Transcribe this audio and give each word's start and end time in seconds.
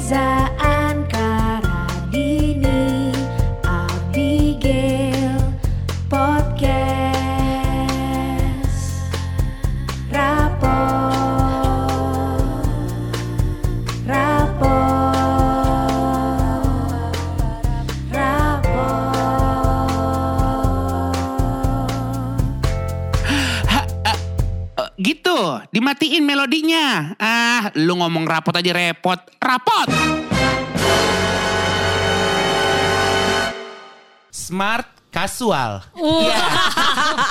Reza 0.00 0.16
Ankaradini 0.16 0.39
rapot 28.30 28.54
aja 28.54 28.70
repot. 28.70 29.18
Rapot! 29.36 29.88
Smart 34.30 34.86
casual. 35.10 35.82
Iya. 35.98 36.38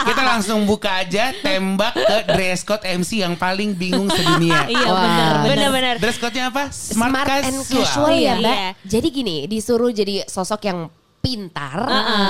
Kita 0.03 0.21
langsung 0.21 0.67
buka 0.67 0.99
aja 0.99 1.31
tembak 1.33 1.95
ke 1.95 2.17
dress 2.27 2.67
code 2.67 2.83
MC 2.83 3.23
yang 3.23 3.39
paling 3.39 3.71
bingung 3.71 4.11
sedunia. 4.11 4.67
Iya 4.67 4.87
Wah. 4.91 5.47
benar 5.47 5.69
benar. 5.71 5.95
Dress 5.95 6.19
code-nya 6.19 6.51
apa? 6.51 6.67
Smart, 6.69 7.11
Smart, 7.15 7.25
casual. 7.25 7.47
and 7.47 7.57
casual 7.65 8.11
ya 8.11 8.19
Iya. 8.19 8.33
mbak. 8.35 8.51
Iya. 8.53 8.69
Jadi 8.83 9.07
gini, 9.09 9.35
disuruh 9.47 9.91
jadi 9.95 10.27
sosok 10.27 10.61
yang 10.67 10.79
pintar, 11.29 11.77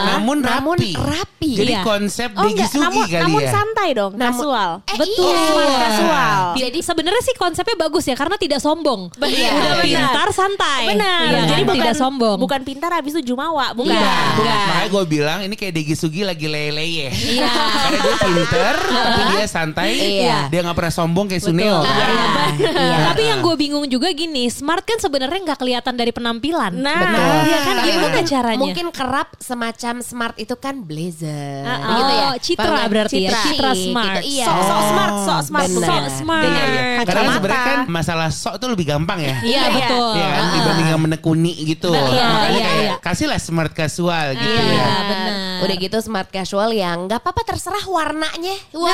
Namun 0.09 0.43
rapi. 0.43 0.91
rapi. 0.91 1.51
Jadi 1.55 1.71
Iya. 1.71 1.81
konsep 1.81 2.29
Oh 2.35 2.43
enggak, 2.43 2.67
Degi 2.67 2.75
Sugi 2.75 2.83
namun, 2.83 3.05
kali 3.07 3.23
namun 3.23 3.41
ya. 3.41 3.51
santai 3.51 3.89
dong, 3.95 4.11
Namun- 4.13 4.27
kasual. 4.35 4.71
Eh, 4.83 4.97
Betul. 4.99 5.31
iya. 5.31 5.47
Smart 5.47 5.75
kasual. 5.79 6.39
Jadi 6.59 6.79
sebenarnya 6.83 7.21
sih 7.23 7.35
konsepnya 7.35 7.75
bagus 7.79 8.03
ya 8.03 8.15
karena 8.15 8.35
tidak 8.35 8.59
sombong. 8.59 9.01
Iya. 9.17 9.51
Udah 9.55 9.75
pintar 9.79 10.27
santai. 10.31 10.83
Benar. 10.91 11.21
Iya, 11.23 11.39
Jadi 11.45 11.53
kan? 11.55 11.65
bukan 11.65 11.77
tidak 11.79 11.95
sombong. 11.95 12.37
Bukan 12.39 12.61
pintar 12.61 12.91
habis 12.91 13.11
itu 13.13 13.21
jumawa, 13.25 13.71
bukan. 13.71 13.95
Iya. 13.95 14.15
Bukan. 14.35 14.51
Makanya 14.67 14.87
gue 14.89 15.03
bilang 15.07 15.39
ini 15.41 15.55
kayak 15.55 15.73
Degi 15.73 15.95
Sugi 15.95 16.21
lagi 16.21 16.45
lele-leye. 16.45 17.07
Iya. 17.09 17.47
Karena 17.49 17.97
dia 17.97 18.15
pinter, 18.19 18.75
tapi 18.83 19.21
dia 19.31 19.47
santai. 19.47 19.89
Iya. 19.95 20.37
Dia 20.49 20.59
gak 20.61 20.75
pernah 20.75 20.93
sombong 20.93 21.25
kayak. 21.25 21.41
Betul. 21.41 21.81
kan? 21.81 22.11
Iya. 22.59 22.69
Iya. 22.69 22.97
Tapi 23.09 23.21
yang 23.23 23.39
gue 23.39 23.55
bingung 23.55 23.85
juga 23.85 24.11
gini, 24.11 24.49
smart 24.49 24.83
kan 24.83 24.97
sebenarnya 24.97 25.39
nggak 25.41 25.57
kelihatan 25.57 25.93
dari 25.93 26.11
penampilan. 26.11 26.73
Nah, 26.75 26.99
Betul. 26.99 27.37
Iya 27.39 27.59
kan 27.59 27.75
gimana 27.79 28.01
mungkin, 28.01 28.25
caranya? 28.25 28.59
mungkin 28.59 28.87
kerap 28.91 29.27
semacam 29.37 29.95
smart 29.99 30.35
itu 30.35 30.55
kan 30.55 30.75
blazer, 30.79 31.63
Oh, 31.63 31.95
gitu 31.95 32.13
ya. 32.13 32.29
citra 32.37 32.61
Paham 32.61 32.73
nggak? 32.75 32.87
berarti 32.89 33.17
ya, 33.19 33.31
citra 33.35 33.71
Chic, 33.71 33.85
smart. 33.87 34.13
Gitu, 34.15 34.21
iya. 34.31 34.45
Sok- 34.45 34.63
sok 34.63 34.81
smart, 34.85 35.13
sok 35.17 35.41
smart, 35.43 35.69
sok 35.71 36.05
smart. 36.15 36.45
Iya, 36.45 36.63
iya. 36.63 36.81
Karena 36.99 36.99
Kacamata. 36.99 37.35
sebenarnya 37.35 37.63
kan 37.65 37.79
masalah 37.87 38.29
sok 38.29 38.53
tuh 38.57 38.67
lebih 38.69 38.85
gampang 38.85 39.19
ya. 39.19 39.35
Iya 39.39 39.61
Iya. 39.61 39.63
betul. 39.71 40.11
Iya 40.13 40.27
kan 40.29 40.43
dibanding 40.51 40.87
yang 40.89 41.01
menekuni 41.01 41.53
gitu. 41.65 41.89
Iya, 41.89 42.25
Makanya 42.25 42.49
iya, 42.51 42.65
kayak 42.65 42.83
iya. 42.83 42.95
kasihlah 42.99 43.39
smart 43.39 43.71
casual 43.71 44.27
gitu 44.33 44.45
Iya, 44.45 44.73
ya. 44.75 44.87
benar. 45.03 45.33
Udah 45.59 45.75
gitu 45.75 45.97
smart 45.99 46.29
casual 46.29 46.71
yang 46.71 47.05
nggak 47.05 47.19
apa-apa 47.19 47.41
terserah 47.45 47.83
warnanya. 47.83 48.55
Wah. 48.71 48.91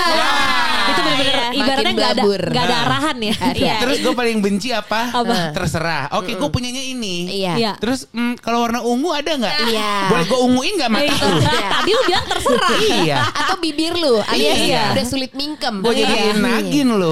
Itu 0.86 1.00
benar-benar 1.00 1.36
Makin 1.36 1.58
ibaratnya 1.58 1.92
nggak 1.92 2.12
ada 2.12 2.24
nggak 2.46 2.64
ada 2.64 2.76
Nah. 2.76 2.86
arahan 2.86 3.18
ya. 3.20 3.36
Iya. 3.56 3.74
Terus 3.80 3.98
gue 4.00 4.14
paling 4.14 4.38
benci 4.40 4.70
apa? 4.70 5.02
Apa? 5.12 5.36
Terserah. 5.52 6.04
Oke, 6.14 6.34
gue 6.34 6.50
punyanya 6.50 6.82
ini. 6.82 7.16
Iya. 7.32 7.54
Iya. 7.56 7.72
Terus 7.78 8.06
mm, 8.10 8.40
kalau 8.40 8.62
warna 8.62 8.82
ungu 8.82 9.10
ada 9.10 9.32
nggak? 9.32 9.56
Iya. 9.68 9.92
Boleh 10.10 10.24
gue 10.26 10.40
unguin 10.42 10.74
nggak 10.76 10.92
mata 10.92 11.14
lu? 11.24 11.38
Iya. 11.40 11.68
Tadi 11.76 11.90
lu 11.90 12.02
bilang 12.04 12.26
terserah. 12.26 12.70
iya. 12.82 13.18
Atau 13.28 13.56
bibir 13.58 13.94
lu 13.94 14.16
alias 14.22 14.58
Iya. 14.58 14.84
udah 14.94 15.06
sulit 15.06 15.32
mingkem. 15.34 15.80
Gue 15.80 15.94
jadiin 15.96 16.36
Iya. 16.36 16.42
nagin 16.42 16.90
lu. 16.92 17.12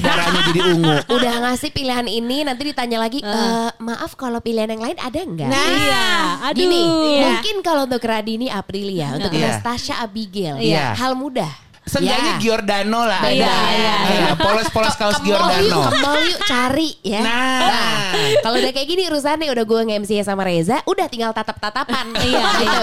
Darahnya 0.00 0.40
jadi 0.48 0.60
ungu. 0.70 0.94
Udah 1.10 1.34
ngasih 1.44 1.70
pilihan 1.70 2.06
ini 2.06 2.42
nanti 2.42 2.62
ditanya 2.64 2.98
lagi, 2.98 3.20
"Eh, 3.20 3.70
maaf 3.78 4.14
kalau 4.14 4.38
pilihan 4.38 4.68
yang 4.68 4.80
lain 4.80 4.96
ada 4.96 5.18
nggak? 5.18 5.48
Nah, 5.48 5.66
iya. 5.66 6.06
Aduh. 6.46 6.56
Gini, 6.56 6.82
Iya. 6.82 7.22
mungkin 7.30 7.56
kalau 7.60 7.84
untuk 7.84 8.02
Radini 8.02 8.48
Aprilia, 8.80 9.06
untuk 9.12 9.32
Iya. 9.36 9.60
Natasha 9.60 9.94
Abigail, 10.00 10.56
Iya. 10.56 10.96
hal 10.96 11.12
mudah. 11.12 11.52
Seenggaknya 11.90 12.30
Ya. 12.30 12.38
Giordano 12.38 13.00
lah 13.02 13.20
ada. 13.20 13.34
Iya, 13.34 13.54
iya, 13.74 13.96
Iya, 14.06 14.28
Polos-polos 14.36 14.94
kaos 14.94 15.18
Ke 15.18 15.26
Giordano. 15.26 15.80
ke 15.82 15.96
mall 15.98 16.22
yuk 16.22 16.40
cari 16.40 16.90
ya. 17.02 17.20
Nah. 17.20 18.14
Kalau 18.40 18.56
udah 18.56 18.70
kayak 18.70 18.86
gini 18.86 19.02
urusannya 19.04 19.48
udah 19.48 19.64
gue 19.64 19.80
nge-MC 19.84 20.22
sama 20.22 20.42
Reza, 20.42 20.78
udah 20.84 21.06
tinggal 21.06 21.32
tatap-tatapan. 21.32 22.14
Iya, 22.22 22.38
gitu. 22.56 22.80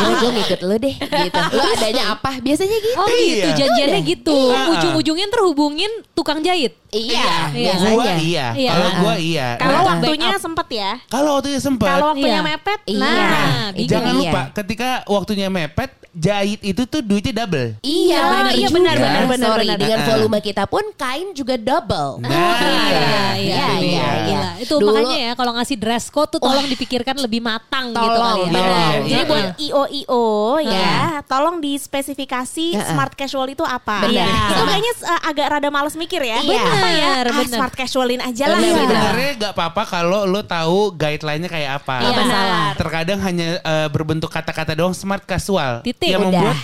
Udah 0.00 0.14
gue 0.16 0.30
ngikut 0.32 0.60
lu 0.62 0.76
deh 0.78 0.94
gitu. 0.96 1.40
Lu 1.52 1.62
adanya 1.70 2.04
apa? 2.10 2.30
Biasanya 2.38 2.76
gitu. 2.78 2.96
Oh 2.96 3.06
gitu, 3.06 3.44
Iya. 3.44 3.54
janjiannya 3.54 4.00
gitu. 4.02 4.38
Iya. 4.48 4.60
Ujung-ujungnya 4.72 5.26
terhubungin 5.28 5.90
tukang 6.12 6.40
jahit. 6.40 6.72
Iya, 6.90 7.52
Iya. 7.52 7.70
biasanya. 7.70 7.94
Gua 7.94 8.04
iya. 8.16 8.46
Iya. 8.52 8.70
Kalau 8.72 8.88
gua 8.98 9.14
iya. 9.16 9.46
Kalau 9.56 9.76
Nah, 9.76 9.88
waktunya 9.94 10.30
sempet 10.36 10.68
ya. 10.72 10.90
Kalau 11.06 11.30
waktunya 11.36 11.60
sempat. 11.60 11.86
Kalau 11.88 12.06
waktunya 12.10 12.40
Iya. 12.40 12.48
mepet, 12.48 12.80
Iya. 12.82 12.98
nah. 12.98 13.14
Nah, 13.14 13.66
bingung. 13.70 13.90
Jangan 13.92 14.10
Iya. 14.10 14.20
lupa 14.24 14.42
ketika 14.52 14.88
waktunya 15.06 15.48
mepet, 15.48 15.90
jahit 16.12 16.60
itu 16.60 16.82
tuh 16.84 17.00
duitnya 17.00 17.34
double. 17.36 17.78
Iya, 17.80 18.18
Oh, 18.18 18.30
benar 18.32 18.52
iya, 18.52 18.68
benar, 18.68 18.96
benar, 18.96 19.24
benar, 19.26 19.48
Sorry, 19.48 19.66
benar. 19.66 19.78
dengan 19.78 19.98
Ah. 19.98 20.06
volume 20.08 20.38
kita 20.40 20.64
pun 20.64 20.84
kain 20.92 21.28
juga 21.30 21.54
double. 21.54 22.10
Nah, 22.20 22.28
iya, 22.28 22.88
iya, 22.92 23.24
iya, 23.36 23.66
iya, 23.78 24.08
iya. 24.26 24.40
Itu 24.58 24.76
Dulu- 24.76 24.92
makanya 24.92 25.16
ya 25.16 25.32
kalau 25.32 25.52
ngasih 25.54 25.76
dress 25.76 26.06
code 26.08 26.28
tuh 26.28 26.40
tolong 26.40 26.66
dipikirkan 26.66 27.16
lebih 27.16 27.40
matang 27.40 27.90
gitu 27.90 28.02
kali 28.12 28.40
ya. 28.40 28.46
benar. 28.46 28.60
Benar. 28.60 28.92
Iya. 28.92 29.00
Jadi 29.00 29.14
Iya. 29.16 29.24
buat 29.24 29.46
IO 29.58 29.82
IO 29.88 30.24
ya, 30.60 30.68
Iya. 30.68 30.98
tolong 31.24 31.56
dispesifikasi 31.60 32.66
Iya. 32.74 32.86
smart 32.86 33.12
casual 33.14 33.46
itu 33.48 33.62
apa. 33.62 34.04
Benar. 34.04 34.14
Iya. 34.20 34.28
Itu 34.50 34.62
kayaknya 34.64 34.92
uh, 35.04 35.20
agak 35.24 35.46
rada 35.48 35.68
males 35.68 35.94
mikir 35.94 36.20
ya. 36.20 36.38
Iya. 36.40 36.60
Apa 36.60 36.88
ya? 36.88 37.08
Benar, 37.10 37.24
Ah, 37.24 37.34
benar. 37.36 37.56
smart 37.56 37.74
casualin 37.74 38.20
aja 38.20 38.44
lah. 38.46 38.58
Benar, 38.58 38.68
gitu. 38.68 38.80
benar. 38.82 39.02
Sebenarnya 39.02 39.32
gak 39.38 39.52
apa-apa 39.52 39.82
kalau 39.86 40.20
lo 40.24 40.40
tahu 40.42 40.78
guideline-nya 40.92 41.48
kayak 41.48 41.70
apa. 41.78 41.96
Iya, 42.00 42.10
benar. 42.14 42.70
Terkadang 42.76 43.18
hanya 43.20 43.48
eh, 43.60 43.88
berbentuk 43.88 44.28
kata-kata 44.28 44.72
doang 44.72 44.92
smart 44.92 45.24
casual. 45.24 45.80
Titik, 46.00 46.10
yang 46.10 46.24
udah. 46.24 46.32
membuat 46.32 46.58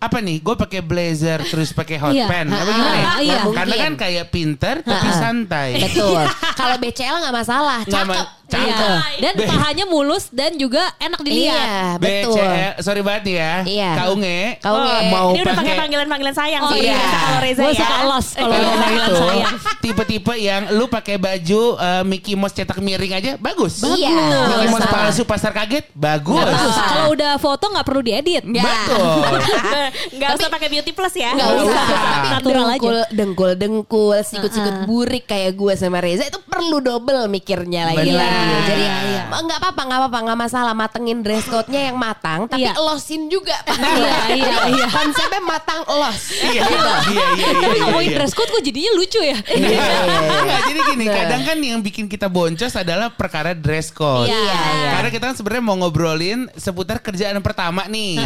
apa 0.00 0.16
nih? 0.18 0.40
Gue 0.40 0.56
pakai 0.56 0.80
blazer 0.80 1.44
terus 1.44 1.70
pakai 1.70 1.96
hot 1.96 2.10
Iya. 2.10 2.24
pants. 2.24 2.50
Apa 2.50 2.64
Ah, 2.64 2.72
gimana 2.72 2.96
ya? 2.96 3.04
ah, 3.06 3.18
iya. 3.20 3.40
Karena 3.46 3.60
Mungkin. 3.70 3.84
kan 3.84 3.94
kayak 4.00 4.24
pinter 4.28 4.74
tapi 4.80 4.96
Ah, 5.06 5.12
ah. 5.12 5.20
santai. 5.20 5.68
Betul. 5.78 6.22
Kalau 6.60 6.76
BCL 6.76 7.16
nggak 7.20 7.34
masalah, 7.36 7.78
Nggak 7.84 7.94
cakep. 7.94 8.16
ma- 8.16 8.30
Iya. 8.52 8.72
Cakep. 8.72 8.96
Dan 9.20 9.32
pahanya 9.46 9.84
mulus 9.84 10.24
dan 10.28 10.52
juga 10.54 10.82
enak 10.96 11.20
dilihat. 11.20 11.54
Iya, 11.56 11.72
betul. 11.96 12.34
BCL, 12.36 12.72
sorry 12.80 13.00
banget 13.00 13.22
nih 13.22 13.36
ya. 13.36 13.54
Iya. 13.62 13.90
Kak 13.94 14.06
Unge. 14.10 14.40
Kak 14.58 14.70
Unge. 14.70 14.90
Oh, 14.90 15.02
Mau 15.06 15.28
ini 15.30 15.40
udah 15.40 15.54
pakai 15.54 15.74
panggilan-panggilan 15.76 16.34
sayang 16.34 16.62
Oh, 16.62 16.72
sih. 16.72 16.80
iya. 16.84 16.98
Kalau 17.00 17.38
Reza 17.40 17.60
Gue 17.60 17.70
ya. 17.70 17.80
suka 17.80 17.96
los 18.04 18.26
kalau 18.32 18.50
Kalau 18.50 18.70
panggilan 18.76 19.06
itu 19.06 19.20
sayang. 19.20 19.56
tipe-tipe 19.80 20.34
yang 20.36 20.62
lu 20.70 20.84
pakai 20.86 21.16
baju 21.16 21.60
eh, 21.76 22.02
Mickey 22.02 22.34
Mouse 22.34 22.52
cetak 22.52 22.78
miring 22.78 23.12
aja 23.12 23.32
bagus. 23.36 23.80
Iya, 23.80 24.10
nggak 24.10 24.46
Mickey 24.50 24.68
Mouse 24.68 24.88
palsu 24.88 25.22
pasar 25.24 25.52
kaget 25.52 25.84
bagus. 25.92 26.36
Bagus. 26.36 26.74
Kalau 26.76 27.06
udah 27.10 27.32
foto 27.36 27.64
nggak 27.66 27.84
perlu 27.84 28.00
diedit. 28.00 28.42
Nggak. 28.42 28.64
Betul. 28.64 29.34
Nggak 30.16 30.30
usah 30.36 30.48
pakai 30.48 30.68
beauty 30.68 30.90
plus 30.90 31.14
ya. 31.14 31.30
Nggak 31.30 31.46
Nggak 31.46 31.64
usah. 31.64 31.84
Tapi 31.86 32.26
Natural 32.30 32.64
aja. 32.64 32.70
dengkul, 32.72 32.96
dengkul, 33.10 33.50
dengkul, 33.54 34.18
sikut-sikut 34.20 34.76
burik 34.84 35.24
kayak 35.24 35.52
gue 35.52 35.72
sama 35.74 35.98
Reza 35.98 36.24
itu 36.24 36.40
perlu 36.40 36.78
double 36.78 37.26
mikirnya 37.26 37.86
lagi 37.86 38.10
Benar. 38.10 38.39
Lagi. 38.42 38.64
Jadi 38.66 38.84
Iya. 39.10 39.22
nggak 39.30 39.58
apa-apa, 39.58 39.80
nggak 39.82 39.98
apa-apa, 40.00 40.18
nggak 40.22 40.38
masalah 40.38 40.72
matengin 40.72 41.18
dress 41.20 41.46
code-nya 41.46 41.90
yang 41.90 41.96
matang, 41.96 42.44
tapi 42.44 42.62
Iya. 42.62 42.72
elosin 42.76 43.26
juga. 43.26 43.56
Iya, 43.70 44.14
iya, 44.30 44.56
iya. 44.70 44.86
Konsepnya 44.88 45.40
matang 45.40 45.80
elos. 45.84 46.20
Iya, 46.40 46.62
iya, 46.62 46.94
iya, 47.08 47.26
iya, 47.36 47.50
Tapi 47.50 47.74
iya, 47.74 47.82
ngomongin 47.84 48.10
iya. 48.10 48.16
dress 48.18 48.32
code 48.32 48.50
kok 48.50 48.62
jadinya 48.62 48.92
lucu 48.94 49.20
ya. 49.20 49.38
Nggak, 49.40 50.60
jadi 50.66 50.80
gini, 50.86 51.04
Nah. 51.04 51.14
kadang 51.14 51.42
kan 51.44 51.56
yang 51.58 51.78
bikin 51.80 52.06
kita 52.06 52.26
boncos 52.26 52.74
adalah 52.74 53.08
perkara 53.10 53.52
dress 53.52 53.90
code. 53.90 54.28
Iya, 54.28 54.38
iya. 54.76 54.90
Karena 54.94 55.08
kita 55.10 55.24
kan 55.30 55.36
sebenarnya 55.36 55.64
mau 55.64 55.76
ngobrolin 55.76 56.50
seputar 56.54 57.00
kerjaan 57.00 57.38
pertama 57.40 57.86
nih. 57.86 58.20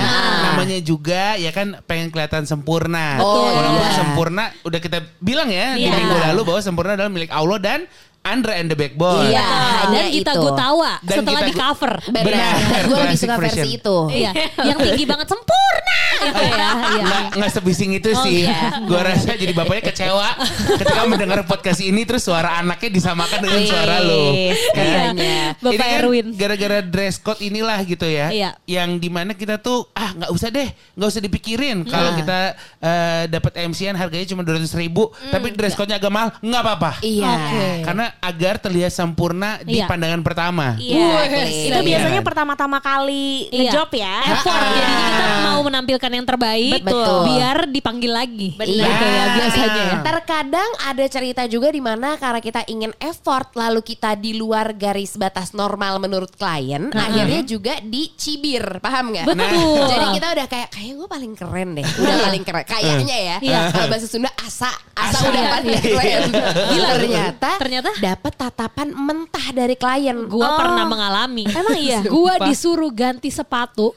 Namanya 0.45 0.79
juga 0.81 1.37
ya 1.37 1.51
kan 1.51 1.79
pengen 1.85 2.09
kelihatan 2.09 2.45
sempurna. 2.45 3.21
Oh, 3.21 3.47
Walaupun 3.47 3.81
iya. 3.81 3.95
sempurna 3.95 4.45
udah 4.63 4.81
kita 4.81 4.99
bilang 5.19 5.49
ya 5.49 5.75
di 5.75 5.87
Iya. 5.87 5.95
minggu 5.95 6.17
lalu 6.21 6.41
bahwa 6.45 6.61
sempurna 6.61 6.93
adalah 6.95 7.09
milik 7.09 7.31
Allah 7.31 7.59
dan 7.59 7.81
Andra 8.25 8.57
and 8.57 8.73
the 8.73 8.77
Backbone. 8.77 9.29
Iya, 9.29 9.45
hanya 9.85 10.09
Dan 10.09 10.17
kita 10.17 10.33
itu. 10.33 10.41
Gutawa 10.49 10.97
Dan 11.05 11.17
setelah 11.21 11.41
kita 11.45 11.51
di 11.53 11.55
cover. 11.61 11.93
Benar. 12.09 12.57
Gue 12.89 12.97
lebih 13.05 13.19
suka 13.21 13.35
versi 13.37 13.69
itu. 13.77 13.97
Iya, 14.09 14.31
yang 14.65 14.79
tinggi 14.81 15.05
banget 15.05 15.29
sempurna 15.29 15.84
itu 16.25 16.43
ya. 16.43 16.53
Iya. 16.55 17.03
Nggak, 17.05 17.23
nggak 17.37 17.51
sebising 17.53 17.91
itu 17.95 18.09
Oh, 18.11 18.23
sih. 18.23 18.45
iya. 18.45 18.81
Gue 18.81 19.01
rasa 19.01 19.35
jadi 19.35 19.53
bapaknya 19.53 19.83
kecewa 19.89 20.29
ketika 20.77 21.03
mendengar 21.11 21.41
podcast 21.45 21.81
ini 21.81 22.03
terus 22.03 22.23
suara 22.23 22.59
anaknya 22.59 22.91
disamakan 22.91 23.39
dengan 23.41 23.61
suara 23.65 23.97
lo. 24.01 24.33
Wih, 24.33 24.55
katanya. 24.71 25.37
Bapak 25.57 25.71
ini 25.71 25.79
kan 25.81 26.01
Erwin. 26.01 26.27
gara-gara 26.35 26.79
dress 26.81 27.17
code 27.17 27.41
inilah 27.41 27.79
gitu 27.83 28.05
ya. 28.05 28.29
Iya. 28.31 28.51
Yang 28.65 28.91
di 28.99 29.09
mana 29.09 29.33
kita 29.33 29.59
tuh 29.59 29.89
ah 29.93 30.15
nggak 30.15 30.31
usah 30.31 30.49
deh, 30.49 30.69
nggak 30.95 31.09
usah 31.09 31.21
dipikirin 31.21 31.83
kalau 31.85 32.15
kita 32.15 32.39
eh, 32.79 33.23
dapat 33.27 33.53
MC-an 33.65 33.95
harganya 33.95 34.27
cuma 34.27 34.43
200 34.43 34.69
ribu, 34.75 35.11
tapi 35.29 35.51
dress 35.51 35.75
code-nya 35.75 35.97
agak 35.97 36.11
mahal, 36.11 36.29
nggak 36.39 36.63
apa-apa. 36.63 36.93
Iya. 37.01 37.29
Oke. 37.31 37.67
Karena 37.83 38.05
agar 38.19 38.55
terlihat 38.59 38.93
sempurna 38.93 39.59
di 39.61 39.75
Iya. 39.75 39.87
pandangan 39.87 40.23
pertama. 40.23 40.79
Iya, 40.79 41.27
itu 41.51 41.75
iya. 41.75 41.81
biasanya 41.83 42.23
pertama-tama 42.23 42.79
kali 42.79 43.51
Iya. 43.51 43.71
ngejob 43.71 43.91
ya. 43.93 44.17
Effort. 44.31 44.55
Ah. 44.55 44.71
Jadi 44.71 44.93
kita 44.95 45.25
mau 45.45 45.61
menampilkan 45.63 46.11
yang 46.15 46.25
terbaik 46.25 46.81
Betul. 46.81 47.19
biar 47.29 47.57
dipanggil 47.67 48.13
lagi. 48.13 48.49
Iya. 48.57 48.87
Gitu 48.87 49.05
ya 49.05 49.25
biasanya 49.35 49.83
ya. 49.85 49.97
Terkadang 50.03 50.71
ada 50.81 51.05
cerita 51.07 51.43
juga 51.45 51.69
di 51.69 51.81
mana 51.81 52.15
karena 52.17 52.39
kita 52.39 52.63
ingin 52.67 52.95
effort 52.99 53.51
lalu 53.55 53.81
kita 53.83 54.15
di 54.15 54.35
luar 54.35 54.73
garis 54.73 55.15
batas 55.15 55.51
normal 55.51 55.99
menurut 55.99 56.31
klien, 56.35 56.91
akhirnya 56.91 57.43
juga 57.43 57.79
dicibir, 57.81 58.63
paham 58.79 59.11
nggak? 59.11 59.27
Betul. 59.27 59.85
Jadi 59.89 60.07
kita 60.15 60.27
udah 60.33 60.47
kayak 60.47 60.69
kayak 60.71 60.93
gue 60.95 61.09
paling 61.09 61.33
keren 61.35 61.69
deh, 61.75 61.87
udah 61.87 62.17
paling 62.23 62.43
keren. 62.43 62.65
Kayaknya 62.65 63.17
ya. 63.19 63.37
Iya. 63.43 63.59
Kalau 63.71 63.87
bahasa 63.89 64.07
Sunda 64.07 64.31
asa, 64.39 64.71
asa, 64.95 65.19
Asa. 65.19 65.27
udah 65.27 65.43
paling 65.59 65.69
keren. 65.81 66.23
Gila 66.71 66.89
ternyata, 66.95 67.51
Ternyata? 67.59 67.91
dapat 67.99 68.33
tatapan 68.37 68.89
mentah 68.93 69.47
dari 69.51 69.75
klien. 69.75 70.17
Gua 70.27 70.47
Oh. 70.47 70.59
pernah 70.61 70.85
mengalami. 70.85 71.45
Emang 71.51 71.75
iya? 71.75 71.99
Gua 72.05 72.39
disuruh 72.39 72.93
ganti 72.93 73.29
sepatu. 73.29 73.91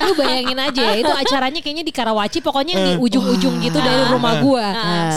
Lu 0.00 0.12
bayangin 0.14 0.56
aja 0.56 0.80
ya, 0.80 0.94
itu 0.96 1.12
acaranya 1.42 1.58
kayaknya 1.58 1.82
di 1.82 1.90
Karawaci, 1.90 2.38
pokoknya 2.38 2.74
di 2.78 2.92
ujung-ujung 3.02 3.58
gitu 3.58 3.78
dari 3.82 4.02
rumah 4.06 4.38
gua. 4.38 4.66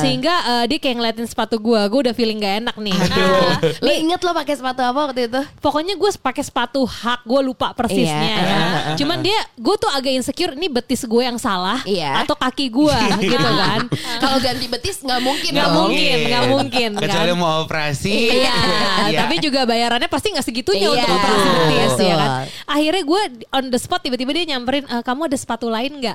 Sehingga 0.01 0.33
eh, 0.57 0.65
dia 0.65 0.77
kayak 0.81 0.95
ngeliatin 0.97 1.27
sepatu 1.29 1.61
gua, 1.61 1.85
gua 1.85 2.09
udah 2.09 2.15
feeling 2.17 2.41
gak 2.41 2.65
enak 2.65 2.75
nih. 2.81 2.97
Ah. 2.97 3.61
Lo 3.77 3.91
inget 3.93 4.17
lo 4.25 4.33
pakai 4.33 4.57
sepatu 4.57 4.81
apa 4.81 4.99
waktu 5.05 5.29
itu? 5.29 5.41
Pokoknya 5.61 5.93
gue 5.93 6.09
pakai 6.17 6.41
sepatu 6.41 6.81
hak, 6.81 7.21
gue 7.23 7.41
lupa 7.45 7.77
persisnya 7.77 8.17
Iya. 8.25 8.41
ya. 8.41 8.57
Cuman 8.97 9.21
dia, 9.21 9.37
gue 9.53 9.75
tuh 9.77 9.91
agak 9.93 10.17
insecure, 10.17 10.57
ini 10.57 10.65
betis 10.65 11.05
gue 11.05 11.21
yang 11.21 11.37
salah 11.37 11.85
Iya. 11.85 12.25
atau 12.25 12.33
kaki 12.33 12.73
gue 12.73 12.97
gitu 13.29 13.37
kan. 13.45 13.85
Kalau 14.23 14.37
ganti 14.41 14.65
betis 14.65 15.05
nggak 15.05 15.21
mungkin 15.21 15.51
Nggak 15.53 15.69
mungkin, 15.71 16.15
nggak 16.25 16.43
mungkin 16.49 16.89
Kecuali 16.97 17.31
kan. 17.31 17.37
mau 17.37 17.61
operasi. 17.61 18.13
Iya, 18.41 18.55
Iya. 19.13 19.19
tapi 19.21 19.37
juga 19.37 19.61
bayarannya 19.69 20.09
pasti 20.09 20.33
nggak 20.33 20.45
segitunya 20.45 20.89
Iya, 20.89 21.05
untuk 21.05 21.09
operasi 21.13 21.47
betis 21.53 21.93
ya 22.01 22.15
kan. 22.17 22.29
Akhirnya 22.65 23.03
gue 23.05 23.21
on 23.51 23.65
the 23.69 23.77
spot 23.77 24.01
tiba-tiba 24.01 24.31
dia 24.33 24.55
nyamperin, 24.55 24.85
"Eh, 24.87 25.03
kamu 25.05 25.29
ada 25.29 25.37
sepatu 25.37 25.69
lain 25.69 26.01
nggak? 26.01 26.14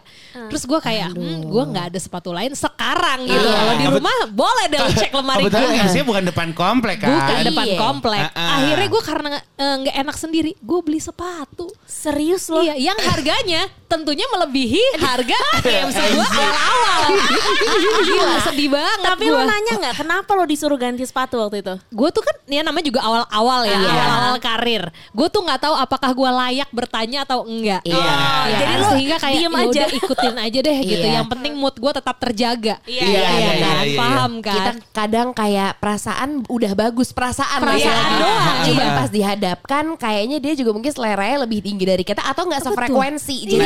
Terus 0.51 0.63
gue 0.67 0.81
kayak, 0.81 1.11
hmm, 1.15 1.47
gue 1.47 1.63
nggak 1.71 1.85
ada 1.95 1.99
sepatu 1.99 2.31
lain 2.31 2.53
sekarang 2.53 3.25
gitu. 3.27 3.47
Iya. 3.47 3.57
Kalau 3.57 3.75
di 3.77 3.87
rumah 3.87 4.15
boleh 4.31 4.65
deh 4.69 4.79
lu 4.79 4.93
cek 4.95 5.13
lemari 5.15 5.43
gue. 5.45 5.51
Kebetulan 5.51 6.05
bukan 6.07 6.25
depan 6.27 6.49
komplek 6.53 6.97
kan. 7.01 7.09
Bukan 7.11 7.37
depan 7.47 7.67
Iya. 7.67 7.79
komplek. 7.79 8.21
Ah, 8.21 8.31
ah. 8.35 8.51
Akhirnya 8.61 8.89
gue 8.91 9.03
karena 9.03 9.29
eh, 9.37 9.75
nggak 9.87 9.97
enak 10.07 10.17
sendiri, 10.17 10.51
gue 10.59 10.81
beli 10.83 11.01
sepatu. 11.01 11.67
Serius 11.87 12.51
loh. 12.51 12.63
Iya, 12.63 12.75
yang 12.79 12.99
harganya 12.99 13.67
tentunya 13.91 14.23
melebihi 14.29 14.79
harga 14.99 15.39
AMC 15.61 15.99
gue 16.09 16.27
awal-awal. 16.31 17.01
Gila, 18.01 18.37
sedih 18.43 18.69
banget 18.71 18.99
Tapi 19.03 19.25
gua. 19.27 19.37
lo 19.37 19.45
nanya 19.45 19.73
nggak 19.77 19.95
kenapa 19.97 20.31
lo 20.33 20.45
disuruh 20.45 20.77
ganti 20.77 21.03
sepatu 21.03 21.37
waktu 21.39 21.61
itu? 21.61 21.75
gue 21.91 22.09
tuh 22.11 22.23
kan 22.23 22.37
ya 22.47 22.63
namanya 22.63 22.87
juga 22.87 23.01
awal-awal 23.01 23.61
ya, 23.65 23.75
Iya. 23.75 23.91
awal-awal 23.91 24.37
karir. 24.39 24.83
Gue 25.11 25.27
tuh 25.27 25.43
nggak 25.43 25.61
tahu 25.61 25.75
apakah 25.75 26.11
gue 26.11 26.31
layak 26.31 26.69
bertanya 26.71 27.19
atau 27.25 27.43
enggak. 27.43 27.83
Iya. 27.83 27.99
Ya 27.99 28.15
Jadi 28.53 28.65
kan? 28.65 28.79
lo 28.79 28.87
sehingga 28.91 29.17
kayak 29.19 29.35
diem 29.37 29.51
ya 29.51 29.59
aja. 29.59 29.67
udah 29.67 29.89
ikutin 29.97 30.35
aja 30.39 30.59
deh 30.61 30.79
gitu. 30.81 31.05
Iya. 31.05 31.15
Yang 31.17 31.27
penting 31.29 31.53
mood 31.57 31.75
gue 31.75 31.93
tetap 31.93 32.17
terjaga. 32.17 32.75
Iya, 32.85 33.03
iya, 33.03 33.21
iya, 33.21 33.31
iya, 33.51 33.73
iya. 33.85 33.99
Paham 33.99 34.33
kan? 34.39 34.55
Kita 34.55 34.71
kadang 34.93 35.29
kayak 35.33 35.71
perasaan 35.77 36.31
udah 36.47 36.73
bagus 36.73 37.11
perasaan, 37.11 37.59
Perasaan 37.59 37.81
masalahnya. 37.81 38.19
doang, 38.21 38.59
Cuma 38.65 38.83
iya. 38.83 38.93
pas 38.95 39.11
dihadapkan 39.11 39.85
kayaknya 39.97 40.39
dia 40.39 40.53
juga 40.55 40.71
mungkin 40.71 40.93
seleranya 40.93 41.43
lebih 41.43 41.59
tinggi 41.61 41.83
dari 41.83 42.03
kita 42.03 42.23
atau 42.23 42.47
nggak 42.47 42.63
sefrekuensi. 42.63 43.37
Jadi. 43.47 43.59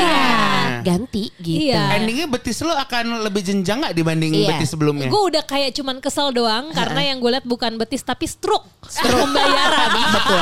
Ganti 0.84 1.32
gitu. 1.40 1.72
Iya. 1.72 1.96
Endingnya 1.96 2.28
betis 2.28 2.61
lo 2.61 2.70
akan 2.70 3.25
lebih 3.25 3.40
jenjang 3.40 3.81
gak 3.81 3.94
dibanding 3.94 4.37
Iya. 4.37 4.49
betis 4.52 4.69
sebelumnya? 4.70 5.08
Gue 5.08 5.32
udah 5.32 5.40
kayak 5.43 5.72
cuman 5.72 5.96
kesel 5.99 6.28
doang 6.31 6.69
karena 6.70 7.00
yang 7.02 7.19
gue 7.19 7.31
lihat 7.31 7.46
bukan 7.46 7.75
betis 7.75 8.00
tapi 8.00 8.25
stroke, 8.25 8.69
stroke 8.84 9.25
pembayaran. 9.25 9.90
Betul. 10.14 10.40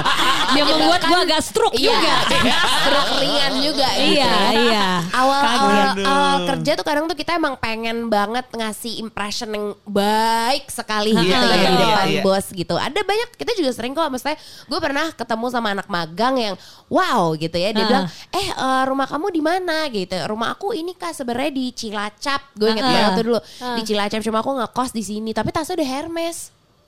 Yang 0.52 0.66
membuat 0.68 1.00
gue 1.00 1.18
agak 1.22 1.40
stroke 1.40 1.74
Iya, 1.74 1.94
juga. 1.94 2.14
stroke 2.82 3.12
ringan 3.18 3.52
juga 3.62 3.88
gitu 3.92 4.10
Iya, 4.12 4.26
ya. 4.26 4.50
iya. 4.52 4.86
Awal, 5.12 5.40
awal, 5.40 5.86
Aduh. 5.94 6.04
awal 6.04 6.36
kerja 6.50 6.70
tuh 6.74 6.84
kadang 6.84 7.04
tuh 7.06 7.14
kita 7.14 7.30
emang 7.32 7.54
pengen 7.56 8.10
banget 8.10 8.46
ngasih 8.50 8.98
impression 8.98 9.46
yang 9.48 9.66
baik 9.86 10.66
sekali 10.68 11.14
gitu 11.14 11.30
Iya, 11.30 11.38
ya 11.38 11.54
di 11.62 11.70
iya, 11.70 11.70
depan 11.78 12.06
iya. 12.10 12.22
bos 12.22 12.46
gitu. 12.48 12.74
Ada 12.74 13.00
banyak 13.00 13.28
kita 13.36 13.54
juga 13.54 13.70
sering 13.70 13.92
kok 13.92 14.10
maksudnya 14.10 14.34
gue 14.66 14.78
pernah 14.80 15.06
ketemu 15.08 15.46
sama 15.48 15.68
anak 15.70 15.86
magang 15.86 16.34
yang 16.34 16.54
wow 16.88 17.30
gitu 17.34 17.54
ya 17.54 17.70
dia 17.70 17.80
Ah. 17.80 17.88
bilang 17.88 18.04
eh 18.32 18.48
eh, 18.48 18.82
rumah 18.84 19.06
kamu 19.06 19.26
di 19.30 19.38
mana 19.40 19.61
gitu. 19.88 20.16
Rumah 20.16 20.48
aku 20.52 20.72
ini 20.72 20.92
kak 20.92 21.12
sebenarnya 21.12 21.50
di 21.50 21.70
Cilacap. 21.70 22.52
Gue 22.52 22.70
inget 22.70 22.82
Ah. 22.82 22.90
banget 22.90 23.12
tuh 23.14 23.24
dulu 23.24 23.38
di 23.78 23.82
Cilacap 23.82 24.20
cuma 24.20 24.38
aku 24.38 24.50
ngekos 24.54 24.90
di 24.90 25.02
sini 25.02 25.30
tapi 25.30 25.50
tasnya 25.50 25.78
udah 25.78 25.88
Hermes. 25.88 26.38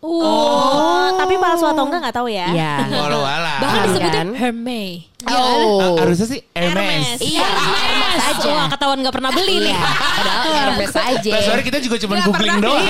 Oh, 0.05 1.09
tapi 1.17 1.41
palsu 1.41 1.65
atau 1.65 1.89
enggak 1.89 2.01
nggak 2.05 2.17
tahu 2.17 2.29
ya? 2.29 2.53
Iya. 2.53 2.75
Walau. 2.93 3.25
Bahkan 3.25 3.63
Paham 3.63 3.85
disebutnya 3.89 4.13
kan? 4.21 4.29
Hermes. 4.37 5.14
Oh. 5.27 5.97
Ah, 5.97 6.05
harusnya 6.05 6.27
sih 6.29 6.41
Hermes. 6.53 6.75
Hermes. 6.75 7.21
Iya, 7.21 7.47
Hermes 7.47 8.23
aja. 8.25 8.49
Wah 8.51 8.67
ketahuan 8.69 8.99
gak 9.01 9.15
pernah 9.15 9.31
beli 9.31 9.57
nih. 9.63 9.73
Iya, 9.73 9.81
padahal 9.89 10.53
Hermes 10.55 10.95
aja. 10.95 11.31
Nah, 11.33 11.43
sorry 11.43 11.63
kita 11.63 11.79
juga 11.79 11.97
cuma 11.99 12.15
googling 12.21 12.59
doang. 12.61 12.85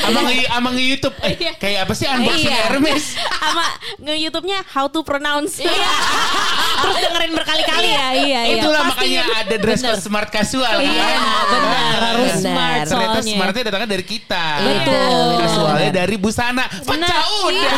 Amang 0.00 0.26
amang 0.52 0.74
YouTube 0.76 1.14
eh, 1.22 1.54
kayak 1.56 1.86
apa 1.86 1.92
sih 1.94 2.06
unboxing 2.06 2.50
Iya. 2.50 2.60
Hermes? 2.66 3.04
Sama 3.14 3.64
nge-youtube-nya 4.00 4.58
how 4.68 4.86
to 4.86 5.00
pronounce. 5.00 5.60
Terus 6.80 6.96
dengerin 6.98 7.32
berkali-kali 7.32 7.88
ya. 7.88 8.06
Iya, 8.12 8.40
iya. 8.46 8.54
Itulah 8.58 8.82
makanya 8.88 9.22
ada 9.36 9.54
dress 9.56 9.80
code 9.80 10.00
smart 10.00 10.28
casual 10.28 10.80
Iya, 10.80 10.90
kan. 10.90 11.18
benar. 11.48 11.98
Harus 12.00 12.32
smart 12.40 12.86
Ternyata 12.88 13.18
smartnya 13.22 13.62
datangnya 13.68 13.90
dari 13.90 14.04
kita. 14.04 14.44
Betul. 14.60 15.28
Casualnya 15.40 15.90
dari 15.94 16.16
busana. 16.16 16.64
Pecah 16.66 16.98
Nah, 17.00 17.24
udah. 17.44 17.72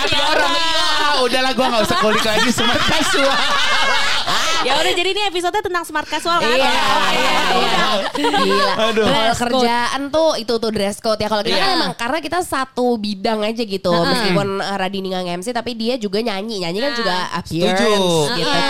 Kata 0.00 0.18
orang, 0.32 0.52
ah 1.00 1.14
udahlah 1.20 1.52
gua 1.52 1.66
gak 1.70 1.82
usah 1.84 1.98
kulik 2.00 2.24
lagi 2.24 2.50
smart 2.60 2.80
casual. 2.80 4.39
Ya 4.62 4.72
udah 4.76 4.92
jadi 4.92 5.08
ini 5.10 5.22
episode 5.26 5.56
tentang 5.56 5.82
smart 5.82 6.06
casual 6.06 6.38
kan? 6.38 6.48
Iya, 6.48 6.70
Oh, 6.70 7.10
iya, 7.10 7.34
iya. 7.50 7.84
Gila. 8.12 8.72
Aduh. 8.82 9.04
Kalau 9.04 9.20
Dress 9.20 9.32
code. 9.32 9.42
kerjaan 9.56 10.02
tuh 10.08 10.30
itu 10.36 10.54
tuh 10.54 10.70
dress 10.70 10.96
code 10.98 11.18
ya. 11.18 11.28
Kalau 11.28 11.42
kita 11.42 11.52
Iya. 11.52 11.64
kan 11.64 11.76
emang 11.76 11.92
karena 11.94 12.18
kita 12.18 12.38
satu 12.40 12.86
bidang 12.96 13.40
aja 13.42 13.62
gitu. 13.62 13.90
Meskipun 13.90 14.48
uh, 14.58 14.76
Radini 14.76 15.08
nggak 15.10 15.26
MC 15.38 15.48
tapi 15.50 15.72
dia 15.74 15.94
juga 15.96 16.20
nyanyi. 16.20 16.60
Nyanyi 16.60 16.78
kan 16.80 16.92
juga 16.94 17.16
appearance 17.32 17.80
Setuju. 17.80 18.36
gitu 18.36 18.50
Nah, 18.50 18.66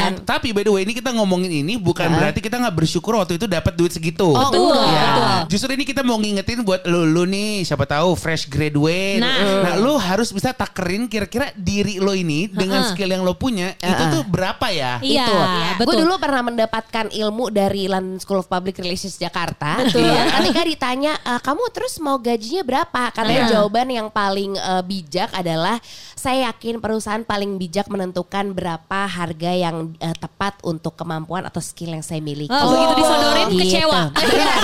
kan. 0.00 0.12
tapi 0.24 0.48
by 0.50 0.62
the 0.62 0.70
way 0.70 0.82
ini 0.82 0.92
kita 0.92 1.10
ngomongin 1.10 1.52
ini 1.54 1.76
bukan 1.76 2.08
berarti 2.10 2.40
kita 2.40 2.56
nggak 2.58 2.74
bersyukur 2.74 3.14
waktu 3.14 3.36
itu 3.36 3.46
dapat 3.46 3.72
duit 3.74 3.90
segitu. 3.90 4.28
Oh, 4.28 4.48
Betul. 4.48 4.74
Ya, 4.74 5.02
betul. 5.04 5.36
Justru 5.48 5.70
ini 5.72 5.84
kita 5.84 6.00
mau 6.02 6.16
ngingetin 6.16 6.60
buat 6.60 6.82
lu, 6.84 7.04
lu 7.04 7.24
nih 7.24 7.62
siapa 7.62 7.84
tahu 7.84 8.14
fresh 8.14 8.46
graduate. 8.46 9.20
Nah. 9.20 9.64
Nah, 9.64 9.74
lu 9.76 9.96
harus 9.96 10.30
bisa 10.30 10.50
takerin 10.50 11.06
kira-kira 11.06 11.52
diri 11.54 11.98
lo 11.98 12.12
ini 12.12 12.48
dengan 12.48 12.84
skill 12.86 13.08
yang 13.08 13.22
lo 13.22 13.34
punya 13.34 13.74
itu 13.76 14.02
tuh 14.10 14.22
berapa 14.24 14.66
ya? 14.68 14.98
Iya, 15.00 15.27
Itu. 15.28 15.84
Gue 15.84 15.94
betul. 15.94 16.00
dulu 16.04 16.14
pernah 16.16 16.42
mendapatkan 16.42 17.06
ilmu 17.12 17.44
dari 17.48 17.86
London 17.86 18.18
School 18.18 18.40
of 18.40 18.48
Public 18.48 18.80
Relations 18.80 19.14
Jakarta. 19.14 19.78
Betul. 19.84 20.02
Iya. 20.08 20.40
Ketika 20.40 20.62
ditanya, 20.64 21.12
"E, 21.20 21.32
kamu 21.38 21.62
terus 21.70 21.94
mau 21.98 22.16
gajinya 22.16 22.62
berapa? 22.64 23.02
Katanya 23.12 23.44
jawaban 23.48 23.88
yang 23.88 24.08
paling 24.08 24.54
eh, 24.54 24.82
bijak 24.82 25.30
adalah 25.32 25.78
saya 26.14 26.50
yakin 26.50 26.78
perusahaan 26.78 27.22
paling 27.22 27.56
bijak 27.56 27.86
menentukan 27.86 28.50
berapa 28.50 29.00
harga 29.06 29.50
yang 29.50 29.94
eh, 29.98 30.14
tepat 30.14 30.58
untuk 30.62 30.94
kemampuan 30.94 31.46
atau 31.46 31.62
skill 31.62 31.94
yang 31.94 32.02
saya 32.02 32.18
miliki. 32.18 32.50
Oh, 32.50 32.70
begitu 32.70 32.94
disodorin, 32.98 33.46
kecewa. 33.54 34.02
Benar. 34.12 34.58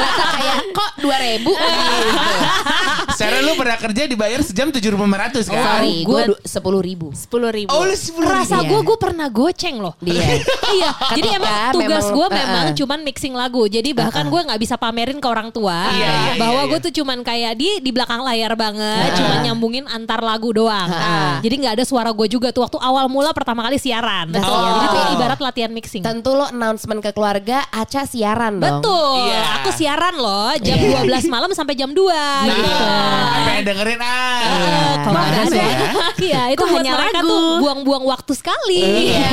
Rasa 0.00 0.26
kayak 0.32 0.56
kok 0.72 0.90
dua 0.98 1.16
ribu 1.20 1.52
gitu. 1.52 2.08
Secara 3.16 3.36
lu 3.44 3.52
pernah 3.52 3.76
kerja 3.76 4.02
dibayar 4.06 4.40
sejam 4.40 4.68
tujuh 4.72 4.90
ribu 4.92 5.04
lima 5.04 5.28
ratus 5.28 5.44
kan? 5.46 5.60
Sorry, 5.60 6.04
gue 6.04 6.20
sepuluh 6.44 6.80
ribu. 6.80 7.12
Sepuluh 7.12 7.50
ribu. 7.52 7.68
Oh 7.68 7.84
lu 7.84 7.96
sepuluh 7.96 8.28
Rasa 8.30 8.60
Iya. 8.60 8.70
gue, 8.70 8.80
gue 8.80 8.98
pernah 8.98 9.28
goceng 9.28 9.76
loh. 9.78 9.94
Dia. 10.00 10.40
iya, 10.72 10.90
jadi 11.12 11.28
emang 11.36 11.52
tugas 11.72 12.04
memang, 12.04 12.16
gue 12.16 12.26
memang 12.32 12.64
cuman 12.72 12.98
mixing 13.02 13.34
lagu. 13.34 13.62
Jadi 13.64 13.92
bahkan 13.92 14.24
gue 14.24 14.40
nggak 14.40 14.56
bisa 14.58 14.74
pamerin 14.74 15.16
ke 15.16 15.26
orang 15.26 15.48
tua 15.48 15.92
Iya, 15.92 16.08
iya, 16.26 16.32
bahwa 16.36 16.60
iya, 16.60 16.68
gue 16.68 16.78
iya. 16.78 16.84
tuh 16.84 16.92
cuman 16.94 17.18
kayak 17.20 17.52
di 17.54 17.68
di 17.78 17.90
belakang 17.90 18.22
layar 18.22 18.52
banget, 18.54 19.12
cuman 19.14 19.38
nyambungin 19.42 19.84
antar 19.86 20.20
lagu 20.20 20.50
doang. 20.50 20.88
Jadi 21.38 21.54
nggak 21.56 21.74
ada 21.74 21.84
suara 21.84 22.10
gue 22.10 22.26
juga 22.26 22.48
tuh 22.48 22.62
waktu 22.62 22.78
awal 22.78 23.06
mula 23.06 23.30
pertama 23.30 23.60
kali 23.62 23.76
siaran. 23.76 24.28
Betul. 24.30 24.48
Jadi 24.48 24.86
tuh 24.86 24.98
Oh. 25.00 25.14
ibarat 25.14 25.38
latihan 25.38 25.70
mixing. 25.70 26.00
Tentu 26.00 26.32
lo 26.32 26.46
announcement 26.46 26.98
ke 26.98 27.10
keluarga, 27.10 27.64
Aca 27.66 28.04
siaran 28.04 28.56
dong. 28.56 28.80
Betul, 28.80 29.26
Iya. 29.26 29.40
aku 29.58 29.70
siaran 29.70 30.14
loh 30.14 30.52
jam 30.56 30.76
Iya. 30.76 31.02
12 31.02 31.26
malam 31.26 31.50
sampai 31.50 31.74
jam 31.74 31.90
2 31.90 32.08
Nah, 32.08 32.46
gitu. 32.46 32.72
pengen 33.42 33.64
dengerin 33.64 34.00
ah. 34.00 34.40
Nggak 35.02 35.44
sih 35.46 35.58
ada, 35.58 35.58
ya? 35.58 35.90
iya 36.20 36.42
itu 36.48 36.58
Kok 36.58 36.68
buat 36.68 36.80
hanya 36.80 36.92
mereka 36.94 37.18
lagu? 37.18 37.28
tuh 37.28 37.40
buang-buang 37.58 38.04
waktu 38.06 38.32
sekali. 38.32 38.82
Iya, 39.10 39.26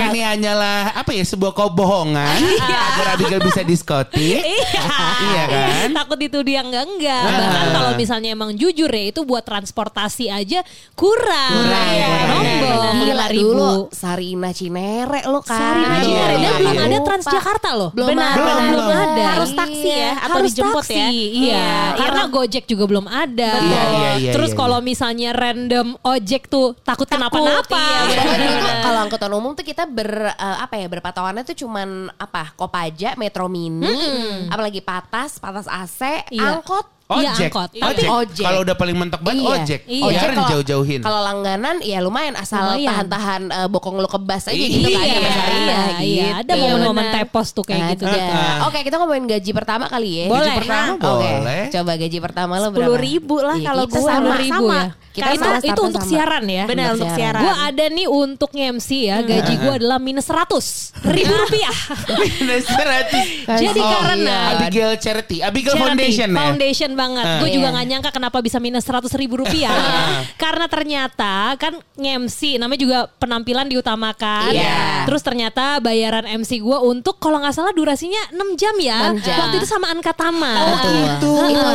iya. 0.00 0.08
Ini 0.10 0.20
hanyalah 0.26 0.78
apa 0.94 1.10
ya 1.10 1.22
sebuah 1.22 1.52
kebohongan 1.52 2.40
agar 2.58 3.06
Abigail 3.14 3.40
bisa 3.40 3.60
diskotik? 3.62 4.40
Iya. 4.40 4.82
Iya 5.20 5.44
kan? 5.46 5.88
Takut 5.94 6.18
itu 6.18 6.38
dia 6.40 6.60
enggak 6.60 6.84
enggak. 6.86 7.22
Ah. 7.22 7.36
Bahkan 7.36 7.66
kalau 7.70 7.90
misalnya 7.94 8.28
emang 8.30 8.50
jujur 8.52 8.88
ya 8.88 9.04
itu 9.06 9.20
buat 9.22 9.42
transportasi 9.42 10.26
aja 10.26 10.64
kurang. 10.94 11.52
Kurang, 11.52 11.88
Iya, 11.90 12.06
kurang. 12.06 12.28
Nombong 12.30 12.96
Gila 13.00 13.10
lima 13.10 13.26
ribu. 13.28 13.42
dulu 13.52 13.70
Sarina 13.90 14.50
Cinere 14.50 15.20
lo 15.24 15.40
kan. 15.40 15.56
Sarina 15.56 15.88
Iya, 15.90 16.02
Cinere 16.02 16.34
iya, 16.34 16.40
dan 16.40 16.52
belum 16.56 16.72
iya. 16.72 16.82
ada. 16.82 16.98
Transjakarta 17.00 17.70
loh. 17.74 17.90
Belum 17.90 18.08
Benar, 18.10 18.36
belum 18.36 18.86
ada. 18.88 19.24
Harus 19.30 19.50
taksi 19.52 19.90
ya, 19.90 20.12
atau 20.16 20.36
Harus 20.36 20.48
dijemput 20.48 20.84
taksi, 20.84 20.94
ya. 20.96 21.08
Iya, 21.10 21.68
karena 21.96 22.22
Gojek 22.26 22.64
juga 22.64 22.84
belum 22.86 23.06
ada. 23.06 23.50
Iya, 23.56 23.82
iya, 23.90 24.10
iya, 24.20 24.32
Terus 24.32 24.50
iya, 24.52 24.58
kalau 24.58 24.78
misalnya 24.80 25.30
random 25.32 25.86
ojek 26.00 26.46
tuh 26.46 26.72
takut 26.80 27.06
kenapa-napa. 27.06 27.76
iya, 28.08 28.20
gitu. 28.22 28.90
Kalau 29.00 29.08
angkutan 29.08 29.32
umum 29.32 29.56
tuh 29.56 29.64
kita 29.64 29.88
ber 29.88 30.12
eh, 30.28 30.58
apa 30.60 30.76
ya 30.76 30.84
berpatokannya 30.84 31.40
tuh 31.42 31.56
cuman 31.56 32.12
apa 32.12 32.52
Kopaja, 32.52 33.16
Metro 33.16 33.48
Mini, 33.48 33.88
apalagi 34.52 34.84
Patas, 34.84 35.40
Patas 35.40 35.64
AC, 35.64 36.28
Iya. 36.28 36.60
angkot. 36.60 36.99
Iya, 37.12 37.30
Ojek. 37.32 37.48
angkot. 37.48 37.70
Tapi 37.72 38.02
ojek. 38.06 38.44
Kalau 38.44 38.58
udah 38.62 38.76
paling 38.76 38.96
mentok 38.96 39.20
banget 39.20 39.40
Iya. 39.40 39.50
ojek. 39.52 39.80
Iya. 39.84 40.04
Ojek 40.06 40.28
kalau- 40.30 40.50
jauh-jauhin. 40.52 41.00
Kalau 41.00 41.20
langganan 41.20 41.76
ya 41.80 41.98
lumayan 41.98 42.34
asal 42.34 42.62
Lumayan. 42.70 42.86
tahan-tahan 42.86 43.42
eh, 43.50 43.68
bokong 43.68 43.96
lu 43.96 44.06
kebas 44.06 44.42
aja 44.46 44.54
Iya. 44.54 44.68
gitu 44.68 44.88
kan. 44.88 45.00
Iya, 45.00 45.10
ya, 45.10 45.18
iya, 45.18 45.80
iya. 46.00 46.26
gitu. 46.30 46.38
Ada 46.40 46.52
momen-momen 46.56 47.04
benar. 47.04 47.14
tepos 47.20 47.48
tuh 47.50 47.64
kayak 47.64 47.82
gitu. 47.92 48.04
Ada. 48.04 48.22
Ah. 48.22 48.66
Oke, 48.66 48.78
kita 48.80 48.96
ngomongin 48.96 49.26
gaji 49.26 49.50
pertama 49.50 49.84
kali 49.84 50.10
ya. 50.12 50.24
Boleh. 50.26 50.38
Gaji 50.46 50.58
pertama 50.60 50.90
Oke, 50.94 51.28
boleh. 51.36 51.62
coba 51.68 51.92
gaji 51.96 52.18
pertama 52.20 52.52
lo 52.56 52.68
berapa? 52.68 52.78
Sepuluh 52.80 52.98
ribu 53.00 53.36
lah 53.40 53.56
Iya, 53.56 53.66
kalau 53.66 53.84
gue 53.84 54.00
sama. 54.00 54.34
ribu 54.36 54.64
ya. 54.70 54.86
Kita 55.10 55.26
Karena 55.26 55.34
itu, 55.34 55.42
sama, 55.42 55.50
itu 55.50 55.58
startnya 55.66 55.82
untuk 55.82 56.00
sama. 56.00 56.12
siaran 56.14 56.44
ya. 56.46 56.64
Benar 56.64 56.84
Untuk 56.86 56.94
untuk 56.94 57.08
siaran. 57.10 57.18
siaran. 57.18 57.42
Gue 57.42 57.54
ada 57.66 57.84
nih 57.90 58.06
untuk 58.06 58.50
MC 58.54 58.88
ya 59.02 59.16
gaji 59.20 59.54
gue 59.56 59.72
adalah 59.74 59.98
minus 59.98 60.26
100 60.26 60.64
ribu 61.18 61.32
rupiah. 61.36 61.76
Minus 62.14 62.64
100. 62.64 63.58
Jadi 63.58 63.80
Oh, 63.80 63.90
karena 63.98 64.36
Abigail 64.54 64.94
Charity, 64.96 65.36
Abigail 65.40 65.74
Foundation 65.74 66.28
ya. 66.28 66.38
Foundation 66.38 66.90
banget. 67.00 67.24
Ah. 67.24 67.40
Gue 67.40 67.48
juga 67.48 67.72
Iya. 67.72 67.74
nggak 67.80 67.86
nyangka 67.88 68.10
kenapa 68.12 68.38
bisa 68.44 68.60
minus 68.60 68.84
100 68.84 69.08
ribu 69.16 69.40
rupiah. 69.40 69.72
Karena 70.36 70.68
ternyata 70.68 71.56
kan 71.56 71.80
MC 71.96 72.60
namanya 72.60 72.80
juga 72.80 72.98
penampilan 73.16 73.72
diutamakan. 73.72 74.52
Iya. 74.52 75.08
Terus 75.08 75.24
ternyata 75.24 75.80
bayaran 75.80 76.28
MC 76.28 76.60
gue 76.60 76.78
untuk 76.84 77.16
kalau 77.16 77.40
nggak 77.40 77.56
salah 77.56 77.72
durasinya 77.72 78.20
6 78.36 78.60
jam 78.60 78.74
ya. 78.76 79.16
6 79.16 79.24
jam. 79.24 79.36
Waktu 79.40 79.56
itu 79.64 79.68
sama 79.68 79.88
Anka 79.88 80.12
Tama. 80.12 80.52
Oh, 80.52 80.76
gitu. 80.84 81.32
Itu 81.48 81.70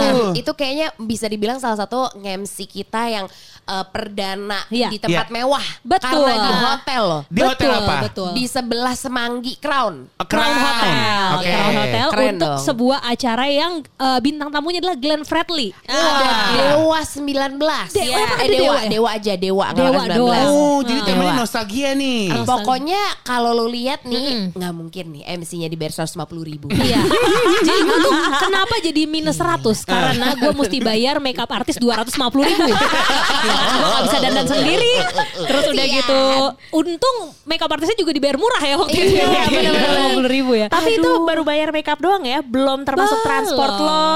itu 0.45 0.51
kayaknya 0.53 0.87
bisa 1.01 1.25
dibilang 1.25 1.57
salah 1.57 1.81
satu 1.81 2.13
MC 2.21 2.69
kita 2.69 3.09
yang 3.09 3.25
eh, 3.65 3.85
perdana 3.85 4.59
Iya. 4.67 4.87
di 4.87 4.97
tempat 4.97 5.25
Iya. 5.25 5.35
mewah. 5.35 5.65
Betul. 5.81 6.25
Karena 6.25 6.35
di 6.39 6.53
hotel 6.55 7.01
loh. 7.03 7.21
Di 7.25 7.41
hotel 7.41 7.71
apa? 7.75 7.95
Betul. 8.03 8.29
Di 8.31 8.45
sebelah 8.45 8.95
Semanggi 8.95 9.53
Crown. 9.55 9.95
Crown 10.17 10.55
Hotel, 10.55 10.95
Oke. 11.35 11.47
Crown 11.47 11.75
Hotel 11.75 12.07
Keren 12.09 12.27
untuk 12.31 12.51
dong. 12.51 12.63
sebuah 12.63 12.99
acara 13.03 13.45
yang 13.45 13.73
eh, 13.81 14.19
bintang 14.19 14.49
tamunya 14.49 14.79
adalah 14.79 14.95
Glenn 14.95 15.23
Fredly. 15.23 15.69
Ada 15.83 16.33
Dewa 16.51 16.99
19. 17.01 17.57
Dewa, 17.87 18.03
Eh, 18.05 18.13
emang 18.15 18.29
ada 18.35 18.45
Dewa, 18.45 18.55
Dewa 18.55 18.75
ya? 18.75 18.87
Dewa 18.87 19.09
aja, 19.11 19.33
Dewa. 19.35 19.65
nggak 19.67 19.77
Dewa 19.77 20.01
19. 20.03 20.15
doang. 20.15 20.47
Oh, 20.47 20.79
jadi 20.79 20.93
Dewa. 20.95 21.07
temanya 21.07 21.33
nostalgia 21.35 21.89
nih. 21.93 22.21
Pokoknya 22.43 23.01
kalau 23.21 23.51
lu 23.53 23.67
lihat 23.67 24.03
nih, 24.03 24.51
nggak 24.51 24.73
mungkin 24.73 25.05
nih 25.11 25.23
MC-nya 25.35 25.65
di 25.65 25.75
bayar 25.75 25.93
150 25.95 26.43
ribu. 26.43 26.67
Iya. 26.69 27.01
jadi 27.65 27.79
gue 27.81 27.97
tuh 27.99 28.13
kenapa 28.39 28.75
jadi 28.79 29.01
minus 29.05 29.37
100 29.37 29.61
karena 29.83 30.27
gue 30.33 30.51
mesti 30.53 30.77
bayar 30.79 31.17
makeup 31.17 31.49
artis 31.49 31.77
250 31.77 32.15
ribu. 32.43 32.71
gue 33.55 33.89
gak 33.89 34.03
bisa 34.03 34.17
dandan 34.19 34.45
sendiri. 34.45 34.93
Terus 35.45 35.63
udah 35.67 35.85
Kasian. 35.85 35.97
gitu, 35.97 36.21
untung 36.73 37.17
makeup 37.43 37.69
artisnya 37.69 37.95
juga 37.95 38.11
dibayar 38.11 38.35
murah 38.35 38.61
ya 38.61 38.75
waktu 38.77 38.95
itu. 38.95 39.15
Iya, 39.15 39.43
benar-benar 39.47 39.91
50 40.19 40.35
ribu 40.35 40.51
ya. 40.53 40.67
Tapi 40.67 40.89
itu 40.95 41.09
baru 41.21 41.41
bayar 41.41 41.69
makeup 41.69 41.99
doang 41.99 42.23
ya, 42.23 42.39
belum 42.41 42.83
termasuk 42.83 43.19
transport 43.21 43.75
lo. 43.77 44.07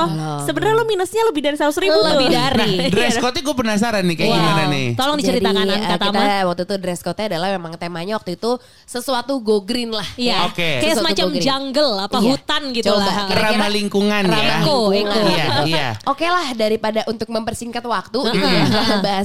Sebenarnya 0.44 0.76
lo 0.76 0.86
minusnya 0.86 1.24
lebih 1.26 1.42
dari 1.42 1.56
seratus 1.56 1.78
ribu 1.78 1.98
Lebih 2.00 2.28
dari. 2.30 2.72
Dress 2.90 3.18
code-nya 3.18 3.42
gue 3.42 3.56
penasaran 3.56 4.04
nih 4.04 4.16
kayak 4.16 4.30
gimana 4.32 4.64
nih. 4.68 4.88
Tolong 4.96 5.18
diceritakan 5.18 5.64
Jadi, 5.64 5.74
Anka 5.76 5.94
eh, 5.94 6.00
kita 6.00 6.22
waktu 6.46 6.62
itu 6.66 6.76
dress 6.78 7.02
code-nya 7.02 7.26
adalah 7.30 7.50
memang 7.54 7.74
temanya 7.76 8.14
waktu 8.18 8.36
itu 8.36 8.52
sesuatu 8.84 9.38
go 9.40 9.62
green 9.62 9.92
lah. 9.92 10.06
Iya, 10.16 10.50
Oke. 10.50 10.82
kayak 10.82 10.96
semacam 10.98 11.28
jungle 11.38 11.94
apa 12.00 12.18
Iya. 12.20 12.28
hutan 12.34 12.62
gitu 12.74 12.92
lah. 12.92 13.30
Ramah 13.30 13.70
lingkungan 13.70 14.24
ya. 14.26 14.34
ramah 14.34 14.90
lingkungan. 14.90 15.30
Iya, 15.30 15.46
iya. 15.66 15.88
Oke 16.04 16.26
lah 16.26 16.52
daripada 16.54 17.06
untuk 17.06 17.30
mempersingkat 17.30 17.84
waktu 17.84 18.20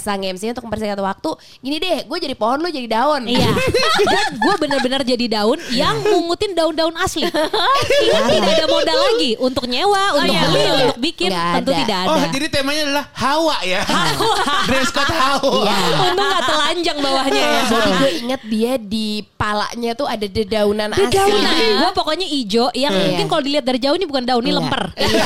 bahasa 0.04 0.20
MC 0.20 0.52
untuk 0.52 0.64
mempersingkat 0.68 1.00
waktu 1.00 1.30
gini 1.64 1.76
deh 1.80 1.98
gue 2.04 2.18
jadi 2.20 2.36
pohon 2.36 2.60
lu 2.60 2.68
jadi 2.68 2.84
daun 2.84 3.24
Iya. 3.24 3.50
Dan 4.12 4.26
gue 4.36 4.54
benar-benar 4.60 5.00
jadi 5.00 5.26
daun 5.32 5.56
yang 5.72 6.04
mungutin 6.04 6.52
daun-daun 6.52 6.92
asli. 7.00 7.24
Ingat 8.04 8.24
tidak 8.28 8.52
ada 8.60 8.66
modal 8.68 8.98
lagi 9.00 9.32
untuk 9.40 9.64
nyewa, 9.64 10.20
untuk 10.20 10.34
iya, 10.34 10.42
beli, 10.52 10.64
untuk 10.84 11.00
bikin, 11.00 11.30
Nggak 11.32 11.52
tentu 11.56 11.70
ada. 11.72 11.80
tidak 11.80 11.98
ada. 12.04 12.10
Oh, 12.12 12.24
jadi 12.28 12.46
temanya 12.52 12.82
adalah 12.84 13.04
Hawa 13.16 13.56
ya. 13.64 13.80
Dress 14.68 14.90
Hawa. 15.06 15.62
Iya. 15.64 15.76
Untung 16.04 16.28
gak 16.28 16.44
telanjang 16.44 16.98
bawahnya 16.98 17.42
ya. 17.42 17.62
jadi 17.64 17.90
gue 17.94 18.10
inget 18.18 18.42
dia 18.44 18.72
di 18.76 19.06
palanya 19.34 19.92
tuh 19.92 20.06
ada 20.06 20.24
dedaunan 20.24 20.88
asli 20.90 21.04
Dedaunan. 21.06 21.54
Gue 21.78 21.90
pokoknya 21.92 22.26
ijo 22.26 22.64
yang 22.72 22.90
Iya. 22.90 23.02
mungkin 23.04 23.26
kalau 23.26 23.42
dilihat 23.42 23.64
dari 23.64 23.78
jauh 23.78 23.94
ini 23.94 24.04
bukan 24.04 24.24
daun, 24.24 24.40
ini 24.40 24.50
Iya. 24.50 24.58
lemper. 24.58 24.82
Iya. 24.94 25.24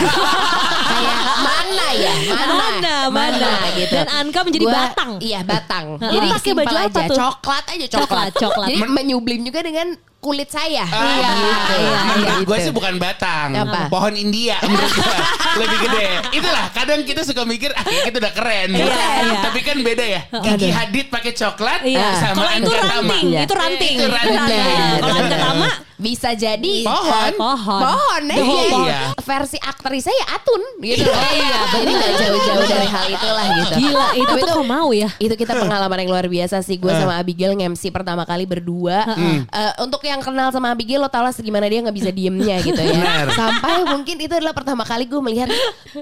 kayak 0.88 1.16
mana 1.38 1.86
ya 1.94 2.12
mana 2.26 2.56
Mana, 2.58 2.94
mana. 3.08 3.50
gitu 3.72 3.94
Dan 3.94 4.08
Anka 4.10 4.40
menjadi 4.42 4.64
Gua- 4.64 4.74
batang. 4.74 5.10
iya 5.20 5.40
batang 5.42 5.86
jadi 5.96 6.26
Pakai 6.28 6.42
simpel 6.42 6.64
baju 6.64 6.74
apa 6.74 6.86
aja 6.88 7.02
tuh? 7.04 7.16
coklat 7.18 7.64
aja 7.68 7.86
coklat 7.88 8.00
Coklat, 8.00 8.30
coklat. 8.34 8.68
jadi 8.68 8.80
menyublim 8.84 9.40
juga 9.42 9.60
dengan 9.60 9.86
kulit 10.18 10.50
saya 10.50 10.82
Ah, 10.84 10.98
iya 11.14 11.30
gitu. 11.30 11.74
iya, 11.78 11.98
Menurut 12.04 12.26
gitu. 12.34 12.48
gue 12.50 12.58
sih 12.60 12.72
bukan 12.74 12.94
batang, 12.96 13.54
Apa? 13.54 13.86
pohon 13.86 14.12
India 14.12 14.58
menurut 14.66 14.90
gue 14.90 15.18
lebih 15.56 15.78
gede. 15.80 16.06
Itulah 16.38 16.64
kadang 16.70 17.00
kita 17.02 17.22
suka 17.22 17.42
mikir 17.42 17.70
ah 17.70 17.82
kita 17.86 18.18
udah 18.18 18.32
keren. 18.34 18.74
Iya, 18.74 18.86
iya. 19.24 19.38
Tapi 19.40 19.60
kan 19.62 19.78
beda 19.78 20.04
ya. 20.04 20.20
Gigi 20.42 20.68
Hadid 20.68 21.06
pakai 21.08 21.32
coklat 21.32 21.80
Iya. 21.82 22.08
sama 22.18 22.34
Kalau 22.36 22.50
itu 22.52 22.72
ranting, 22.74 23.26
Iya. 23.30 23.40
itu 23.46 23.54
ranting. 23.54 23.94
Itu 23.96 24.08
ranting. 24.10 24.66
Nah, 24.66 24.96
Kalau 24.98 25.14
Anka 25.16 25.36
Tama 25.38 25.68
bisa 25.98 26.30
jadi 26.32 26.74
Pohon. 26.80 27.26
eh, 27.26 27.34
Pohon. 27.34 27.80
pohon 27.82 28.22
ya 28.24 28.36
Pohon. 28.38 28.80
Iya. 28.80 29.00
versi 29.18 29.58
aktrisnya 29.58 30.14
ya 30.14 30.26
Atun 30.32 30.62
gitu 30.78 31.02
loh. 31.02 31.18
Iya, 31.28 31.58
jadi 31.72 31.90
nggak 31.92 32.12
jauh-jauh 32.16 32.64
dari 32.64 32.88
hal 32.88 33.06
itulah 33.08 33.46
gitu 33.52 33.72
Gila, 33.78 34.06
itu 34.14 34.30
Tapi 34.30 34.40
tuh 34.40 34.54
kok 34.54 34.68
mau 34.68 34.88
ya? 34.90 35.10
itu 35.18 35.34
kita 35.34 35.52
pengalaman 35.54 35.98
yang 35.98 36.10
luar 36.10 36.26
biasa 36.26 36.56
sih 36.60 36.76
gue 36.76 36.88
sama 36.90 37.14
Abigail 37.16 37.52
nge-MC 37.52 37.90
pertama 37.90 38.22
kali 38.22 38.44
berdua 38.44 39.04
Eh, 39.48 39.72
untuk 39.78 40.00
yang 40.02 40.18
kenal 40.18 40.48
sama 40.48 40.70
Abigail 40.70 40.96
lo 40.96 41.08
tau 41.08 41.20
lah 41.20 41.30
segimana 41.30 41.66
dia 41.66 41.80
nggak 41.80 41.92
bisa 41.92 42.10
diemnya 42.10 42.56
gitu 42.60 42.78
ya 42.78 42.94
Benar. 42.94 43.26
sampai 43.30 43.74
mungkin 43.84 44.16
itu 44.16 44.30
adalah 44.30 44.52
pertama 44.52 44.82
kali 44.82 45.04
gue 45.04 45.20
melihat 45.20 45.50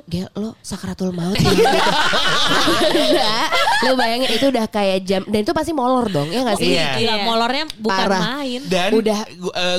Gel 0.04 0.28
lo 0.34 0.54
sakratul 0.60 1.10
maut 1.10 1.34
ya?" 1.34 1.46
gitu. 1.46 1.64
Enggak, 3.06 3.46
lo 3.82 3.92
bayangin 3.94 4.30
itu 4.30 4.46
udah 4.46 4.66
kayak 4.66 4.98
jam 5.02 5.22
dan 5.24 5.40
itu 5.40 5.52
pasti 5.52 5.72
molor 5.72 6.06
dong 6.06 6.28
ya 6.28 6.42
nggak 6.42 6.58
sih 6.58 6.68
Iya. 6.68 6.88
Gila, 6.96 7.14
molornya 7.22 7.64
bukan 7.72 7.94
Parah. 8.02 8.20
main. 8.36 8.60
Dan 8.66 8.90
Udah. 8.92 9.20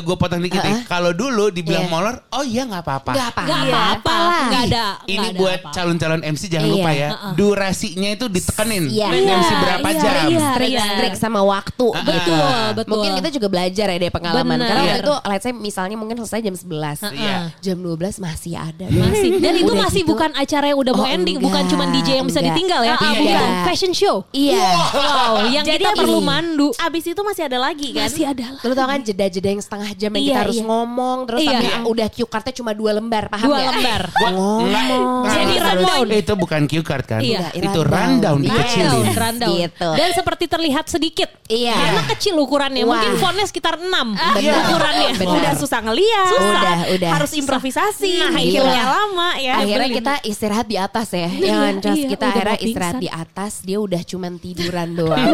Gue 0.08 0.16
potong 0.16 0.40
dikit 0.40 0.60
nih. 0.60 0.88
Kalau 0.88 1.12
dulu 1.12 1.52
dibilang 1.52 1.84
Iya. 1.84 1.92
molor, 1.92 2.16
oh 2.32 2.44
iya 2.44 2.64
nggak 2.64 2.82
apa-apa. 2.82 3.12
Nggak 3.12 3.28
apa 3.28 3.42
Gak 3.44 3.62
apa-apa 3.68 4.14
lah. 4.16 4.48
Gak 4.48 4.64
ada. 4.68 4.86
Ini 5.04 5.18
nggak 5.20 5.34
buat 5.36 5.60
calon-calon 5.70 6.22
MC 6.24 6.44
jangan 6.48 6.66
Iya. 6.66 6.74
lupa 6.74 6.92
ya. 6.92 7.10
Durasinya 7.34 8.10
itu 8.10 8.26
ditekenin. 8.28 8.84
Iya. 8.88 9.08
Main 9.08 9.26
MC 9.28 9.52
berapa 9.54 9.88
iya, 9.88 10.00
jam. 10.00 10.28
iya. 10.64 10.86
strict 10.88 11.18
sama 11.18 11.42
waktu 11.42 11.88
gitu. 11.92 12.32
Betul, 12.34 12.64
betul. 12.74 12.92
Mungkin 12.92 13.12
kita 13.16 13.30
juga 13.30 13.48
belajar 13.48 13.86
ya 13.86 13.98
dari 13.98 14.10
pengalaman. 14.10 14.56
Bener. 14.56 14.68
Karena 14.68 14.82
waktu 14.82 14.96
Iya. 14.96 15.04
itu 15.04 15.14
let's 15.26 15.44
say 15.44 15.52
misalnya 15.52 15.96
mungkin 15.96 16.16
selesai 16.18 16.40
jam 16.42 16.56
11. 16.56 17.00
Iya. 17.12 17.38
Jam 17.60 17.78
12 17.78 18.16
masih 18.18 18.54
ada. 18.56 18.86
Masih. 18.88 19.30
Dan 19.38 19.54
itu 19.56 19.68
Udah 19.68 19.84
masih 19.84 20.02
gitu, 20.02 20.12
bukan 20.12 20.32
acara 20.34 20.66
yang 20.66 20.80
udah 20.80 20.94
mau 20.94 21.04
Oh, 21.04 21.10
ending, 21.10 21.38
enggak, 21.38 21.48
bukan 21.52 21.64
cuma 21.68 21.84
DJ 21.90 22.10
yang 22.18 22.28
bisa 22.28 22.40
enggak. 22.40 22.56
ditinggal 22.56 22.82
ya. 22.84 22.96
Bukan 22.98 23.50
fashion 23.64 23.92
show. 23.92 24.24
Iya. 24.32 24.68
Wow, 24.88 25.34
yang 25.50 25.66
kita 25.66 25.92
perlu 25.94 26.20
mandu. 26.20 26.72
Abis 26.78 27.04
itu 27.06 27.22
masih 27.22 27.44
ada 27.46 27.58
lagi 27.58 27.92
kan? 27.92 28.08
Masih 28.08 28.26
ada 28.26 28.46
lah. 28.50 28.62
Lu 28.62 28.74
tau 28.74 28.88
kan 28.88 29.00
jeda-jeda 29.00 29.48
yang 29.48 29.60
setengah 29.60 29.92
jam 29.98 30.12
yang 30.12 30.22
Iya, 30.22 30.30
kita 30.30 30.42
harus 30.46 30.58
iya. 30.58 30.66
ngomong 30.66 31.18
terus 31.25 31.39
Iya. 31.42 31.50
tapi 31.51 31.66
udah 31.88 32.08
cue 32.08 32.27
cardnya 32.27 32.54
cuma 32.54 32.72
dua 32.72 32.92
lembar 32.94 33.24
paham 33.27 33.48
Dua 33.48 33.58
nggak? 33.58 33.74
lembar. 33.74 34.01
Gua 34.08 34.30
enggak, 34.30 34.86
Jadi 35.27 35.54
rundown. 35.58 36.06
Itu 36.13 36.34
bukan 36.38 36.62
cue 36.63 36.84
card 36.84 37.06
kan? 37.08 37.20
Iya. 37.20 37.50
Itu 37.51 37.80
rundown 37.82 38.38
Iya. 38.38 38.46
dikecilin. 38.48 39.06
Rundown. 39.12 39.56
Gitu. 39.58 39.89
Dan 39.92 40.10
seperti 40.13 40.44
terlihat 40.46 40.86
sedikit. 40.86 41.30
Iya. 41.48 41.74
Karena 41.74 42.01
kecil 42.08 42.34
ukurannya. 42.38 42.84
Wah. 42.84 42.94
Mungkin 42.94 43.12
fontnya 43.18 43.46
sekitar 43.46 43.75
6 43.75 44.13
Benar. 44.13 44.54
ukurannya. 44.63 45.10
Benar. 45.16 45.36
Udah 45.36 45.54
susah 45.58 45.80
ngeliat. 45.82 46.30
Udah, 46.32 46.77
udah. 46.94 47.12
Harus 47.18 47.32
improvisasi. 47.34 48.13
Nah, 48.20 48.32
mikirnya 48.32 48.70
iya. 48.77 48.86
lama 48.86 49.30
ya. 49.36 49.54
akhirnya 49.58 49.88
beli. 49.88 49.98
kita 49.98 50.13
istirahat 50.24 50.66
di 50.66 50.77
atas 50.77 51.08
ya 51.10 51.30
Jangan 51.30 51.74
Cos. 51.80 51.96
iya, 51.96 52.08
kita 52.08 52.25
udah 52.25 52.36
akhirnya 52.36 52.58
istirahat 52.60 52.96
di 52.98 53.10
atas 53.10 53.54
dia 53.62 53.77
udah 53.77 54.01
cuman 54.04 54.34
tiduran 54.38 54.89
doang 55.00 55.27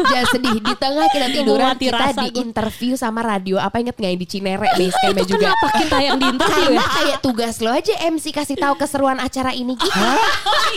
jangan 0.00 0.26
sedih 0.30 0.56
di 0.58 0.74
tengah 0.74 1.06
kita 1.08 1.26
tiduran 1.32 1.74
kita 1.74 2.06
di 2.16 2.28
interview 2.38 2.92
sama 2.94 3.20
radio 3.20 3.58
apa 3.58 3.76
inget 3.76 3.97
nggak 3.98 4.08
yang 4.08 4.20
di 4.20 4.28
Cinere 4.28 4.66
base 4.70 4.96
campnya 4.96 5.24
juga 5.24 5.50
kenapa 5.50 5.66
kita 5.76 5.96
yang 5.98 6.16
di 6.16 6.26
interview 6.28 6.70
karena 6.70 6.78
ya? 6.78 6.86
kayak 6.94 7.18
tugas 7.18 7.54
lo 7.58 7.70
aja 7.70 7.94
MC 8.06 8.24
kasih 8.30 8.56
tahu 8.56 8.74
keseruan 8.74 9.18
acara 9.18 9.50
ini 9.50 9.74
gitu 9.74 9.98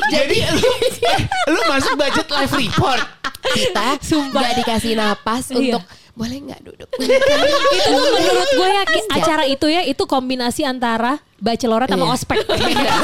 Jadi 0.09 0.37
lu, 0.49 0.69
eh, 1.05 1.19
lu 1.47 1.59
masuk 1.67 1.93
budget 1.95 2.27
live 2.27 2.53
report. 2.59 3.03
kita 3.41 3.97
nggak 4.29 4.51
dikasih 4.57 4.93
napas 4.93 5.49
Iya. 5.49 5.77
untuk 5.77 5.83
boleh 6.11 6.37
nggak 6.43 6.61
duduk 6.61 6.89
itu 7.77 7.89
tuh 7.89 8.11
menurut 8.11 8.49
gue 8.51 8.67
ya 8.69 8.83
acara 9.11 9.43
itu 9.45 9.65
ya 9.65 9.81
itu 9.81 10.03
kombinasi 10.03 10.61
antara 10.61 11.17
bachelorette 11.37 11.89
sama 11.89 12.05
Iya. 12.05 12.13
ospek. 12.13 12.37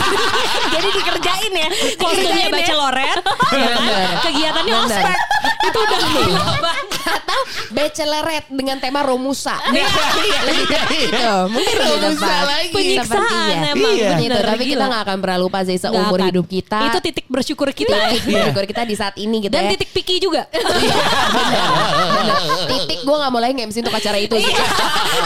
Jadi 0.78 0.88
dikerjain 0.94 1.54
ya. 1.56 1.70
Kostumnya 1.98 2.46
ya. 2.46 2.54
bachelorette, 2.54 3.22
ya 3.50 3.68
kan? 3.68 3.90
Kegiatannya 4.22 4.76
ospek. 4.80 5.18
Itu 5.64 5.78
udah 5.78 6.00
gila 6.04 6.42
banget. 6.58 6.86
Atau 7.08 7.40
bachelorette 7.70 8.50
dengan 8.50 8.78
tema 8.78 9.02
Romusa. 9.02 9.56
Iya, 9.68 9.86
iya, 10.18 10.40
Lebih 10.44 10.66
iya, 10.66 10.74
tepat 10.74 10.90
iya. 10.90 11.06
itu. 11.06 11.36
Mungkin 11.48 11.74
lebih 11.74 11.92
Romusa 11.94 12.18
tepat. 12.20 12.44
lagi. 12.44 12.74
Penyiksaan 12.74 13.58
emang 13.70 13.94
Iya. 13.94 14.10
Gitu, 14.18 14.38
tapi 14.38 14.64
kita 14.66 14.84
gak 14.86 15.02
akan 15.04 15.18
pernah 15.20 15.38
lupa 15.38 15.60
sih 15.64 15.78
seumur 15.78 16.20
hidup 16.20 16.46
kita. 16.46 16.80
Itu 16.88 17.00
titik 17.00 17.26
bersyukur 17.28 17.70
kita. 17.72 17.98
Iya. 18.26 18.50
Syukur 18.50 18.64
kita 18.66 18.82
di 18.84 18.96
saat 18.96 19.16
ini 19.16 19.40
gitu 19.40 19.54
Dan 19.54 19.64
ya. 19.66 19.72
titik 19.74 19.90
piki 19.92 20.16
juga. 20.18 20.48
Bener. 20.52 22.40
Titik 22.68 23.00
gue 23.02 23.16
gak 23.18 23.30
mau 23.30 23.40
lagi 23.40 23.54
nge-MC 23.54 23.78
untuk 23.80 23.96
acara 23.96 24.18
itu 24.18 24.36
sih. 24.36 24.54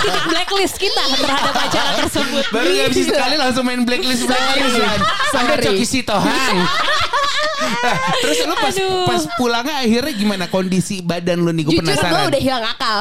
titik 0.01 0.23
blacklist 0.27 0.75
kita 0.77 1.03
terhadap 1.15 1.55
acara 1.55 1.89
tersebut. 1.97 2.43
Baru 2.49 2.69
gak 2.69 2.89
bisa 2.91 3.11
sekali 3.11 3.35
langsung 3.35 3.63
main 3.63 3.81
blacklist 3.81 4.25
blacklist. 4.25 4.77
Sampai. 5.31 5.57
Coki 5.61 5.85
Sitohang. 5.85 6.57
Terus 8.21 8.37
lu 8.43 8.53
pas 8.53 8.71
Aduh. 8.71 9.05
pas 9.05 9.23
pulangnya 9.35 9.75
akhirnya 9.79 10.13
gimana 10.13 10.45
kondisi 10.47 11.01
badan 11.01 11.39
lu 11.39 11.51
nih 11.51 11.63
gue 11.63 11.73
Jujur 11.73 11.83
gue 11.83 11.93
penasaran. 11.93 12.27
udah 12.27 12.41
hilang 12.41 12.65
akal. 12.65 12.97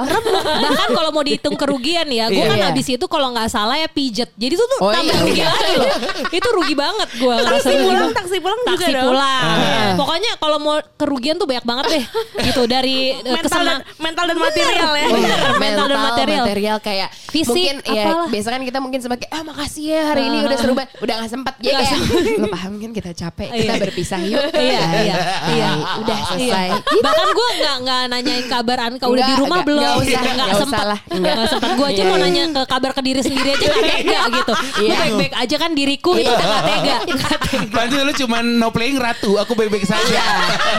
Bahkan 0.60 0.88
kalau 0.90 1.10
mau 1.10 1.20
dihitung 1.20 1.54
kerugian 1.54 2.06
ya, 2.06 2.26
gue 2.26 2.36
Iya. 2.36 2.48
kan 2.48 2.58
Iya. 2.58 2.70
abis 2.70 2.86
itu 2.90 3.06
kalau 3.06 3.30
nggak 3.30 3.48
salah 3.48 3.76
ya 3.76 3.86
pijet. 3.86 4.30
Jadi 4.32 4.52
itu 4.52 4.64
tuh 4.66 4.78
Oh 4.80 4.90
tambah 4.90 5.10
iya, 5.10 5.20
rugi 5.20 5.34
iya. 5.36 5.48
lagi 5.50 5.74
loh. 5.74 5.90
Itu 6.30 6.48
rugi 6.50 6.74
banget 6.74 7.08
gue 7.12 7.34
Taksi 7.40 7.72
pulang, 7.78 8.10
taksi 8.12 8.36
pulang 8.38 8.60
juga 8.60 8.70
taksi 8.76 8.92
dong. 8.92 9.04
pulang. 9.06 9.44
Ah. 9.44 9.92
Pokoknya 9.96 10.30
kalau 10.36 10.58
mau 10.58 10.76
kerugian 10.94 11.34
tuh 11.34 11.46
banyak 11.46 11.64
banget 11.64 11.84
deh. 11.90 12.04
Gitu 12.42 12.62
dari 12.64 12.96
eh, 13.12 13.20
Mental 13.20 13.34
dan, 13.34 13.44
kesenang 13.44 13.80
mental 13.98 14.24
dan 14.26 14.38
material 14.38 14.92
ya. 14.94 15.06
Bener, 15.10 15.38
mental 15.58 15.86
dan 15.86 15.98
material. 16.00 16.44
kayak 16.80 17.08
Fisik, 17.26 17.50
mungkin 17.52 17.76
ya 17.86 18.04
apalah. 18.04 18.26
biasa 18.28 18.48
kan 18.48 18.60
kita 18.62 18.78
mungkin 18.78 19.00
sebagai 19.00 19.26
ah 19.28 19.42
makasih 19.42 19.84
ya 19.88 20.02
hari 20.08 20.22
ini 20.24 20.38
udah 20.42 20.56
seru 20.56 20.72
banget 20.72 20.90
udah 20.98 21.14
gak 21.16 21.30
sempet 21.30 21.54
ya 21.60 21.72
kayak 21.76 21.98
lo 22.36 22.46
paham 22.48 22.72
kan 22.76 22.90
kita 22.90 23.10
capek 23.12 23.48
kita 23.50 23.64
Iya. 23.70 23.80
berpisah 23.80 24.20
yuk 24.30 24.42
Iya, 24.52 24.80
iya, 25.04 25.16
iya. 25.50 25.68
udah 25.96 26.18
selesai 26.28 26.66
Iya. 26.70 26.78
Bahkan 27.04 27.28
gue 27.30 27.48
nggak 27.56 27.76
nggak 27.80 28.02
nanyain 28.08 28.46
kabar 28.46 28.78
Anka 28.82 29.04
udah 29.06 29.24
di 29.24 29.34
rumah 29.36 29.58
belum? 29.60 29.80
nggak 29.80 29.96
usah, 30.00 30.20
nggak 30.22 30.50
sempat, 30.56 30.84
lah. 30.86 30.98
nggak 31.10 31.34
sempat. 31.48 31.70
Gue 31.72 31.86
aja 31.86 31.96
Iya, 31.96 32.04
mau 32.06 32.16
iya. 32.16 32.24
nanya 32.24 32.42
ke 32.50 32.62
kabar 32.66 32.90
ke 32.92 33.00
diri 33.00 33.20
sendiri 33.20 33.48
aja 33.50 33.66
nggak 33.66 33.84
tega 33.84 34.20
gitu. 34.30 34.52
Gue 34.54 34.84
Iya. 34.84 34.96
baik-baik 34.96 35.32
aja 35.34 35.56
kan 35.56 35.70
diriku 35.72 36.12
itu 36.14 36.28
udah 36.28 36.46
nggak 36.46 36.64
tega. 36.64 36.96
Nggak 37.10 37.36
tega. 37.40 37.68
Nanti 37.72 37.94
lu 37.98 38.12
cuma 38.16 38.36
no 38.40 38.68
playing 38.70 38.98
ratu, 38.98 39.30
aku 39.34 39.52
baik-baik 39.54 39.84
saja. 39.84 40.04
Iya, 40.06 40.28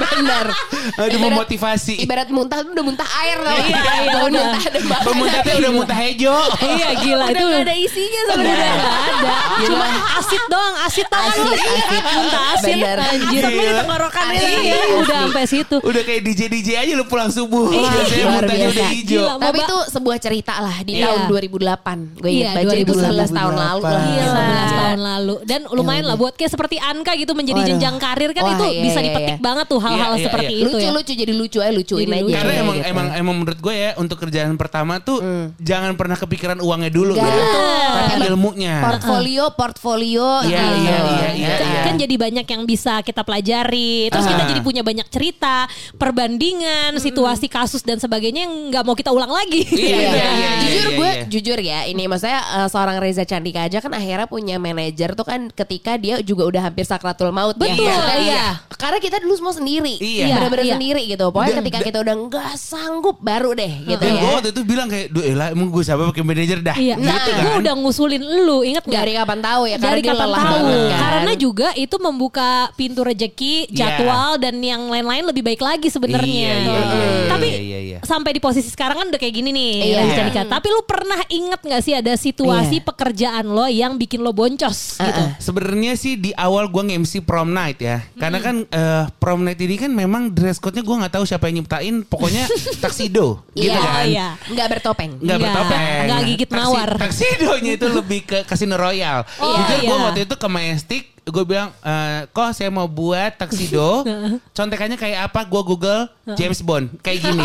bener 0.10 0.46
Aduh 0.94 1.08
Ibarat- 1.12 1.24
memotivasi. 1.28 1.94
ibarat 2.00 2.30
muntah 2.30 2.60
udah 2.64 2.84
muntah 2.84 3.08
air 3.20 3.38
tau 3.38 3.54
Iya, 3.54 3.82
iya, 4.00 4.14
udah. 4.20 4.46
muntah 4.48 4.62
ada 4.62 4.80
Pemuntahnya 5.02 5.54
udah 5.58 5.72
muntah 5.72 5.98
hejo. 5.98 6.36
Iya 6.62 6.90
gila 6.96 7.26
Udah 7.26 7.34
itu. 7.34 7.48
gak 7.48 7.64
ada 7.64 7.76
isinya 7.76 8.22
Udah 8.22 8.34
sebenarnya. 8.34 8.72
nggak 8.72 8.96
ada. 9.02 9.34
Cuma 9.62 9.86
asid 10.18 10.44
doang, 10.48 10.76
asid 10.84 11.08
tau 11.08 11.22
kan 11.24 11.36
lu? 11.38 11.52
Asid, 11.52 11.70
asid. 11.72 12.04
Muntah 12.12 12.44
asid. 12.52 12.76
Bener. 12.76 12.98
Anjir. 13.02 13.41
Sampai 13.44 13.64
di 13.64 13.74
tenggorokan 13.76 14.24
Asli. 14.24 14.38
itu. 14.38 14.62
Iya, 14.62 14.78
udah 14.96 15.18
sampai 15.22 15.44
situ. 15.46 15.76
Udah 15.82 16.02
kayak 16.02 16.22
DJ 16.22 16.42
DJ 16.48 16.70
aja 16.78 16.94
lu 16.94 17.06
pulang 17.06 17.30
subuh. 17.30 17.68
Iya, 17.68 17.90
Biasanya 17.92 18.26
udah 18.38 18.88
hijau. 18.88 19.22
Gila. 19.22 19.34
Tapi 19.38 19.58
itu 19.60 19.78
sebuah 19.92 20.18
cerita 20.18 20.54
lah 20.56 20.76
di 20.82 20.92
Iya. 20.94 21.06
tahun 21.08 21.22
2008 21.28 21.98
Gue 22.16 22.30
ingat 22.32 22.44
Iya, 22.44 22.52
banget 22.56 22.76
itu 22.78 22.94
2008. 22.94 23.12
11 23.12 23.32
tahun 23.32 23.54
lalu 23.56 23.82
lah 23.82 23.92
Iya, 24.02 24.24
Gila. 24.24 24.42
11 24.42 24.72
tahun 24.74 25.00
lalu 25.02 25.36
Dan 25.44 25.60
lumayan 25.72 26.06
lah 26.06 26.16
buat 26.16 26.34
kayak 26.34 26.52
seperti 26.52 26.76
Anka 26.78 27.12
gitu 27.14 27.32
menjadi 27.32 27.62
jenjang 27.66 27.96
karir 27.98 28.32
kan 28.32 28.44
itu 28.48 28.66
iya, 28.68 28.82
bisa 28.82 29.00
iya, 29.00 29.06
dipetik 29.08 29.36
iya. 29.36 29.42
banget 29.42 29.66
tuh 29.68 29.80
hal-hal 29.80 29.98
Iya, 30.08 30.18
iya, 30.18 30.26
seperti 30.26 30.54
iya. 30.54 30.62
itu 30.62 30.70
ya. 30.72 30.76
Lucu-lucu 30.92 31.12
jadi 31.14 31.34
lucu 31.34 31.58
aja 31.60 31.72
lucuin 31.72 32.08
aja. 32.08 32.34
Karena 32.34 32.54
emang 32.58 32.76
gitu. 32.76 32.88
emang 32.88 33.08
emang 33.14 33.36
menurut 33.38 33.60
gue 33.60 33.74
ya 33.74 33.90
untuk 33.96 34.18
kerjaan 34.18 34.54
pertama 34.56 35.00
tuh 35.00 35.18
jangan 35.58 35.92
pernah 35.94 36.16
kepikiran 36.16 36.58
uangnya 36.60 36.90
dulu 36.90 37.14
gitu. 37.16 37.60
Tapi 37.92 38.28
ilmunya. 38.28 38.76
Portfolio, 38.82 39.44
portfolio 39.52 40.28
Iya, 40.42 40.60
gitu. 40.62 40.76
iya, 40.78 40.98
iya, 41.02 41.30
iya, 41.34 41.56
iya. 41.58 41.82
kan 41.84 41.96
jadi 41.96 42.16
banyak 42.16 42.46
yang 42.46 42.64
bisa 42.64 43.02
kita 43.02 43.22
pelajari 43.32 44.12
terus 44.12 44.28
kita 44.28 44.38
Ah. 44.38 44.50
jadi 44.50 44.60
punya 44.62 44.82
banyak 44.82 45.08
cerita 45.08 45.66
perbandingan 45.96 46.98
situasi 46.98 47.48
kasus 47.48 47.80
dan 47.80 47.96
sebagainya 47.96 48.44
yang 48.44 48.54
nggak 48.68 48.84
mau 48.84 48.94
kita 48.94 49.10
ulang 49.10 49.30
lagi 49.30 49.64
Iya, 49.64 49.98
iya, 50.04 50.28
iya, 50.30 50.52
jujur 50.66 50.88
gue 50.94 51.12
jujur 51.32 51.58
ya 51.58 51.80
ini 51.86 52.04
maksudnya 52.06 52.36
eh, 52.60 52.68
seorang 52.68 52.98
Reza 52.98 53.24
Candika 53.24 53.64
aja 53.64 53.80
kan 53.80 53.90
akhirnya 53.90 54.26
punya 54.26 54.58
manajer 54.58 55.14
tuh 55.14 55.24
kan 55.24 55.48
ketika 55.50 55.96
dia 55.96 56.20
juga 56.20 56.44
udah 56.46 56.62
hampir 56.64 56.84
sakratul 56.84 57.32
maut 57.32 57.56
ya. 57.56 57.72
Betul, 57.72 57.88
Maksudnya 57.88 58.20
iya. 58.20 58.46
karena 58.72 58.98
kita 58.98 59.18
dulu 59.18 59.34
semua 59.34 59.54
sendiri 59.54 59.96
Iya. 59.96 60.36
benar-benar 60.36 60.66
Iya. 60.66 60.74
sendiri 60.76 61.02
gitu 61.08 61.24
pokoknya 61.26 61.54
Dan- 61.54 61.60
ketika 61.64 61.80
kita 61.82 61.98
udah 62.02 62.16
nggak 62.20 62.52
sanggup 62.54 63.18
baru 63.18 63.54
deh 63.54 63.72
gitu 63.88 64.02
Dan 64.02 64.12
ya 64.12 64.20
gue 64.20 64.32
waktu 64.34 64.50
itu 64.52 64.62
bilang 64.64 64.88
kayak, 64.88 65.08
duh 65.08 65.24
elah 65.24 65.48
emang 65.50 65.70
gue 65.70 65.82
siapa 65.82 66.02
pakai 66.06 66.24
manajer 66.24 66.60
dah. 66.60 66.76
Iya, 66.76 66.96
Gitu 66.98 67.08
nah, 67.08 67.18
kan. 67.18 67.40
gue 67.40 67.54
udah 67.62 67.74
ngusulin 67.78 68.22
lu, 68.42 68.58
inget 68.62 68.84
gak? 68.84 68.94
dari 68.94 69.14
kapan 69.14 69.40
tahu 69.40 69.62
ya 69.64 69.76
dari 69.78 70.02
kapan 70.02 70.28
tahu 70.28 70.34
banget 70.34 70.66
kan. 70.84 71.00
karena 71.00 71.32
juga 71.36 71.68
itu 71.76 71.96
membuka 71.98 72.50
pintu 72.74 73.02
rejeki 73.22 73.70
Iya. 73.70 73.78
jadwal 73.78 74.42
dan 74.42 74.58
yang 74.58 74.82
lain-lain 74.84 75.22
lebih 75.24 75.44
baik 75.44 75.62
lagi 75.62 75.88
sebenarnya 75.88 76.26
Iya, 76.26 76.56
iya, 76.58 76.82
iya, 76.82 77.30
tapi 77.30 77.48
iya, 77.48 77.62
iya, 77.62 77.80
iya. 77.80 77.98
sampai 78.02 78.34
di 78.34 78.42
posisi 78.42 78.66
sekarang 78.68 78.98
kan 78.98 79.08
udah 79.08 79.20
kayak 79.20 79.36
gini 79.36 79.50
nih 79.52 79.74
Iya. 79.94 80.02
Candika. 80.18 80.42
tapi 80.50 80.68
lu 80.68 80.82
pernah 80.82 81.22
inget 81.28 81.62
gak 81.62 81.82
sih 81.82 81.94
ada 81.94 82.14
situasi 82.14 82.76
Iya. 82.76 82.84
pekerjaan 82.84 83.46
lo 83.46 83.66
yang 83.66 83.94
bikin 83.96 84.20
lo 84.20 84.32
boncos 84.32 84.98
gitu 84.98 85.24
Sebenarnya 85.38 85.94
sih 85.94 86.16
di 86.16 86.34
awal 86.34 86.66
gue 86.66 86.82
nge-MC 86.84 87.22
prom 87.22 87.50
night 87.50 87.78
ya. 87.78 88.02
Karena 88.16 88.40
kan 88.40 88.56
eh, 88.64 89.04
prom 89.14 89.42
night 89.42 89.60
ini 89.60 89.76
kan 89.76 89.92
memang 89.92 90.32
dress 90.32 90.58
code-nya 90.58 90.82
gue 90.82 90.96
nggak 90.96 91.12
tahu 91.12 91.24
siapa 91.24 91.46
yang 91.46 91.62
nyiptain. 91.62 92.02
Pokoknya 92.04 92.48
taksido 92.84 93.44
gitu 93.52 93.68
Iya. 93.68 93.78
kan. 93.78 93.92
Oh, 93.92 94.04
iya. 94.04 94.28
nggak 94.48 94.68
bertopeng 94.72 95.12
Nggak 95.14 95.28
Nggak, 95.36 95.40
bertopeng. 95.44 96.02
nggak 96.08 96.22
gigit 96.26 96.48
Taksi- 96.48 96.60
mawar. 96.64 96.90
Taksidonya 96.98 97.72
itu 97.76 97.88
lebih 97.90 98.20
ke 98.24 98.38
Casino 98.44 98.76
Royal. 98.76 99.28
Oh, 99.38 99.54
Jujur 99.60 99.78
gue 99.80 99.90
iya. 99.90 100.06
waktu 100.06 100.22
itu 100.24 100.36
ke 100.36 100.48
Majestic. 100.48 101.04
Gue 101.22 101.46
bilang, 101.46 101.70
eh, 101.86 102.26
kok 102.34 102.50
saya 102.58 102.74
mau 102.74 102.90
buat 102.90 103.38
taksido. 103.38 104.02
contekannya 104.58 104.98
kayak 104.98 105.30
apa? 105.30 105.46
Gue 105.46 105.62
Google 105.62 106.10
James 106.36 106.60
Bond. 106.62 106.86
Kayak 107.00 107.18
gini. 107.24 107.44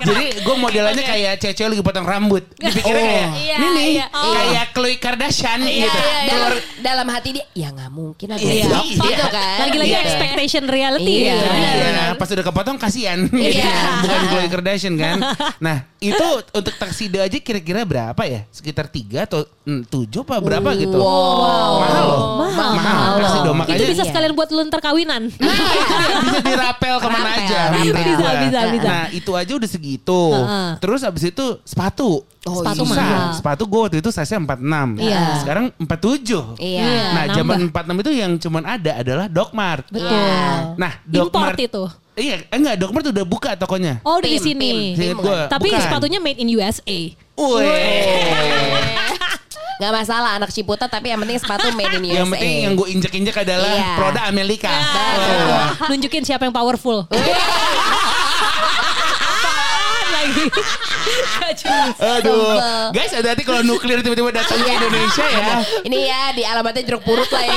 Jadi 0.00 0.24
gue 0.40 0.54
modelannya 0.56 1.02
kayak 1.02 1.32
cewek 1.38 1.68
lagi 1.70 1.82
potong 1.82 2.04
rambut. 2.04 2.44
Dipikirnya 2.54 2.92
Oh. 2.94 3.06
kayak, 3.06 3.28
Iya, 3.34 3.54
ini 3.54 3.68
nih. 3.70 3.86
iya. 3.94 4.06
Oh. 4.10 4.32
Kayak 4.32 4.66
Khloe 4.70 4.94
Kardashian 4.96 5.60
Iya, 5.60 5.84
gitu. 5.84 5.98
dalam, 5.98 6.28
Keluar- 6.28 6.62
dalam 6.80 7.06
hati 7.08 7.28
dia 7.32 7.46
ya 7.52 7.68
nggak 7.70 7.90
mungkin 7.90 8.26
aku 8.30 8.42
Iya. 8.42 8.64
Iya. 8.84 9.26
kan 9.26 9.64
lagi-lagi 9.64 9.90
Gitu. 9.90 10.04
expectation 10.04 10.64
reality 10.66 11.14
Iya. 11.22 11.34
gitu. 11.34 11.46
Iya, 11.50 11.88
nah, 11.90 12.08
pas 12.14 12.28
udah 12.28 12.44
kepotong 12.44 12.76
kasihan. 12.76 13.18
Iya. 13.26 13.72
Bukan 14.02 14.20
Khloe 14.28 14.48
Kardashian 14.48 14.94
kan. 14.94 15.18
Nah, 15.56 15.76
itu 15.98 16.26
untuk 16.50 16.74
taksido 16.74 17.16
aja 17.16 17.38
kira-kira 17.38 17.82
berapa 17.82 18.22
ya? 18.22 18.44
Sekitar 18.48 18.86
3 18.86 19.24
atau 19.24 19.40
7 19.64 19.88
apa 20.20 20.36
berapa 20.38 20.70
gitu. 20.74 20.96
Wow. 20.96 21.80
Mahal 21.80 22.04
loh. 22.04 22.20
Mahal. 22.38 22.70
Mahal 22.74 23.12
taksido 23.18 23.50
makanya 23.52 23.76
itu 23.76 23.84
bisa 23.88 24.02
Iya. 24.02 24.10
sekalian 24.10 24.32
buat 24.32 24.48
lu 24.48 24.62
ntar 24.64 24.80
kawinan 24.80 25.22
bisa 25.32 26.40
dirapel 26.42 26.96
ke 26.96 27.08
mana 27.08 27.24
Rapel, 27.26 27.44
aja 27.44 27.60
rapel. 27.70 27.93
Menurut 27.94 28.10
Bisa, 28.10 28.20
gua. 28.20 28.32
bisa, 28.42 28.60
bisa. 28.68 28.88
Nah, 28.88 29.04
itu 29.08 29.30
aja 29.32 29.52
udah 29.54 29.70
segitu. 29.70 30.20
Heeh. 30.34 30.70
Terus 30.78 31.00
abis 31.00 31.22
itu 31.24 31.46
sepatu. 31.62 32.26
Oh, 32.44 32.60
Sepatu 32.60 32.82
Susah. 32.82 33.00
mahal. 33.00 33.22
Sepatu 33.32 33.62
gue 33.64 33.80
waktu 33.80 33.96
itu 33.98 34.10
size 34.10 34.34
46. 34.34 35.00
Iya. 35.00 35.40
Sekarang 35.40 35.64
47. 35.78 36.58
Iya. 36.58 36.84
Nah, 36.84 37.24
nambah. 37.24 37.34
zaman 37.34 37.58
46 37.70 38.02
itu 38.02 38.10
yang 38.12 38.32
cuman 38.36 38.62
ada 38.68 38.92
adalah 38.96 39.26
Dogmart. 39.26 39.84
betul 39.88 40.12
Iya. 40.12 40.76
Nah, 40.76 40.92
import 41.04 41.30
Dogmart 41.30 41.58
itu 41.58 41.84
Iya, 42.14 42.36
eh, 42.40 42.54
enggak, 42.54 42.78
Dogmart 42.78 43.06
udah 43.10 43.24
buka 43.24 43.50
tokonya. 43.54 43.98
oh 44.02 44.22
di 44.22 44.38
Tim, 44.38 44.44
sini 44.44 44.70
tim. 44.70 44.78
Seingat 44.94 45.18
gue. 45.18 45.38
tapi 45.50 45.66
sepatunya 45.72 46.18
made 46.18 46.38
in 46.38 46.46
USA 46.52 46.98
Wih. 47.34 47.66
Gak 49.74 49.90
masalah 49.92 50.34
anak 50.34 50.48
Ciputat 50.48 50.86
tapi 50.86 51.10
yang 51.10 51.18
penting 51.18 51.34
sepatu 51.36 51.66
made 51.72 51.94
in 51.94 52.04
USA. 52.04 52.14
Yang 52.16 52.28
penting 52.30 52.54
yang 52.62 52.74
gue 52.74 52.88
injek-injek 52.90 53.36
adalah 53.36 53.66
Iya. 53.68 53.90
produk 53.96 54.24
Amerika. 54.24 54.70
Betul. 54.70 55.34
Oh. 55.44 55.90
nunjukin 55.90 56.22
siapa 56.22 56.42
yang 56.42 56.54
powerful 56.54 57.06
Apaan 59.24 60.06
lagi 60.10 60.30
Gak 60.30 60.33
jelas. 60.33 60.33
Aduh, 62.18 62.56
guys 62.90 63.12
hati-hati 63.12 63.42
kalau 63.42 63.62
nuklir 63.62 64.00
tiba-tiba 64.00 64.30
datang 64.30 64.58
ke 64.58 64.70
Indonesia 64.70 65.24
ya. 65.24 65.56
Ini 65.86 65.98
ya 66.04 66.20
di 66.34 66.42
alamatnya 66.44 66.82
jeruk 66.84 67.02
purut 67.02 67.28
lah 67.28 67.44
ya. 67.44 67.56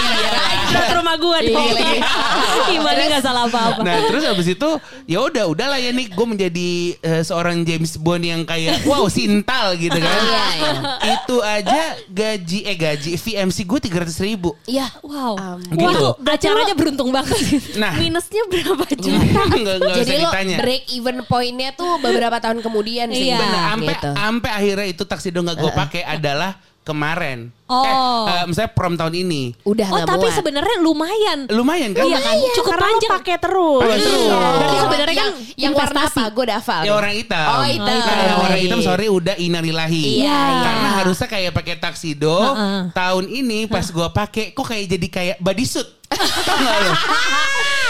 Ke 0.67 0.93
rumah 0.95 1.15
gue 1.15 1.37
Iya, 1.37 1.53
dong 1.53 1.69
lagi. 1.73 1.97
Gimana 2.73 3.01
gak 3.07 3.23
salah 3.23 3.43
apa-apa 3.47 3.79
Nah 3.81 3.95
terus 4.09 4.23
abis 4.27 4.47
itu 4.51 4.69
ya 5.07 5.19
udah 5.23 5.45
udahlah 5.47 5.79
ya 5.79 5.91
nih 5.91 6.07
gue 6.11 6.25
menjadi 6.27 6.69
eh, 6.99 7.21
seorang 7.23 7.63
James 7.63 7.95
Bond 7.97 8.23
yang 8.23 8.41
kayak 8.43 8.83
wow 8.83 9.05
sintal 9.07 9.75
gitu 9.75 9.95
kan. 9.95 10.17
Iya, 10.17 10.45
iya. 10.55 10.71
Itu 11.21 11.35
aja 11.39 11.81
gaji 12.07 12.59
eh 12.65 12.75
gaji 12.75 13.11
VMC 13.15 13.57
gue 13.63 13.79
tiga 13.83 13.97
ratus 14.03 14.19
ribu. 14.19 14.55
Iya. 14.65 14.87
Wow 15.03 15.35
Um, 15.37 15.61
gitu. 15.69 15.93
tuh 15.93 16.13
acaranya 16.25 16.73
beruntung 16.73 17.13
banget 17.13 17.37
Nah 17.77 17.93
Minusnya 17.93 18.41
berapa 18.49 18.89
juta? 18.89 19.41
nggak 19.53 19.75
nggak 19.85 19.95
Jadi 20.01 20.13
lo 20.17 20.29
break 20.57 20.83
even 20.89 21.17
pointnya 21.29 21.69
tuh 21.77 22.01
beberapa 22.01 22.41
tahun 22.41 22.59
kemudian 22.59 22.76
sih. 22.85 23.31
Iya. 23.31 23.37
Bener, 23.39 23.61
sampai 23.71 23.93
Gitu. 23.97 24.09
sampai 24.13 24.51
akhirnya 24.51 24.87
itu 24.87 25.03
taksido 25.03 25.39
nggak 25.41 25.57
gue 25.57 25.71
pakai 25.73 26.01
adalah 26.05 26.51
kemarin. 26.81 27.51
Oh. 27.67 27.83
Eh, 27.83 28.31
eh, 28.31 28.43
misalnya 28.47 28.71
prom 28.71 28.95
tahun 28.95 29.11
ini. 29.11 29.51
Udah 29.67 29.91
Oh 29.91 30.07
tapi 30.07 30.31
sebenarnya 30.31 30.79
lumayan 30.79 31.51
Lumayan 31.51 31.91
kan? 31.91 32.07
Iya 32.07 32.15
kan 32.23 32.39
Cukup 32.55 32.79
Karena 32.79 32.87
panjang 32.87 33.11
pakai 33.19 33.35
terus. 33.43 33.81
Pakai 33.83 33.99
terus. 33.99 34.23
Iya. 34.23 34.37
Berarti 34.39 34.63
Oh, 34.71 34.81
sebenarnya 34.87 35.15
kan 35.19 35.27
yang, 35.27 35.35
yang 35.59 35.73
warna 35.75 35.99
apa? 36.07 36.23
Gue 36.31 36.43
udah 36.47 36.57
hafal. 36.63 36.81
Ya 36.87 36.93
orang 36.95 37.13
hitam. 37.19 37.43
Oh, 37.43 37.63
hitam. 37.67 37.91
Nah, 37.91 38.15
yang 38.23 38.39
orang 38.39 38.59
hitam 38.63 38.79
sorry 38.79 39.05
udah 39.11 39.35
inarilahi. 39.35 40.03
Iya, 40.23 40.31
iya. 40.31 40.63
Karena 40.63 40.89
harusnya 41.03 41.27
kayak 41.27 41.51
pakai 41.51 41.75
taksido. 41.75 42.35
Heeh. 42.39 42.79
Tahun 42.95 43.25
ini 43.27 43.59
pas 43.67 43.83
gua 43.91 44.07
pakai 44.07 44.55
kok 44.55 44.63
kayak 44.63 44.85
jadi 44.87 45.07
kayak 45.11 45.35
bodysuit. 45.43 45.96
Nggak 46.07 46.77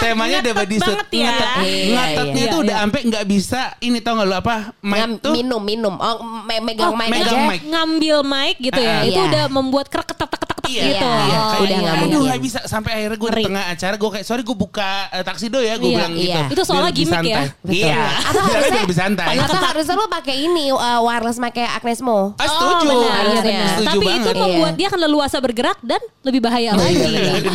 temanya 0.00 0.38
udah 0.40 0.54
bodysuit. 0.54 0.98
banget 1.00 1.08
ya. 1.12 1.26
Ngetet. 1.28 1.48
Iya, 1.58 1.90
Ngetetnya 1.92 2.38
iya. 2.40 2.48
tuh 2.48 2.58
udah 2.60 2.70
Iya. 2.70 2.82
sampai 2.82 3.00
nggak 3.04 3.24
bisa 3.26 3.60
ini 3.80 3.98
tau 3.98 4.12
gak 4.14 4.26
lu 4.26 4.36
apa? 4.36 4.54
Mic 4.80 4.94
Ngam- 4.96 5.18
tuh 5.18 5.32
minum 5.32 5.58
minum. 5.60 5.94
Oh, 5.96 6.16
me- 6.44 6.62
megang 6.62 6.90
Oh, 6.90 6.96
mic 6.96 7.08
megang 7.08 7.34
aja. 7.36 7.48
mic. 7.48 7.60
ngambil 7.64 8.16
mic 8.22 8.56
gitu 8.60 8.78
ya. 8.78 8.94
Ah, 8.94 9.02
itu 9.02 9.16
iya. 9.16 9.28
udah 9.28 9.44
membuat 9.48 9.86
ketak 9.88 10.27
Iya, 10.70 10.82
gitu. 10.86 11.06
iya, 11.06 11.16
Oh, 11.38 11.48
kayak, 11.48 11.58
udah 11.58 11.76
nggak 11.78 11.88
aduh 11.90 12.02
mungkin. 12.04 12.20
nggak 12.22 12.40
bisa 12.40 12.58
sampai 12.64 12.90
akhirnya 12.94 13.18
gue 13.18 13.30
di 13.30 13.44
tengah 13.44 13.64
acara 13.68 13.94
gue 13.94 14.10
kayak 14.10 14.24
sorry 14.24 14.42
gue 14.42 14.56
buka 14.56 14.90
eh, 15.08 15.22
taksido 15.22 15.58
ya 15.58 15.74
gue 15.74 15.86
Iya, 15.86 15.96
bilang 15.96 16.12
gitu. 16.12 16.28
iya. 16.28 16.42
Itu 16.48 16.62
soalnya 16.62 16.92
gimmick 16.92 17.08
ya? 17.08 17.18
santai. 17.18 17.44
Betul. 17.58 17.74
Iya. 17.74 18.02
Atau 18.22 18.40
harusnya- 18.48 18.82
lebih 18.82 18.96
santai. 18.96 19.26
Atau 19.38 19.58
harusnya 19.58 19.94
lo 19.94 20.06
pakai 20.06 20.36
ini 20.40 20.64
uh, 20.68 20.78
wireless 21.00 21.38
mic 21.38 21.52
kayak 21.52 21.72
Agnes 21.74 22.00
Mo. 22.00 22.18
Ah, 22.34 22.46
setuju. 22.46 22.86
Oh, 22.88 23.00
benar, 23.00 23.08
Iya, 23.18 23.24
iya, 23.24 23.24
benar. 23.30 23.42
benar. 23.42 23.68
Setuju 23.70 23.88
Tapi 23.88 24.06
itu 24.06 24.18
banget. 24.22 24.36
membuat 24.38 24.68
Iya. 24.68 24.76
dia 24.76 24.86
akan 24.86 25.00
leluasa 25.00 25.36
bergerak 25.38 25.78
dan 25.80 26.00
lebih 26.22 26.40
bahaya 26.40 26.70
lagi. 26.72 26.96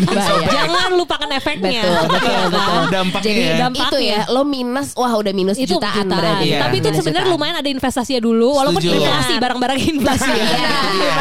Bahaya. 0.03 0.47
Jangan 0.47 0.89
lupakan 0.93 1.29
efeknya. 1.31 1.81
Betul, 1.81 2.01
betul, 2.09 2.23
Iya 2.23 2.39
kan? 2.39 2.49
betul. 2.49 2.81
Dampaknya 2.89 3.23
Jadi 3.25 3.41
ya. 3.43 3.55
dampaknya. 3.59 3.85
itu 3.85 3.97
ya 4.01 4.21
lo 4.27 4.41
minus 4.43 4.87
wah 4.93 5.13
udah 5.13 5.33
minus 5.33 5.57
itu 5.57 5.73
jutaan, 5.73 5.95
jutaan. 6.01 6.09
berarti. 6.13 6.45
Iya. 6.45 6.59
Tapi 6.59 6.75
itu 6.77 6.89
sebenarnya 6.93 7.29
lumayan 7.29 7.55
ada 7.55 7.69
investasinya 7.69 8.19
dulu 8.19 8.47
walaupun 8.53 8.81
inflasi 8.81 9.33
barang-barang 9.37 9.79
inflasi. 9.79 10.31
Iya, 10.33 10.71
iya. 10.93 11.15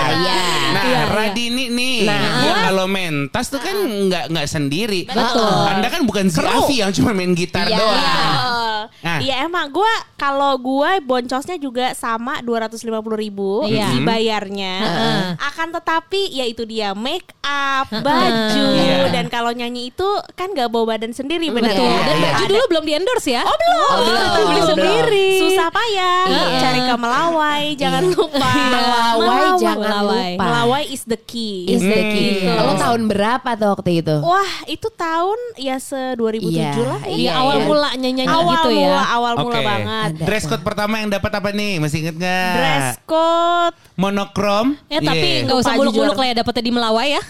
Nah, 0.72 0.82
Iya, 0.82 0.82
iya. 0.82 1.00
Radini 1.06 1.64
nih, 1.68 1.81
Nah. 2.02 2.20
dia 2.40 2.54
kalau 2.64 2.86
mentas 2.86 3.46
tuh 3.46 3.58
kan 3.58 3.76
nggak 3.76 4.24
nggak 4.28 4.46
sendiri. 4.46 5.00
Betul. 5.04 5.62
Anda 5.68 5.86
kan 5.86 6.02
bukan 6.02 6.26
si 6.26 6.40
Avi 6.40 6.76
yang 6.78 6.90
cuma 6.90 7.12
main 7.12 7.32
gitar 7.32 7.64
Iya. 7.64 7.76
doang. 7.76 8.02
Oh, 8.44 8.60
Nah. 8.98 9.18
Iya 9.18 9.46
emang 9.46 9.70
gue 9.70 9.92
kalau 10.16 10.54
gue 10.56 10.90
boncosnya 11.00 11.54
juga 11.56 11.90
sama 11.92 12.38
250 12.40 12.82
ribu 13.16 13.62
Iya. 13.64 13.94
dibayarnya. 13.94 14.74
Heeh. 14.76 15.22
Akan 15.38 15.70
tetapi 15.70 16.30
ya 16.30 16.44
itu 16.44 16.62
dia 16.64 16.90
make 16.92 17.30
up, 17.40 17.86
baju 17.92 18.66
Iya. 18.72 19.10
dan 19.10 19.26
kalau 19.26 19.50
nyanyi 19.50 19.88
itu 19.88 20.06
kan 20.32 20.50
gak 20.50 20.66
bawa 20.66 20.92
badan 20.92 21.10
sendiri 21.10 21.46
Betul. 21.48 21.66
ya? 21.78 21.98
Dan 22.00 22.16
Iya. 22.16 22.26
baju 22.28 22.44
dulu 22.48 22.64
belum 22.68 22.84
di 22.84 22.92
endorse 22.92 23.28
ya? 23.28 23.42
Oh 23.42 23.56
belum. 23.56 23.78
Oh, 23.82 23.98
belum. 24.00 24.22
Beli 24.32 24.46
Belum. 24.52 24.68
sendiri. 24.68 25.28
Susah 25.40 25.68
payah. 25.68 26.22
Iya. 26.24 26.44
Cari 26.60 26.80
ke 26.82 26.94
Melawai, 26.96 27.64
jangan 27.76 28.02
lupa. 28.08 28.50
Melawai 28.68 29.46
jangan 29.56 29.78
Melawai. 29.80 30.32
lupa. 30.34 30.42
Melawai 30.42 30.82
is 30.88 31.02
the 31.04 31.18
key. 31.18 31.70
Is 31.72 31.82
the 31.82 32.00
key. 32.08 32.32
Lo 32.44 32.74
tahun 32.74 33.02
berapa 33.06 33.50
tuh 33.52 33.68
waktu 33.70 33.90
itu? 33.98 34.16
Wah, 34.18 34.50
itu 34.66 34.88
tahun 34.88 35.38
ya 35.56 35.76
se 35.76 36.14
2007 36.14 36.48
Iya, 36.50 36.70
lah. 36.78 37.00
ya. 37.00 37.08
Iya, 37.08 37.16
Iya, 37.18 37.32
awal 37.34 37.54
iya. 37.54 37.64
mula 37.64 37.88
nyanyi 37.94 38.22
awal 38.24 38.52
gitu 38.54 38.68
ya. 38.70 38.78
mula, 38.86 39.02
awal 39.06 39.32
mula 39.38 39.54
Oke. 39.54 39.64
banget. 39.64 40.10
Ada. 40.12 40.24
Dress 40.24 40.44
code 40.44 40.62
pertama 40.62 40.94
yang 40.96 41.08
dapat 41.08 41.32
apa 41.32 41.48
nih? 41.50 41.72
Masih 41.78 41.98
inget 42.00 42.16
nggak? 42.16 42.52
Dress 42.54 42.86
code. 43.04 43.76
monokrom. 43.92 44.74
Eh 44.88 44.98
tapi 44.98 45.28
Iya. 45.38 45.44
nggak 45.44 45.58
usah 45.58 45.72
muluk-muluk 45.74 46.16
lah 46.16 46.26
ya 46.26 46.34
dapetnya 46.34 46.62
di 46.62 46.72
Melawai 46.72 47.08
ya. 47.10 47.22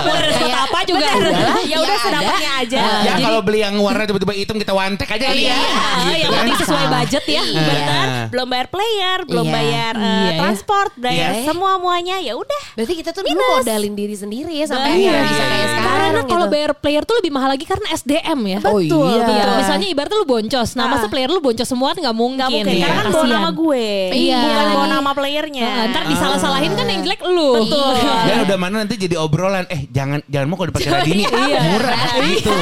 Mau 0.00 0.14
dress 0.14 0.36
code 0.36 0.48
Kayak- 0.48 0.64
apa 0.64 0.78
juga. 0.84 1.06
Bener. 1.10 1.32
ya 1.32 1.52
Iya, 1.60 1.76
udah 1.78 1.96
sedapatnya 1.98 2.50
aja. 2.58 2.78
Ah, 2.78 2.88
Ya 2.98 3.12
jadi- 3.12 3.22
kalau 3.22 3.40
beli 3.40 3.58
yang 3.60 3.74
warna 3.76 4.02
tiba-tiba 4.04 4.32
hitam 4.32 4.56
kita 4.56 4.72
wantek 4.72 5.04
aja 5.06 5.24
kali 5.26 5.42
ya. 5.44 5.52
Iya, 5.52 5.62
Gitu 6.08 6.16
yang 6.18 6.30
kan. 6.30 6.38
penting 6.40 6.56
sesuai 6.58 6.86
budget 6.88 7.24
ya. 7.26 7.42
Iya. 7.44 7.60
Bener, 7.62 8.06
belum 8.28 8.46
bayar 8.48 8.66
player, 8.68 9.18
belum 9.24 9.44
Iya. 9.44 9.54
bayar 9.54 9.94
eh, 9.94 10.02
Iya, 10.02 10.16
ya. 10.24 10.38
transport, 10.38 10.92
bayar 10.96 11.30
Iya. 11.34 11.44
semua 11.44 11.72
muanya 11.76 12.16
ya 12.18 12.34
udah. 12.34 12.60
Berarti 12.74 12.94
kita 12.98 13.10
tuh 13.10 13.22
dulu 13.22 13.38
modalin 13.56 13.94
diri 13.94 14.12
sendiri 14.12 14.52
ya 14.52 14.66
sampai 14.66 14.90
akhirnya 14.92 15.22
bisa 15.24 15.44
kayak 15.44 15.68
sekarang 15.70 15.96
Karena 16.08 16.22
kalau 16.24 16.44
gitu. 16.44 16.52
bayar 16.52 16.70
player 16.74 17.02
tuh 17.02 17.16
lebih 17.16 17.30
mahal 17.30 17.48
lagi 17.48 17.62
karena 17.62 17.86
SDM 17.90 18.38
ya. 18.42 18.58
Oh, 18.60 18.76
Betul. 18.76 19.06
iya. 19.06 19.22
betul. 19.22 19.54
Misalnya 19.56 19.86
ibaratnya 19.88 20.16
lu 20.16 20.26
boncos, 20.26 20.68
nah 20.72 20.86
masa 20.86 21.04
Ah. 21.04 21.10
player 21.10 21.28
lu 21.28 21.38
boncos 21.38 21.62
semua 21.64 21.90
nggak 21.92 22.10
mungkin. 22.12 22.36
Nggak 22.38 22.50
mungkin 22.50 22.74
ya. 22.74 22.84
karena 22.84 22.98
kan 22.98 23.10
bawa 23.10 23.26
nama 23.28 23.50
gue, 23.52 23.86
Iya. 24.10 24.40
bukan 24.40 24.66
bawa 24.68 24.86
nama 24.88 25.10
playernya. 25.12 25.66
Nah, 25.68 25.84
ntar 25.88 26.02
disalah-salahin 26.06 26.72
kan 26.72 26.86
yang 26.86 27.00
jelek 27.02 27.20
lu. 27.22 27.50
Betul. 27.60 27.92
Dan 28.24 28.36
udah 28.42 28.56
mana 28.56 28.74
nanti 28.80 28.94
jadi 28.96 29.16
obrolan. 29.16 29.64
Eh 29.68 29.86
jangan 29.88 30.18
jangan 30.24 30.46
mau 30.46 30.56
kalau 30.56 30.68
dipakai 30.68 30.90
Radini 30.90 31.22
Iya. 31.22 31.60
murah 31.68 32.00
gitu. 32.26 32.54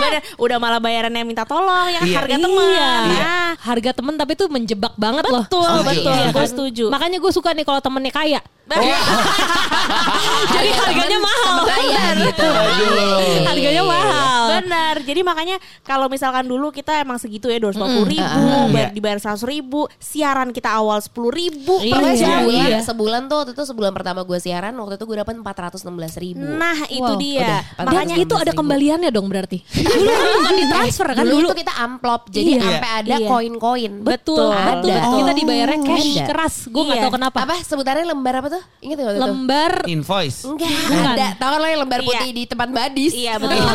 Bener, 0.00 0.20
udah 0.36 0.56
malah 0.58 0.80
bayarannya 0.80 1.22
minta 1.22 1.44
tolong 1.44 1.90
ya 1.90 1.98
kan 1.98 2.06
Iya. 2.06 2.16
harga 2.18 2.36
teman. 2.38 2.66
Iya. 2.66 2.90
Nah, 3.10 3.50
Harga 3.60 3.90
temen 3.92 4.14
tapi 4.14 4.32
tuh 4.34 4.48
menjebak 4.48 4.94
banget 4.96 5.24
loh. 5.26 5.42
betul, 5.42 5.60
Setuju. 5.60 5.84
betul, 5.84 6.14
Iya. 6.14 6.30
gue 6.30 6.46
setuju. 6.46 6.84
Makanya 6.88 7.18
gue 7.18 7.32
suka 7.32 7.50
nih 7.50 7.64
kalau 7.64 7.80
temennya 7.80 8.10
kaya. 8.10 8.40
Jadi 10.50 10.68
harganya 10.72 11.18
mahal. 11.18 11.56
Bayar 11.64 12.14
gitu. 12.16 12.46
Aduh. 12.46 13.44
Harganya 13.44 13.82
mahal. 13.82 14.42
Benar. 14.52 14.94
Jadi 15.00 15.20
makanya 15.22 15.56
kalau 15.82 16.06
misalkan 16.06 16.44
dulu 16.44 16.70
kita 16.70 16.98
emang 16.98 17.16
segitu 17.16 17.46
ya 17.46 17.58
250 17.58 18.06
ribu, 18.06 18.40
Mm, 18.40 18.66
bayar 18.70 18.88
iya. 18.88 18.94
dibayar 18.94 19.18
100 19.18 19.42
ribu, 19.42 19.80
siaran 19.96 20.50
kita 20.50 20.70
awal 20.72 20.98
10 20.98 21.30
ribu 21.30 21.74
Iya. 21.78 21.92
per 21.92 22.02
jam. 22.12 22.28
sebulan, 22.40 22.66
Iya. 22.68 22.78
sebulan 22.82 23.22
tuh 23.26 23.36
waktu 23.38 23.52
itu 23.52 23.64
sebulan 23.64 23.92
pertama 23.92 24.20
gue 24.22 24.38
siaran 24.38 24.74
waktu 24.76 24.94
itu 24.96 25.04
gue 25.04 25.16
dapat 25.18 25.34
416 25.36 26.14
ribu. 26.16 26.42
Nah 26.42 26.78
itu 26.86 27.02
Wow, 27.06 27.18
dia. 27.18 27.40
udah. 27.40 27.60
Makanya 27.84 28.14
Dan 28.14 28.22
itu 28.22 28.34
ada 28.36 28.52
kembaliannya 28.52 29.10
dong 29.10 29.26
berarti. 29.26 29.58
Dulu 29.90 30.10
kan 30.40 30.54
ditransfer 30.56 31.06
kan 31.10 31.24
dulu, 31.24 31.34
dulu. 31.36 31.48
itu 31.48 31.56
kita 31.58 31.74
amplop 31.76 32.22
jadi 32.28 32.50
Iya. 32.52 32.62
sampai 32.62 32.90
ada 33.00 33.16
Iya. 33.16 33.28
koin-koin. 33.28 33.92
Betul, 34.00 34.38
Betul. 34.40 34.50
betul, 34.50 34.90
Ada. 34.90 34.94
betul. 35.00 35.16
Kita 35.16 35.32
dibayarnya 35.34 35.78
cash 35.82 36.10
keras. 36.22 36.54
Gue 36.66 36.82
nggak 36.84 36.96
Iya. 36.96 37.04
tahu 37.04 37.12
kenapa. 37.12 37.38
Apa 37.40 37.54
sebutannya 37.60 38.04
lembar 38.04 38.34
apa 38.36 38.48
tuh? 38.50 38.59
Ingat 38.80 38.96
itu? 38.96 39.12
Lembar 39.12 39.72
Invoice. 39.84 40.38
Enggak, 40.42 40.72
ada. 41.12 41.26
Tahu 41.36 41.50
kan 41.50 41.58
lo 41.58 41.66
yang 41.66 41.80
lembar 41.80 42.00
Iya. 42.00 42.08
putih 42.08 42.30
di 42.32 42.42
tempat 42.44 42.68
badis? 42.68 43.12
Iya 43.12 43.34
betul. 43.36 43.60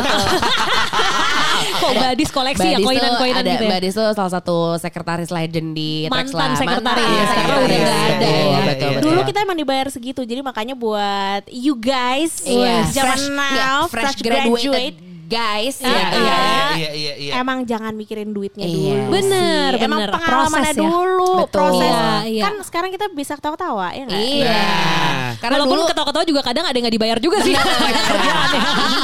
kok 1.76 1.92
badis 1.94 2.30
koleksi 2.30 2.64
ya 2.64 2.72
Badis 2.72 2.82
tuh 2.82 2.90
koinan-koinan 2.90 3.42
ada, 3.42 3.52
gitu 3.52 3.64
ya. 3.64 3.72
Badis 3.72 3.94
tuh 3.94 4.08
salah 4.12 4.32
satu 4.32 4.58
sekretaris 4.78 5.30
legend 5.30 5.70
di 5.72 6.08
Mantan 6.08 6.56
sekretaris. 6.56 6.82
Mantan 6.82 6.96
Iya, 7.06 7.24
sekretaris. 7.28 7.66
udah 7.66 7.78
nggak 7.78 8.00
ada. 8.02 8.26
Iya, 8.26 8.34
Iya, 8.36 8.60
betul, 8.66 8.90
iya. 8.90 8.96
betul. 8.96 9.04
Dulu 9.06 9.20
kita 9.24 9.40
emang 9.42 9.58
dibayar 9.58 9.88
segitu, 9.90 10.22
jadi 10.24 10.42
makanya 10.42 10.76
buat 10.76 11.44
you 11.50 11.74
guys 11.76 12.42
Iya. 12.42 12.90
zaman 12.90 13.14
Fresh- 13.16 13.30
now 13.30 13.54
iya, 13.54 13.70
fresh, 13.88 14.16
graduate, 14.20 14.96
guys. 15.26 15.76
Iya, 15.78 15.90
Iya. 15.90 16.06
iya, 16.14 16.38
iya, 16.72 16.90
iya, 16.92 17.14
iya. 17.18 17.32
emang 17.38 17.64
jangan 17.64 17.92
mikirin 17.92 18.30
duitnya 18.30 18.64
Iya. 18.64 18.76
dulu. 19.02 19.12
Bener, 19.12 19.72
sih. 19.72 19.84
Emang 19.84 20.00
bener. 20.00 20.12
pengalamannya 20.12 20.54
Proses 20.64 20.78
ya. 20.78 20.82
dulu, 20.86 21.32
Betul. 21.40 21.52
proses. 21.52 21.92
Iya, 21.92 22.10
iya. 22.28 22.44
Kan 22.44 22.54
sekarang 22.62 22.90
kita 22.90 23.06
bisa 23.12 23.34
ketawa-tawa 23.34 23.88
ya 23.92 24.04
nggak? 24.04 24.22
Iya. 24.22 24.54
Nah. 24.56 25.30
Karena 25.36 25.56
Walaupun 25.58 25.76
dulu 25.76 25.90
ketawa-ketawa 25.90 26.26
juga 26.26 26.42
kadang 26.42 26.64
ada 26.64 26.74
yang 26.74 26.84
nggak 26.86 26.96
dibayar 26.96 27.18
juga 27.18 27.38
sih. 27.42 27.54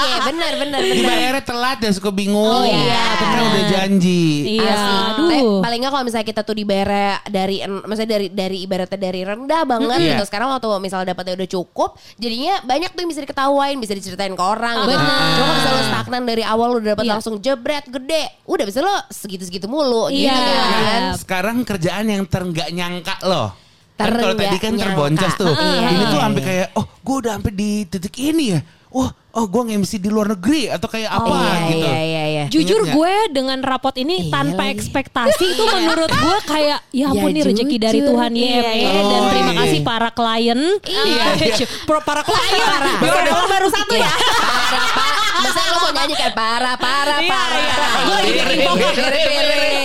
Iya, 0.02 0.18
benar 0.24 0.54
benar 0.56 0.80
benar. 0.82 0.98
Dibayarnya 0.98 1.44
telat 1.44 1.78
dan 1.80 1.92
suka 1.92 2.10
bingung. 2.10 2.42
Oh, 2.44 2.64
iya, 2.64 3.04
Karena 3.14 3.32
benar. 3.38 3.50
udah 3.50 3.64
janji. 3.70 4.24
Iya, 4.56 4.72
Asli. 4.72 4.94
aduh. 4.94 5.18
Tapi 5.22 5.38
paling 5.62 5.80
nggak 5.82 5.92
kalau 5.92 6.04
misalnya 6.04 6.28
kita 6.28 6.42
tuh 6.42 6.54
dibayar 6.54 6.90
dari 7.26 7.56
maksudnya 7.64 8.10
dari 8.12 8.28
dari 8.30 8.58
ibaratnya 8.62 9.00
dari 9.00 9.22
rendah 9.22 9.62
banget 9.64 9.98
Iya. 9.98 10.10
gitu. 10.14 10.24
Sekarang 10.26 10.48
waktu 10.50 10.68
misalnya 10.80 11.08
dapatnya 11.10 11.34
udah 11.36 11.50
cukup, 11.50 11.90
jadinya 12.16 12.56
banyak 12.62 12.90
tuh 12.90 13.00
yang 13.00 13.10
bisa 13.10 13.22
diketawain, 13.22 13.78
bisa 13.78 13.94
diceritain 13.94 14.34
ke 14.34 14.44
orang 14.44 14.76
gitu. 14.84 14.92
benar. 14.92 15.20
Cuma 15.32 15.42
kalau 15.42 15.56
misalnya 15.56 15.76
lo 15.76 15.86
stagnan 16.12 16.28
dari 16.28 16.44
awal 16.44 16.68
lo 16.68 16.78
udah 16.78 16.92
dapat 16.94 17.06
Iya. 17.08 17.12
langsung 17.16 17.40
jebret 17.40 17.88
gede, 17.88 18.24
udah 18.44 18.66
bisa 18.68 18.84
lo 18.84 18.92
segitu-segitu 19.08 19.64
mulu 19.66 20.12
Iya. 20.12 20.28
gitu 20.28 20.52
kan. 20.52 21.02
Sekarang 21.16 21.58
kerjaan 21.64 22.06
yang 22.06 22.24
terenggak 22.28 22.68
nyangka 22.70 23.16
loh. 23.24 23.56
Kan 23.96 24.12
kalau 24.12 24.36
tadi 24.36 24.58
kan 24.60 24.74
nyangka. 24.74 24.92
terboncos 24.92 25.34
tuh. 25.38 25.54
Iya, 25.54 25.88
Ini 25.88 26.04
tuh 26.04 26.12
iya, 26.12 26.22
sampai 26.22 26.42
iya. 26.42 26.48
kayak 26.52 26.68
oh 26.76 26.86
gue 26.92 27.16
udah 27.18 27.32
sampai 27.32 27.54
di 27.54 27.70
titik 27.88 28.16
ini 28.20 28.46
ya. 28.52 28.62
Wah, 28.92 29.08
oh 29.08 29.48
gue 29.48 29.62
nge-MC 29.64 30.04
di 30.04 30.12
luar 30.12 30.36
negeri 30.36 30.68
atau 30.68 30.84
kayak 30.86 31.08
apa 31.08 31.32
iya, 31.32 31.54
gitu. 31.64 31.80
Iya 31.80 31.96
iya 32.04 32.24
iya. 32.28 32.44
Jujur 32.52 32.84
Ingat 32.84 32.92
gue 32.92 33.14
dengan 33.32 33.60
rapot 33.64 33.96
ini 33.96 34.28
Iya 34.28 34.36
tanpa 34.36 34.68
lagi. 34.68 34.76
ekspektasi 34.76 35.46
itu 35.48 35.64
menurut 35.80 36.12
gue 36.12 36.38
kayak 36.44 36.80
ya 36.92 37.08
ampun 37.08 37.32
Ya, 37.32 37.36
nih 37.40 37.44
rezeki 37.48 37.78
dari. 37.80 38.00
Tuhan 38.04 38.32
Iya, 38.36 38.52
YME 38.52 38.74
iya. 38.76 38.90
dan 38.92 39.06
Oh, 39.16 39.30
terima 39.32 39.48
iya. 39.48 39.60
kasih 39.64 39.80
para 39.82 40.10
klien. 40.12 40.60
Iya, 40.84 41.24
iya. 41.56 41.56
Pro- 41.88 42.04
para 42.04 42.20
klien. 42.20 42.52
Baru, 43.00 43.16
baru, 43.24 43.48
baru 43.48 43.68
satu 43.72 43.94
ya. 43.96 44.12
Para 44.12 44.84
pak, 44.92 45.16
masa 45.34 45.62
lo 45.66 45.78
mau 45.80 45.92
nyanyi 45.92 46.16
kan 46.16 46.32
para 46.32 46.74
para 46.76 47.16
Iya, 47.18 47.30
para. 47.30 47.56
iya. 47.56 47.72
para. 47.72 48.00
Gue 48.02 48.16
lagi 48.18 48.32
backing 48.34 48.62
vokal. 48.62 48.94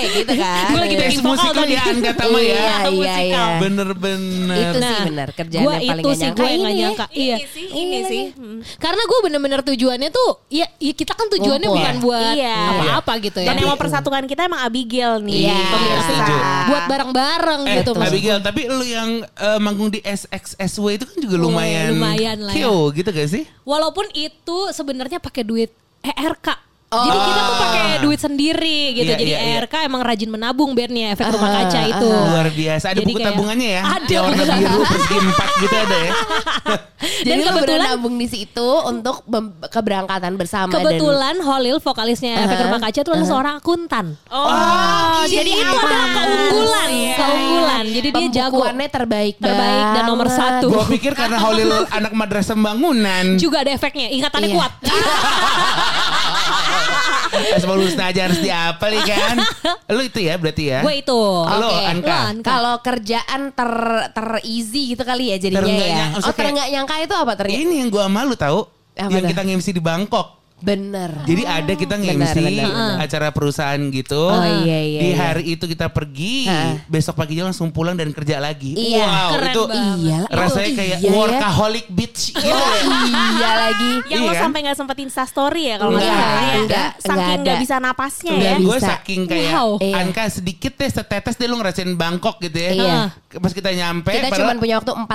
Gitu 0.06 0.32
kan. 0.34 0.64
Gue 0.66 0.80
lagi 0.80 0.96
backing 0.96 1.20
vokal 1.20 1.32
musik 1.32 1.50
tadi. 1.52 1.72
ya 1.72 1.82
Angga 1.86 2.12
Tama 2.12 2.38
ya. 2.38 2.46
Iya 2.46 2.76
iya 2.88 3.14
iya. 3.22 3.44
Bener-bener. 3.58 4.56
Itu 4.56 4.76
sih 4.76 4.84
Nah, 4.86 5.04
benar 5.04 5.28
kerjaan 5.30 5.62
yang 5.62 5.68
paling 5.68 5.88
itu 5.96 6.06
gak 6.06 6.16
sih 6.16 6.22
nyangka 6.22 6.42
gue 6.42 6.50
gak 6.56 6.56
ya. 6.66 6.76
nyangka. 6.76 7.06
Iya. 7.08 7.36
Ini 7.36 7.46
sih, 7.48 7.66
ini 7.72 7.98
sih. 8.04 8.24
Hmm. 8.32 8.58
Karena 8.76 9.02
gue 9.02 9.18
bener-bener 9.20 9.60
tujuannya 9.62 10.10
tuh 10.10 10.30
ya, 10.48 10.66
ya 10.76 10.92
kita 10.92 11.12
kan 11.12 11.26
tujuannya 11.28 11.68
bukan 11.68 11.94
buat 12.00 12.34
Iya. 12.34 12.58
apa-apa 12.76 13.12
gitu 13.20 13.38
ya. 13.38 13.46
Dan 13.46 13.54
yang 13.58 13.68
mau 13.68 13.78
persatukan 13.78 14.24
kita 14.24 14.44
emang 14.44 14.60
Abigail 14.62 15.20
nih. 15.20 15.46
Iya, 15.46 15.58
buat 16.66 16.84
bareng-bareng 16.86 17.60
Eh, 17.64 17.74
gitu 17.80 17.90
Abigail, 17.94 18.38
tapi 18.40 18.66
lu 18.66 18.82
yang 18.82 19.10
eh, 19.22 19.58
manggung 19.58 19.88
di 19.88 20.00
SXSW 20.00 20.86
itu 20.92 21.04
kan 21.04 21.18
juga 21.18 21.36
lumayan, 21.36 21.92
lumayan 21.92 22.38
lah 22.40 22.52
ya. 22.52 22.64
keo 22.64 22.90
gitu 22.90 23.08
gak 23.08 23.28
sih? 23.28 23.44
Walaupun 23.62 24.06
itu 24.12 24.56
sebenarnya 24.70 25.18
pakai 25.18 25.35
duit 25.44 25.72
ERK. 26.02 26.65
Oh. 26.86 27.02
Jadi 27.02 27.18
kita 27.18 27.40
tuh 27.42 27.56
pakai 27.58 27.84
duit 27.98 28.20
sendiri 28.20 28.78
gitu. 28.94 29.02
Iya, 29.04 29.18
Jadi 29.18 29.24
iya, 29.26 29.38
iya. 29.42 29.58
ERK 29.58 29.74
emang 29.82 30.00
rajin 30.00 30.30
menabung 30.30 30.70
Bernya 30.70 31.12
efek 31.12 31.26
rumah 31.28 31.50
kaca 31.58 31.80
itu. 31.84 32.06
Luar 32.06 32.46
biasa. 32.48 32.84
Ada 32.86 32.96
Jadi 32.96 33.04
buku 33.04 33.18
kayak- 33.18 33.28
tabungannya 33.28 33.68
ya? 33.68 33.82
Ada. 33.82 34.06
Yang 34.08 34.22
warna 34.22 34.54
biru 34.56 34.80
persegi 34.86 35.16
empat 35.18 35.48
gitu 35.56 35.74
ada 35.76 35.96
ya? 35.98 36.12
Jadi 37.26 37.28
Dan 37.28 37.38
kebetulan 37.44 37.86
nabung 37.90 38.16
di 38.16 38.26
situ 38.26 38.68
untuk 38.82 39.16
keberangkatan 39.66 40.32
bersama 40.34 40.70
kebetulan 40.70 41.34
Holil 41.38 41.76
vokalisnya 41.76 42.40
efek 42.40 42.58
rumah 42.62 42.80
kaca 42.80 42.98
itu 42.98 43.10
adalah 43.10 43.26
seorang 43.26 43.54
akuntan. 43.58 44.06
Oh, 44.30 45.20
Jadi 45.26 45.50
itu 45.52 45.74
adalah 45.76 46.08
keunggulan, 46.14 46.88
keunggulan. 47.12 47.84
Jadi 47.88 48.08
dan 48.08 48.22
dia 48.22 48.30
jago. 48.40 48.62
terbaik 48.88 49.34
Terbaik 49.36 49.84
dan 49.92 50.02
nomor 50.06 50.26
banget. 50.26 50.40
satu. 50.62 50.66
Gue 50.70 50.84
pikir 50.94 51.12
karena 51.12 51.36
Holil 51.36 51.68
anak 51.90 52.14
madrasah 52.14 52.54
bangunan. 52.54 53.34
Juga 53.36 53.60
ada 53.60 53.70
efeknya, 53.70 54.06
ingatannya 54.08 54.48
Iya. 54.48 54.56
kuat. 54.56 54.72
Asmaul 57.52 57.82
Husna 57.82 58.08
aja 58.08 58.20
harus 58.24 58.38
diapal 58.38 58.90
ya 58.90 59.02
kan? 59.04 59.36
Lu 59.88 60.00
itu 60.00 60.18
ya 60.18 60.34
berarti 60.36 60.64
ya? 60.68 60.80
Gue 60.80 61.00
itu. 61.00 61.20
Lo, 61.42 61.68
Oke. 61.68 61.84
Anka. 61.86 62.16
Anka. 62.30 62.46
Kalau 62.46 62.74
kerjaan 62.80 63.40
ter 63.50 63.70
ter 64.10 64.28
easy 64.42 64.92
gitu 64.92 65.02
kali 65.02 65.30
ya 65.30 65.36
jadinya 65.36 65.62
Ter- 65.62 65.82
ya. 65.82 65.96
nyang- 65.96 66.14
Oh 66.18 66.32
ter 66.32 66.46
nyangka 66.48 66.94
itu 66.98 67.14
apa 67.14 67.32
ter 67.34 67.46
Ini 67.50 67.74
yang 67.80 67.88
gue 67.88 68.04
malu 68.06 68.34
tahu. 68.34 68.64
Apa 68.96 69.12
yang 69.12 69.22
dah? 69.22 69.30
kita 69.30 69.42
nge-MC 69.42 69.68
di 69.72 69.82
Bangkok. 69.82 70.35
Bener. 70.58 71.12
Jadi 71.22 71.42
ada 71.42 71.68
kita 71.70 71.94
nge-MC 71.94 72.36
benar. 72.40 72.96
acara 72.98 73.28
perusahaan 73.28 73.76
gitu. 73.86 74.16
Oh, 74.26 74.40
iya, 74.62 74.78
iya, 74.80 74.98
Di 74.98 75.08
iya. 75.10 75.16
hari 75.18 75.44
itu 75.50 75.64
kita 75.64 75.86
pergi, 75.86 76.44
Ha. 76.44 76.80
besok 76.86 77.12
paginya 77.14 77.44
langsung 77.46 77.68
pulang 77.68 77.92
dan 77.92 78.08
kerja 78.08 78.38
lagi. 78.38 78.72
Iya, 78.72 79.04
wow, 79.04 79.30
keren 79.32 79.52
itu. 79.52 79.62
Iya, 80.00 80.18
rasanya 80.26 80.64
oh, 80.66 80.74
kayak 80.74 80.96
iya 80.96 81.04
ya. 81.04 81.10
workaholic 81.12 81.86
bitch 81.88 82.20
gitu 82.32 82.48
ya. 82.48 82.80
iya 83.36 83.50
lagi. 83.60 83.90
Yang 84.06 84.16
Iya 84.16 84.20
lo 84.22 84.32
kan? 84.32 84.42
sampai 84.42 84.58
nggak 84.62 84.76
sempet 84.76 84.96
insta 84.98 85.24
story 85.24 85.62
ya 85.66 85.76
kalau 85.76 85.90
nggak 85.92 86.02
Enggak, 86.02 86.16
salah 86.16 86.40
ya. 86.42 86.56
enggak, 86.56 86.88
Saking 86.96 87.12
enggak 87.12 87.36
nggak 87.36 87.56
bisa 87.60 87.76
napasnya 87.76 88.32
Enggak 88.32 88.48
ya. 88.48 88.56
Gue 88.58 88.78
saking 88.80 89.20
kayak 89.26 89.52
Wow. 89.52 89.70
Iya. 89.78 89.94
Anka 89.98 90.22
sedikit 90.30 90.72
deh 90.74 90.90
setetes 90.90 91.34
deh 91.34 91.46
lu 91.46 91.56
ngerasain 91.56 91.92
Bangkok 91.92 92.36
gitu 92.40 92.56
ya. 92.56 92.70
Iya. 92.72 92.96
Pas 93.36 93.52
kita 93.52 93.68
nyampe 93.70 94.08
Kita 94.10 94.32
cuma 94.32 94.56
punya 94.56 94.74
waktu 94.76 94.92
45 94.96 95.06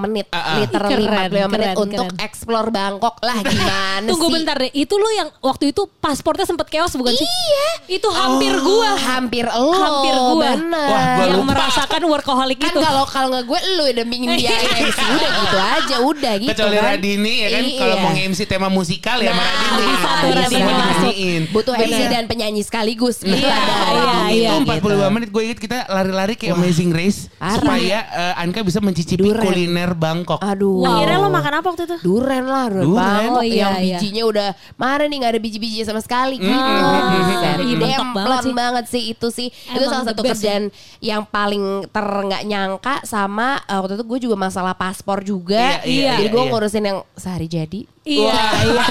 menit, 0.00 0.26
Ah, 0.28 0.38
ah. 0.38 0.56
literally 0.58 1.06
Keren, 1.06 1.30
45 1.30 1.46
menit 1.48 1.68
keren, 1.68 1.76
untuk 1.80 2.06
keren. 2.08 2.18
explore 2.20 2.68
Bangkok 2.68 3.16
lah 3.20 3.38
gimana 3.40 4.06
Tunggu 4.08 4.26
sih? 4.26 4.34
bentar 4.34 4.56
deh, 4.56 4.70
itu 4.88 4.96
lu 4.96 5.10
yang 5.12 5.28
waktu 5.38 5.68
itu 5.68 5.84
pasportnya 5.98 6.42
sempet 6.42 6.64
chaos 6.66 6.90
bukan 6.90 7.12
sih? 7.12 7.22
Iya. 7.22 7.68
Itu 7.92 8.08
hampir 8.08 8.56
gua. 8.56 8.96
Hampir 8.96 9.44
lo, 9.44 9.68
Hampir 9.70 10.14
gua. 10.16 10.40
bener. 10.50 10.88
Wah, 10.88 11.04
gua 11.14 11.24
yang 11.26 11.36
lupa. 11.36 11.48
merasakan 11.50 12.02
workaholic 12.06 12.56
kan 12.58 12.70
itu. 12.70 12.80
kalau 12.80 13.04
kalau 13.04 13.28
nggak 13.28 13.44
gue 13.44 13.58
lu 13.70 13.84
udah 13.86 14.06
mingin 14.06 14.28
dia 14.34 14.56
MC 14.56 14.96
udah 15.14 15.30
gitu 15.36 15.56
aja 15.58 15.96
udah 16.00 16.34
gitu 16.38 16.50
Kecuali 16.50 16.76
kan. 16.76 16.86
Radini 16.88 17.34
ya 17.36 17.48
kan 17.50 17.60
Iya. 17.60 17.76
kalau 17.76 17.96
mau 17.98 18.10
nge-MC 18.10 18.40
tema 18.44 18.68
musikal 18.68 19.18
ya 19.18 19.28
sama 19.28 19.38
Nah, 19.38 19.52
Radini. 19.52 19.84
Bisa 19.84 20.58
Radini 20.58 21.28
butuh 21.48 21.74
MC 21.74 21.84
Bener. 21.90 22.08
dan 22.08 22.24
penyanyi 22.24 22.62
sekaligus 22.62 23.20
gitu 23.20 23.36
Iya, 23.36 23.52
ada 23.52 23.60
iya, 23.60 23.84
Radini 23.92 24.32
iya. 24.34 24.50
Itu 24.50 24.64
gitu. 24.64 24.88
45 24.88 25.12
menit 25.12 25.28
gue 25.28 25.42
inget 25.44 25.58
kita 25.58 25.78
lari-lari 25.86 26.34
kayak 26.34 26.54
Amazing 26.54 26.90
Race 26.90 27.28
Parah. 27.34 27.54
supaya 27.54 27.98
eh, 28.08 28.34
Anka 28.38 28.60
bisa 28.62 28.78
mencicipi 28.78 29.20
Duren. 29.22 29.42
kuliner 29.42 29.92
Bangkok. 29.92 30.40
aduh 30.40 30.80
Akhirnya 30.80 31.18
lo 31.18 31.28
makan 31.28 31.52
apa 31.54 31.66
waktu 31.66 31.82
itu? 31.84 31.96
Duren 32.00 32.44
lah, 32.44 32.66
duren, 32.70 32.86
Duren. 32.88 33.28
Oh, 33.30 33.42
iya, 33.42 33.58
yang 33.60 33.74
iya. 33.76 33.98
bijinya 33.98 34.22
udah 34.24 34.48
mana 34.78 35.10
nih 35.10 35.16
nggak 35.18 35.32
ada 35.34 35.42
biji-biji 35.42 35.82
sama 35.82 35.98
sekali 35.98 36.38
gitu. 36.38 36.54
Mm. 36.54 37.66
Ih, 37.66 37.74
mentok 37.74 37.98
Demplon 37.98 38.14
banget 38.14 38.38
sih. 38.46 38.54
banget 38.54 38.84
sih 38.86 39.02
itu 39.10 39.28
sih. 39.34 39.48
itu 39.50 39.74
Emang 39.74 39.90
salah 39.90 40.04
the 40.06 40.10
satu 40.14 40.22
kerjaan 40.22 40.64
yang 41.02 41.22
paling 41.26 41.90
ter 41.90 42.06
nggak 42.06 42.42
nyangka 42.46 42.94
sama 43.02 43.58
eh, 43.66 43.74
waktu 43.74 43.98
itu 43.98 44.04
gue 44.06 44.18
juga 44.30 44.36
masalah 44.38 44.78
paspor 44.78 45.26
juga. 45.26 45.82
Iya, 45.82 45.82
iya, 45.82 46.12
Jadi 46.22 46.30
iya, 46.30 46.32
gue 46.32 46.42
iya. 46.46 46.50
ngurusin 46.54 46.84
yang 46.86 46.98
sehari 47.18 47.50
jadi. 47.50 47.80
Iya, 48.08 48.40
iya. 48.64 48.84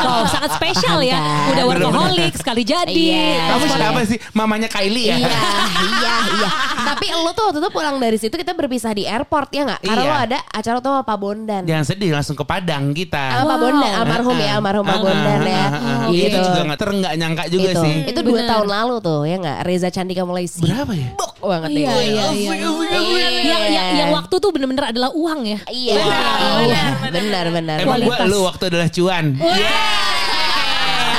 Wow, 0.00 0.24
sangat 0.24 0.50
spesial 0.56 0.98
ya. 1.04 1.20
Udah 1.52 1.64
workaholic 1.68 2.32
sekali 2.34 2.64
jadi. 2.64 2.88
Iya. 2.88 3.52
Kamu 3.52 3.64
siapa 3.68 4.00
sih? 4.08 4.18
Mamanya 4.32 4.68
Kylie 4.68 5.12
ya? 5.12 5.16
Iya, 5.20 5.28
iya, 5.76 6.14
iya. 6.40 6.48
Tapi 6.88 7.06
lo 7.12 7.30
tuh 7.32 7.52
waktu 7.52 7.58
itu 7.60 7.70
pulang 7.70 7.96
dari 8.00 8.16
situ 8.16 8.32
kita 8.32 8.56
berpisah 8.56 8.90
di 8.90 9.04
airport 9.04 9.52
ya 9.52 9.68
nggak? 9.68 9.80
Karena 9.84 10.02
Iya. 10.02 10.08
lo 10.08 10.16
ada 10.16 10.38
acara 10.48 10.76
tuh 10.80 10.90
sama 10.90 11.02
Pak 11.04 11.16
Bondan. 11.16 11.62
Jangan 11.68 11.84
sedih 11.84 12.10
langsung 12.10 12.34
ke 12.34 12.44
Padang 12.44 12.96
kita. 12.96 13.20
Sama 13.20 13.44
Pak 13.44 13.50
Wow. 13.52 13.62
Bondan, 13.62 13.92
almarhum 13.92 14.36
ya, 14.40 14.50
almarhum 14.56 14.84
Pak 14.84 14.98
Bondan 14.98 15.40
ya. 15.44 15.64
Gitu. 16.08 16.26
Itu 16.32 16.38
juga 16.40 16.62
nggak 16.72 17.12
nyangka 17.20 17.44
juga 17.52 17.70
itu. 17.70 17.82
sih. 17.84 17.94
Itu 18.08 18.20
dua 18.24 18.38
Bener. 18.40 18.48
tahun 18.48 18.68
lalu 18.70 18.94
tuh 18.98 19.20
ya 19.28 19.36
nggak? 19.36 19.58
Reza 19.62 19.88
Candika 19.92 20.22
mulai 20.24 20.48
sibuk 20.48 20.72
Berapa 20.72 20.92
ya? 20.96 21.10
banget 21.42 21.68
deh. 21.74 21.82
Iya, 21.82 21.94
iya, 21.98 22.24
iya. 22.30 22.52
Iya. 22.94 23.26
Yang, 23.42 23.62
yang, 23.74 23.88
yang 23.98 24.10
waktu 24.14 24.34
tuh 24.38 24.50
bener-bener 24.54 24.94
adalah 24.94 25.10
uang 25.10 25.40
ya. 25.42 25.58
Iya, 25.66 25.94
iya. 26.62 26.82
benar, 27.10 27.44
benar. 27.50 27.76
Emang 27.82 27.98
gue 27.98 28.08
Kualitas. 28.14 28.30
lu 28.30 28.38
waktu 28.46 28.61
adalah 28.66 28.88
cuan. 28.90 29.24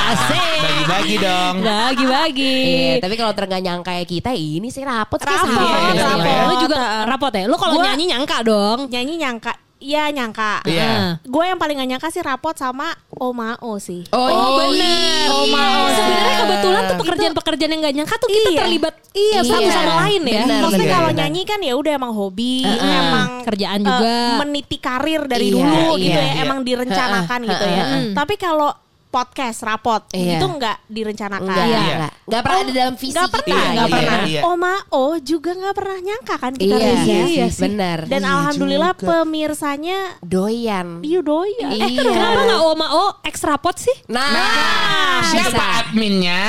Asik. 0.03 0.43
Bagi-bagi 0.63 1.15
dong. 1.19 1.55
Bagi-bagi. 1.63 2.57
Iya, 2.67 2.93
tapi 3.03 3.15
kalau 3.15 3.31
ter 3.31 3.47
nggak 3.47 3.63
nyangka 3.63 3.87
kayak 3.91 4.07
kita 4.07 4.31
ini 4.35 4.67
sih 4.67 4.83
rapot 4.83 5.19
sih 5.19 5.27
Rapot, 5.27 5.47
sama 5.47 5.91
Iya, 5.95 6.03
rapot. 6.03 6.43
Lu 6.43 6.55
juga 6.59 6.79
rapot 7.07 7.31
ya? 7.31 7.43
Lu 7.47 7.55
kalau 7.55 7.79
nyanyi 7.79 8.05
nyangka 8.11 8.37
dong. 8.43 8.79
Nyanyi 8.91 9.13
nyangka. 9.19 9.53
Iya 9.83 10.07
nyangka. 10.09 10.63
Iya. 10.63 11.19
Gue 11.21 11.43
yang 11.43 11.59
paling 11.59 11.75
gak 11.75 11.89
nyangka 11.89 12.07
sih 12.07 12.23
rapot 12.23 12.55
sama 12.55 12.95
Omao 13.11 13.75
sih. 13.77 14.07
Oh, 14.09 14.23
Oh, 14.23 14.31
iya. 14.71 14.87
bener. 14.87 15.27
Oh, 15.27 15.45
mau. 15.45 15.83
Sebenarnya 15.89 16.35
kebetulan 16.39 16.81
tuh 16.81 16.97
pekerjaan-pekerjaan 16.97 17.69
yang 17.69 17.81
gak 17.83 17.95
nyangka 17.95 18.15
tuh 18.15 18.29
kita 18.29 18.49
Iya. 18.49 18.59
terlibat 18.63 18.95
iya, 19.11 19.39
satu 19.41 19.59
Iya. 19.61 19.73
sama 19.73 19.93
lain 20.01 20.21
ya. 20.23 20.41
Benar, 20.41 20.59
Maksudnya 20.63 20.87
Iya, 20.87 20.95
kalau 20.95 21.09
nyanyi 21.11 21.41
kan 21.43 21.59
ya 21.59 21.73
udah 21.75 21.91
emang 21.93 22.13
hobi, 22.13 22.63
emang 22.79 23.27
Kerjaan 23.43 23.79
eh, 23.79 23.85
juga. 23.85 24.15
meniti 24.39 24.77
karir 24.79 25.21
dari 25.27 25.45
Iya, 25.45 25.53
dulu 25.53 25.83
iya, 25.93 25.99
gitu 25.99 26.17
ya, 26.17 26.31
iya. 26.31 26.41
emang 26.41 26.59
direncanakan 26.63 27.39
Ha-ha, 27.43 27.51
gitu 27.51 27.65
ya. 27.67 27.83
ha-ha. 27.83 27.99
Tapi 28.15 28.33
kalau 28.37 28.69
podcast 29.13 29.61
rapot 29.61 30.01
Iya. 30.09 30.35
itu 30.35 30.45
nggak 30.49 30.77
direncanakan. 30.87 31.45
Enggak, 31.45 31.65
Iya. 31.65 31.77
enggak. 31.79 32.11
Enggak 32.23 32.41
pernah 32.41 32.59
ada 32.59 32.71
dalam 32.73 32.95
visi 32.95 33.11
Nggak 33.11 33.21
kita. 33.23 33.35
pernah, 33.35 33.53
Iya, 33.53 33.69
nggak 33.69 33.85
iya, 33.85 33.93
pernah. 33.93 34.21
iya. 34.25 34.41
Omao 34.43 34.89
juga 35.21 35.51
nggak 35.53 35.75
pernah 35.75 35.97
nyangka 35.99 36.35
kan 36.35 36.51
kita 36.51 36.65
Iya, 36.65 36.87
rilis 36.89 37.05
ya. 37.05 37.21
iya 37.29 37.45
sih. 37.47 37.61
benar. 37.61 37.97
Dan 38.03 38.21
Iya 38.21 38.31
alhamdulillah 38.33 38.91
juga. 38.91 39.05
pemirsanya 39.07 39.97
Doyan. 40.19 40.87
Iya 40.99 41.19
doyan. 41.21 41.69
Iya. 41.69 41.85
Eh, 41.85 41.97
Kenapa 42.03 42.39
gak 42.43 42.61
Oma 42.65 42.87
O 42.89 43.05
X 43.21 43.35
rapot 43.43 43.75
sih? 43.75 43.93
Nah, 44.07 45.21
Siapa 45.23 45.51
bisa. 45.51 45.65
adminnya? 45.83 46.41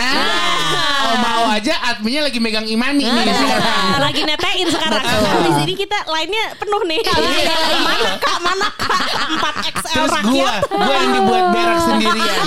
Oh 1.04 1.16
mau 1.16 1.44
aja 1.50 1.74
adminnya 1.86 2.22
lagi 2.22 2.38
megang 2.38 2.64
imani 2.64 3.04
nih 3.04 3.28
sekarang. 3.28 4.00
Lagi 4.00 4.20
netein 4.22 4.66
sekarang. 4.66 5.02
Di 5.44 5.52
sini 5.54 5.72
kita 5.76 5.98
lainnya 6.06 6.56
penuh 6.56 6.82
nih. 6.82 7.00
mana 7.84 8.10
kak, 8.16 8.38
mana 8.40 8.68
kak? 8.72 9.00
4 9.34 9.54
XL 9.74 9.92
Terus 9.94 10.10
gua, 10.10 10.20
rakyat. 10.22 10.60
gua 10.70 10.94
yang 10.94 11.10
dibuat 11.12 11.44
berak 11.50 11.78
sendirian 11.82 12.46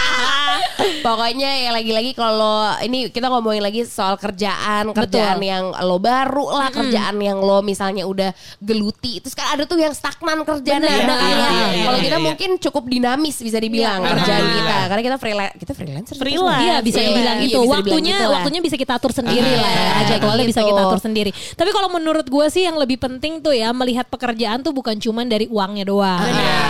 Pokoknya 1.01 1.49
ya 1.61 1.69
lagi-lagi 1.71 2.11
kalau 2.13 2.75
ini 2.81 3.09
kita 3.09 3.27
ngomongin 3.27 3.61
lagi 3.61 3.85
soal 3.85 4.15
kerjaan, 4.15 4.91
kerjaan 4.91 5.37
Betul. 5.37 5.49
yang 5.49 5.63
lo 5.73 5.97
baru 5.97 6.45
lah, 6.51 6.69
kerjaan 6.69 7.15
yang 7.19 7.39
lo 7.39 7.61
misalnya 7.61 8.05
udah 8.05 8.31
geluti. 8.59 9.21
Terus 9.21 9.33
kan 9.33 9.53
ada 9.53 9.63
tuh 9.65 9.77
yang 9.77 9.93
stagnan 9.93 10.43
kerjaan 10.43 10.81
Bener, 10.81 11.05
ada 11.05 11.13
kan 11.13 11.25
iya, 11.25 11.35
ya. 11.35 11.49
iya, 11.49 11.49
iya, 11.49 11.85
Kalau 11.85 11.97
iya, 11.97 12.05
kita 12.05 12.17
iya. 12.17 12.25
mungkin 12.25 12.49
cukup 12.57 12.83
dinamis 12.87 13.35
bisa 13.39 13.57
dibilang 13.57 13.99
Iya, 14.01 14.11
kerjaan 14.13 14.41
benar. 14.41 14.55
kita. 14.55 14.77
Karena 14.81 15.01
kita 15.01 15.17
freelance, 15.17 15.55
kita 15.57 15.73
freelancer. 15.73 16.15
Freelance. 16.17 16.61
Iya 16.61 16.75
bisa 16.81 16.99
dibilang 17.01 17.37
iya, 17.37 17.45
gitu. 17.47 17.59
bisa 17.61 17.73
waktunya 17.73 18.15
gitu 18.15 18.25
lah. 18.25 18.33
waktunya 18.37 18.59
bisa 18.61 18.75
kita 18.77 18.93
atur 18.97 19.11
sendiri 19.11 19.51
lah 19.57 19.71
ya. 19.71 19.89
Ah, 19.91 20.03
Jadwalnya 20.07 20.45
bisa 20.45 20.61
gitu. 20.61 20.69
kita 20.73 20.81
atur 20.85 20.99
sendiri. 21.01 21.31
Tapi 21.31 21.69
kalau 21.69 21.89
menurut 21.89 22.25
gue 22.27 22.45
sih 22.49 22.63
yang 22.65 22.77
lebih 22.77 22.97
penting 22.97 23.41
tuh 23.41 23.53
ya 23.53 23.69
melihat 23.71 24.05
pekerjaan 24.07 24.61
tuh 24.61 24.71
bukan 24.71 24.97
cuman 24.97 25.25
dari 25.27 25.45
uangnya 25.47 25.85
doang. 25.87 26.21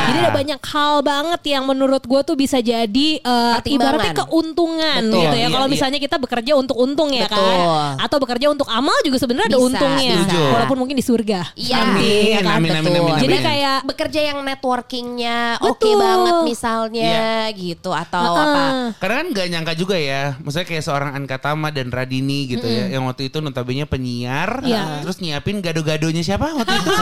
Jadi 0.02 0.17
ada 0.17 0.32
banyak 0.32 0.60
hal 0.62 0.93
banget 1.02 1.41
yang 1.47 1.63
menurut 1.65 2.04
gue 2.04 2.21
tuh 2.24 2.36
bisa 2.36 2.58
jadi 2.60 3.10
eh, 3.21 3.54
Pertimbangan. 3.62 4.00
Ibaratnya 4.01 4.25
keuntungan 4.25 5.01
Betul. 5.05 5.21
gitu 5.21 5.35
ya. 5.35 5.41
Iya, 5.41 5.47
Kalau 5.51 5.67
iya. 5.67 5.73
misalnya 5.73 5.99
kita 6.01 6.15
bekerja 6.17 6.51
untuk 6.57 6.75
untung 6.77 7.09
ya 7.13 7.25
Betul. 7.29 7.37
kan. 7.37 7.95
Atau 8.01 8.17
bekerja 8.17 8.47
untuk 8.49 8.67
amal 8.67 8.97
juga 9.05 9.17
sebenarnya 9.17 9.47
ada 9.53 9.59
untungnya. 9.61 10.15
bisa. 10.25 10.41
Walaupun 10.51 10.77
mungkin 10.81 10.95
di 10.95 11.05
surga. 11.05 11.39
Iya, 11.53 11.77
Amin, 11.77 12.01
iya 12.01 12.39
kan, 12.41 12.57
amin, 12.57 12.69
amin, 12.73 12.83
betul. 12.91 13.03
amin, 13.03 13.21
Jadi 13.21 13.35
amin. 13.35 13.45
kayak 13.45 13.77
bekerja 13.85 14.19
yang 14.21 14.37
networkingnya 14.41 15.37
oke 15.61 15.79
Betul. 15.79 15.97
banget 16.01 16.35
misalnya 16.43 17.13
gitu 17.53 17.89
atau 17.91 18.21
Heeh. 18.23 18.41
apa 18.41 18.63
Karena 18.97 19.15
kan 19.21 19.27
gak 19.31 19.47
nyangka 19.51 19.73
juga 19.75 19.95
ya 19.97 20.35
Maksudnya 20.39 20.67
kayak 20.67 20.83
seorang 20.83 21.11
Anka 21.13 21.37
Tama 21.37 21.69
dan 21.69 21.89
Radini 21.89 22.47
gitu 22.47 22.63
ya 22.63 22.89
Yang 22.89 23.03
waktu 23.07 23.23
itu 23.29 23.37
notabene 23.39 23.85
penyiar 23.85 24.61
Iya. 24.63 25.03
Terus 25.03 25.17
nyiapin 25.19 25.59
gado-gadonya 25.59 26.21
siapa 26.21 26.51
waktu 26.51 26.73
itu? 26.73 26.91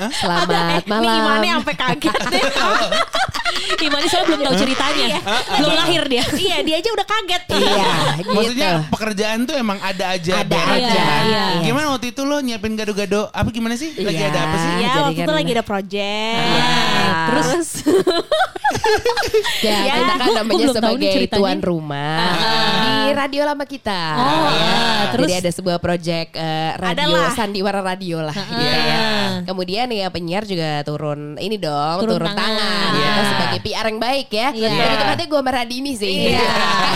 selamat 0.00 0.48
Eh, 0.48 0.80
Ini 0.80 0.88
malam 0.88 1.44
Imane 1.44 1.48
sampai 1.60 1.74
kaget 1.76 2.16
deh. 2.32 2.40
Imani 3.80 4.06
soalnya 4.06 4.26
belum 4.28 4.40
tahu 4.42 4.54
ceritanya. 4.58 5.06
belum 5.52 5.72
lahir 5.74 6.02
dia. 6.06 6.24
iya, 6.36 6.56
dia 6.60 6.76
aja 6.76 6.90
udah 6.90 7.06
kaget. 7.06 7.42
iya 7.52 7.88
gitu 8.18 8.30
Maksudnya 8.30 8.70
pekerjaan 8.88 9.38
tuh 9.42 9.54
emang 9.54 9.78
ada 9.78 10.04
aja 10.10 10.32
Ada 10.38 10.58
aja, 10.70 11.04
iya. 11.24 11.44
Gimana 11.62 11.86
waktu 11.90 12.10
itu 12.10 12.22
lo 12.22 12.38
nyiapin 12.38 12.72
gado-gado 12.72 13.28
Apa 13.30 13.48
gimana 13.48 13.74
sih? 13.74 13.92
Lagi 13.94 14.16
Iya. 14.16 14.28
ada 14.28 14.40
apa 14.40 14.56
sih? 14.56 14.70
Ya, 14.70 14.78
Jadi 14.80 14.98
waktu 15.00 15.14
itu 15.16 15.22
kan- 15.24 15.36
lagi 15.36 15.50
ada 15.50 15.64
project. 15.64 16.38
Ah. 16.40 17.26
Terus 17.28 17.68
Ya, 19.60 19.76
Ya, 19.82 19.94
kita 19.98 20.14
kan 20.16 20.28
namanya 20.36 20.66
sebagai 20.72 21.12
tuan 21.28 21.58
rumah 21.60 22.22
Ah. 22.22 23.04
di 23.04 23.12
radio 23.12 23.42
lama 23.44 23.64
kita. 23.64 24.02
Oh, 24.14 24.48
Ya. 24.48 24.72
terus? 25.10 25.26
Jadi 25.26 25.34
ada 25.38 25.50
sebuah 25.52 25.78
project 25.78 26.30
eh, 26.34 26.70
radio 26.76 27.10
Adalah. 27.12 27.30
sandiwara 27.34 27.80
radio 27.82 28.18
lah. 28.20 28.32
gitu 28.32 28.56
Iya. 28.56 28.78
ya. 28.80 29.00
Kemudian 29.42 29.86
ya 29.90 30.06
penyiar 30.08 30.44
juga 30.44 30.80
turun 30.82 31.34
ini 31.36 31.56
dong, 31.56 31.98
Turun 32.00 32.16
turun, 32.16 32.28
tangan. 32.30 32.40
tangan. 32.40 32.90
Iya. 32.94 33.08
Kita 33.10 33.22
sebagai 33.28 33.59
PR 33.60 33.86
yang 33.88 34.00
baik 34.00 34.28
ya. 34.32 34.48
Iya. 34.50 34.68
Lebih 34.72 34.96
tepatnya 35.00 35.26
gue 35.30 35.40
sama 35.40 35.52
Radini 35.52 35.92
sih. 35.94 36.14
Iya. 36.32 36.40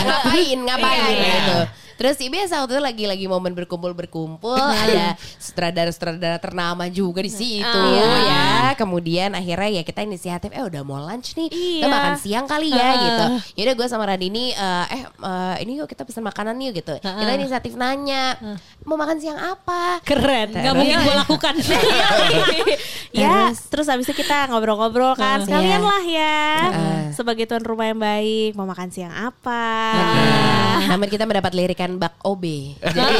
ngapain, 0.04 0.58
ngapain 0.64 1.00
Iya, 1.00 1.10
iya. 1.14 1.34
gitu. 1.38 1.58
Terus 1.94 2.16
ya 2.16 2.28
biasa 2.28 2.54
waktu 2.58 2.72
itu 2.72 2.82
lagi-lagi 2.82 3.26
momen 3.26 3.54
berkumpul-berkumpul 3.54 4.58
ada 4.84 5.14
sutradara-sutradara 5.38 6.36
ternama 6.36 6.86
juga 6.86 7.20
di 7.20 7.30
situ 7.30 7.62
Iya. 7.64 8.10
ya. 8.24 8.46
Kemudian 8.74 9.32
akhirnya 9.32 9.70
ya 9.72 9.82
kita 9.82 10.02
inisiatif 10.02 10.50
eh 10.50 10.60
udah 10.60 10.82
mau 10.82 10.98
lunch 11.00 11.34
nih. 11.34 11.48
Kita 11.48 11.58
Iya. 11.80 11.88
makan 11.88 12.14
siang 12.16 12.46
kali 12.46 12.68
ya 12.68 12.88
gitu. 12.96 13.24
Yaudah 13.56 13.74
gue 13.74 13.86
sama 13.86 14.04
Radini 14.04 14.50
eh 14.50 14.86
eh 14.90 15.02
eh, 15.04 15.54
ini 15.62 15.78
yuk 15.78 15.86
kita 15.86 16.02
pesan 16.02 16.22
makanan 16.22 16.58
yuk 16.60 16.74
gitu. 16.74 16.94
Kita 16.96 17.30
inisiatif 17.32 17.74
nanya 17.74 18.34
mau 18.82 18.94
makan 18.94 19.16
siang 19.16 19.38
apa? 19.38 20.02
Keren. 20.02 20.50
Gak 20.50 20.74
mungkin 20.74 20.98
gue 20.98 21.14
lakukan. 21.16 21.54
ya, 23.14 23.50
Terus? 23.50 23.58
terus 23.68 23.86
habis 23.86 24.04
itu 24.04 24.14
kita 24.16 24.48
ngobrol-ngobrol 24.48 25.14
kan. 25.14 25.42
Sekalian 25.42 25.80
Iya. 25.80 25.86
lah 25.86 26.04
ya. 26.04 26.38
Heeh. 26.64 27.00
Sebagai 27.14 27.44
tuan 27.44 27.62
rumah 27.62 27.86
yang 27.86 27.98
baik, 27.98 28.52
mau 28.54 28.64
makan 28.64 28.88
siang 28.90 29.12
apa? 29.12 29.66
Nah, 29.94 30.90
namun 30.90 31.06
kita 31.06 31.24
mendapat 31.24 31.52
lirikan 31.52 31.83
bak 31.94 32.14
OB. 32.20 32.44
Jadi, 32.96 33.16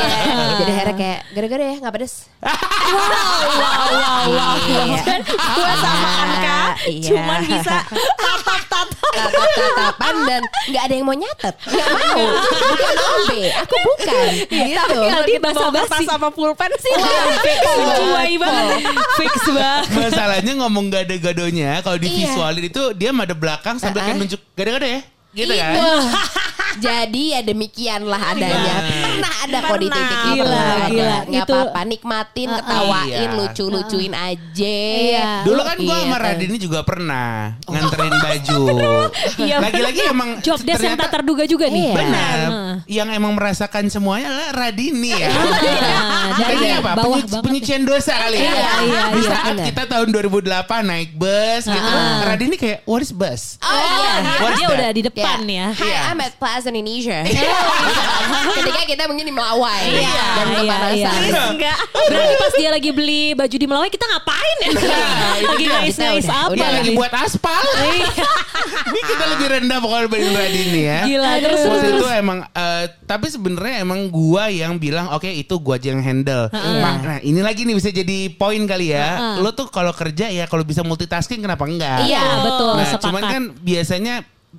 jadi 0.55 0.71
akhirnya 0.71 0.97
kayak 0.97 1.19
gara-gara 1.31 1.65
ya 1.65 1.75
nggak 1.79 1.95
pedes. 1.95 2.15
wow, 2.45 3.89
wow, 3.91 4.25
wow. 4.29 4.55
Iya. 4.65 5.03
Gue 5.27 5.73
sama 5.79 6.09
Anka 6.19 6.61
Iya. 6.85 7.07
cuman 7.07 7.41
bisa 7.47 7.77
tatap-tatap. 7.87 8.89
tatap-tatapan 9.15 10.15
dan 10.27 10.43
nggak 10.69 10.83
ada 10.83 10.95
yang 10.95 11.07
mau 11.07 11.15
nyatet 11.15 11.55
nggak 11.55 11.89
mau 11.89 12.19
bukan 12.67 12.95
OB 12.99 13.31
aku 13.55 13.75
bukan 13.79 14.27
gitu 14.45 14.75
Kalau 14.75 15.09
Tadi 15.15 15.33
kita 15.33 15.49
kertas 15.55 16.03
sama 16.05 16.29
pulpen 16.29 16.71
sih 16.77 16.93
fix 17.41 17.59
banget. 18.37 18.81
Fix 19.17 19.35
banget. 19.49 19.85
Masalahnya 19.95 20.53
ngomong 20.59 20.87
gado-gadonya 20.91 21.81
kalau 21.81 21.97
di 21.97 22.09
Iya. 22.11 22.17
visualin 22.27 22.65
itu 22.67 22.83
dia 22.93 23.11
madep 23.11 23.39
belakang 23.39 23.79
sambil 23.79 24.03
kayak 24.03 24.19
nunjuk 24.19 24.41
gado-gado 24.53 24.85
ya. 24.85 25.01
Gitu 25.33 25.53
Iya. 25.53 25.65
kan? 25.65 25.75
Jadi 26.77 27.23
ya 27.31 27.41
demikianlah 27.41 28.21
adanya. 28.31 28.75
Pernah 29.05 29.33
ada 29.41 29.59
kok 29.61 29.79
di 29.79 29.89
titik 29.89 30.19
itu. 30.19 30.33
Gila, 30.35 30.59
Ada. 30.59 30.87
gila. 30.87 31.19
Nggak 31.25 31.45
Itu- 31.45 31.55
apa-apa, 31.55 31.81
nikmatin, 31.85 32.49
ketawain, 32.51 33.09
Iya. 33.09 33.31
lucu-lucuin 33.33 34.13
aja. 34.13 34.79
Iya. 34.97 35.31
Dulu 35.43 35.61
kan 35.61 35.77
gue 35.77 35.97
sama 35.97 36.03
Gitu. 36.11 36.25
Radini 36.25 36.57
juga 36.59 36.81
pernah 36.83 37.29
nganterin 37.63 38.15
baju. 38.15 38.59
Iya. 39.45 39.57
Lagi-lagi 39.61 40.01
emang 40.07 40.31
Job 40.41 40.59
desk 40.61 40.83
yang 40.83 40.97
tak 40.97 41.11
terduga 41.13 41.45
juga 41.45 41.67
nih. 41.67 41.85
Iya. 41.85 41.95
Benar. 41.95 42.39
Yang 42.85 43.09
emang 43.15 43.33
merasakan 43.35 43.85
semuanya 43.89 44.27
adalah 44.29 44.51
Radini 44.65 45.11
ya. 45.13 45.29
Dari 46.35 46.57
Ini 46.57 46.69
apa? 46.77 46.93
bawah 46.97 47.17
Penyu- 47.17 47.29
banget. 47.29 47.45
penyucian 47.45 47.83
dosa 47.85 48.13
kali 48.17 48.39
ya. 48.39 48.43
Iya, 48.45 48.53
iya, 48.83 49.03
Di 49.07 49.21
iya, 49.21 49.31
saat 49.31 49.55
kita 49.63 49.83
tahun 49.87 50.09
2008 50.11 50.83
naik 50.83 51.11
bus 51.15 51.63
gitu. 51.65 51.91
Radini 52.25 52.57
kayak 52.57 52.79
what 52.85 53.01
is 53.01 53.13
bus? 53.13 53.57
Oh 53.61 53.71
iya. 53.71 54.13
Dia 54.55 54.69
udah 54.69 54.91
di 54.91 55.03
depan 55.03 55.39
ya. 55.45 55.67
Iya. 55.75 56.01
I'm 56.11 56.21
at 56.21 56.35
Plaza 56.35 56.64
Indonesia. 56.67 57.21
Ketika 58.57 58.83
kita 58.87 59.03
mungkin 59.07 59.25
di 59.25 59.35
Melawai 59.35 59.83
Iya, 59.87 60.25
dan 60.33 60.47
iya, 60.47 60.59
kepanasan. 60.59 61.21
iya. 61.23 61.43
Enggak. 61.49 61.79
Berarti 61.93 62.35
pas 62.37 62.53
dia 62.55 62.71
lagi 62.71 62.91
beli 62.91 63.23
baju 63.33 63.57
di 63.57 63.67
Melawai 63.67 63.91
kita 63.91 64.05
ngapain 64.07 64.57
ya? 64.59 64.71
lagi 65.45 65.65
udah- 65.65 65.83
apa 66.15 66.53
Udah 66.53 66.69
lagi 66.71 66.91
buat 66.93 67.13
aspal. 67.13 67.63
Ini 68.85 69.01
kita 69.03 69.25
lebih 69.29 69.47
rendah 69.51 69.79
pokoknya 69.79 70.03
dibanding 70.07 70.35
Radini 70.35 70.81
ya. 70.83 71.01
Gila, 71.05 71.31
terus 71.41 71.61
Terus 71.65 71.83
itu 71.91 72.07
emang 72.11 72.39
eh, 72.47 72.85
tapi 73.05 73.27
sebenarnya 73.27 73.77
emang 73.81 74.09
gua 74.09 74.47
yang 74.47 74.77
bilang 74.77 75.11
oke 75.11 75.27
itu 75.27 75.55
gua 75.59 75.75
aja 75.75 75.91
yang 75.91 76.01
handle. 76.01 76.49
Mak, 76.53 76.95
Nah, 77.05 77.19
ini 77.21 77.41
lagi 77.41 77.65
nih 77.65 77.75
bisa 77.75 77.91
jadi 77.91 78.31
poin 78.31 78.63
kali 78.65 78.91
ya. 78.91 79.39
Lo 79.39 79.53
tuh 79.53 79.67
kalau 79.67 79.91
kerja 79.91 80.29
ya 80.29 80.45
kalau 80.45 80.63
bisa 80.63 80.81
multitasking 80.81 81.41
kenapa 81.41 81.65
enggak? 81.65 82.05
Iya, 82.05 82.23
betul, 82.43 82.71
Nah, 82.75 82.87
sepakat. 82.87 83.03
cuman 83.03 83.23
kan 83.25 83.43
biasanya 83.59 84.15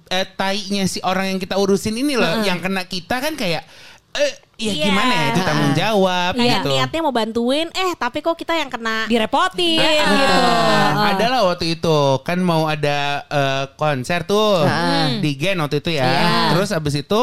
eh, 0.08 0.28
tainya 0.28 0.84
si 0.86 1.00
orang 1.02 1.32
yang 1.32 1.40
kita 1.40 1.56
urusin 1.56 1.94
ini 1.94 2.16
loh 2.16 2.42
yang 2.42 2.58
kena 2.58 2.84
kita 2.84 3.20
kan 3.20 3.34
kayak 3.34 3.64
eh 4.16 4.32
ya 4.56 4.72
Iya. 4.72 4.86
gimana 4.88 5.12
ya 5.12 5.26
itu 5.30 5.42
tanggung 5.44 5.74
jawab 5.76 6.32
Iya. 6.32 6.40
Kayak 6.40 6.56
gitu. 6.56 6.70
niatnya 6.72 7.00
mau 7.04 7.12
bantuin, 7.12 7.68
eh 7.70 7.92
tapi 7.94 8.18
kok 8.20 8.34
kita 8.34 8.56
yang 8.56 8.72
kena 8.72 9.04
direpotin 9.06 9.76
Nah, 9.76 9.92
gitu. 10.16 10.40
Ah. 10.40 11.12
Adalah 11.12 11.40
waktu 11.46 11.66
itu 11.76 11.98
kan 12.24 12.40
mau 12.40 12.64
ada 12.64 13.00
eh, 13.28 13.64
konser 13.76 14.24
tuh 14.24 14.64
di 15.20 15.36
Gen 15.36 15.60
waktu 15.60 15.84
itu 15.84 15.92
ya. 15.92 16.08
Iya. 16.08 16.30
Terus 16.56 16.72
abis 16.72 16.96
itu 16.96 17.22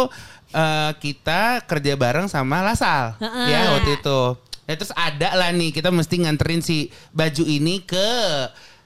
eh, 0.53 0.91
kita 0.95 1.65
kerja 1.65 1.97
bareng 1.97 2.29
sama 2.29 2.61
Lasal 2.61 3.17
Heeh. 3.17 3.47
ya 3.49 3.61
waktu 3.73 3.97
itu. 3.97 4.21
Ya, 4.63 4.77
terus 4.77 4.93
ada 4.93 5.33
lah 5.33 5.49
nih 5.51 5.73
kita 5.73 5.89
mesti 5.89 6.23
nganterin 6.23 6.61
si 6.61 6.87
baju 7.11 7.43
ini 7.43 7.81
ke 7.83 8.09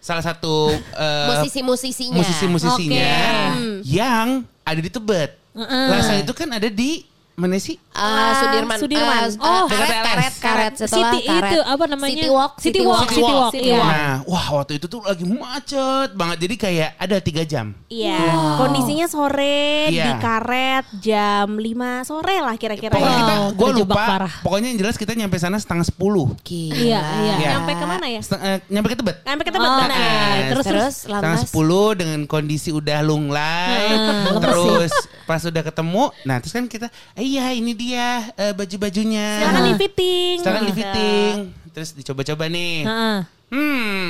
salah 0.06 0.22
satu 0.22 0.70
eh, 0.70 1.26
Musisi-musisinya. 1.34 2.14
musisi-musisinya 2.14 3.10
Oke. 3.50 3.82
yang 3.82 4.46
ada 4.62 4.78
di 4.78 4.86
Tebet. 4.86 5.34
Heeh. 5.58 5.86
Lasal 5.90 6.22
itu 6.22 6.30
kan 6.30 6.46
ada 6.54 6.70
di 6.70 7.02
mana 7.37 7.57
sih? 7.57 7.77
Ah, 7.92 8.33
Sudirman. 8.38 8.77
Sudirman. 8.77 9.29
Ah, 9.37 9.64
Oh. 9.64 9.68
karet, 9.68 9.88
karet, 9.94 10.05
LS. 10.18 10.35
karet. 10.38 10.72
Setelah 10.75 11.12
City 11.12 11.20
karet. 11.27 11.51
itu 11.51 11.59
apa 11.62 11.85
namanya? 11.87 12.12
City 12.12 12.29
Walk. 12.29 12.53
City 12.59 12.81
Walk, 12.83 13.05
City 13.07 13.22
Walk, 13.22 13.53
City 13.53 13.68
iya. 13.68 13.77
Walk. 13.77 13.88
Nah, 13.88 14.14
wah 14.25 14.46
waktu 14.55 14.72
itu 14.75 14.87
tuh 14.87 15.01
lagi 15.01 15.25
macet 15.25 16.11
banget. 16.12 16.37
Jadi 16.40 16.55
kayak 16.57 16.90
ada 16.94 17.16
tiga 17.18 17.42
jam. 17.42 17.66
Iya, 17.87 18.20
kondisinya 18.57 19.07
sore 19.07 19.88
Iya. 19.88 20.05
di 20.05 20.12
karet 20.18 20.85
jam 20.99 21.49
5 21.55 21.68
sore 22.03 22.37
lah 22.38 22.57
kira-kira. 22.57 22.90
Pokoknya 22.90 23.12
ya. 23.12 23.20
kita, 23.22 23.35
Wow, 23.37 23.49
gue 23.55 23.70
lupa. 23.77 23.94
parah. 23.94 24.35
Pokoknya 24.40 24.68
yang 24.70 24.79
jelas 24.79 24.96
kita 24.96 25.12
nyampe 25.12 25.37
sana 25.37 25.57
setengah 25.57 25.85
sepuluh. 25.85 26.33
Iya, 26.42 26.72
iya. 26.75 27.01
Iya. 27.37 27.49
Nyampe 27.55 27.72
ke 27.75 27.85
mana 27.87 28.07
ya? 28.07 28.20
Seteng- 28.20 28.42
eh, 28.42 28.59
nyampe 28.66 28.88
ke 28.88 28.96
Tebet. 28.96 29.16
Sampai 29.22 29.44
ke 29.44 29.53
Tebet 29.53 29.64
Oh, 29.66 29.77
benar. 29.79 29.90
Nah, 29.90 30.37
terus, 30.49 30.64
Terus 30.66 30.94
setengah 31.05 31.38
sepuluh 31.38 31.92
dengan 31.92 32.20
kondisi 32.25 32.70
udah 32.70 32.99
lunglai. 33.01 33.92
terus 34.38 34.92
pas 35.25 35.42
udah 35.42 35.62
ketemu, 35.64 36.05
nah 36.22 36.38
terus 36.38 36.51
kan 36.51 36.64
kita, 36.66 36.87
eh, 37.12 37.25
iya 37.26 37.50
ini 37.50 37.72
dia 37.72 38.30
eh, 38.32 38.52
baju-bajunya. 38.52 39.42
Silakan 39.42 39.62
di 39.64 39.74
fitting. 39.76 40.34
Silakan 40.38 40.62
di 40.62 40.66
Gitu. 40.68 40.78
fitting. 40.78 41.32
Terus 41.70 41.90
dicoba-coba 41.92 42.44
nih. 42.46 42.74
Heeh. 42.82 43.18
Hmm, 43.46 44.06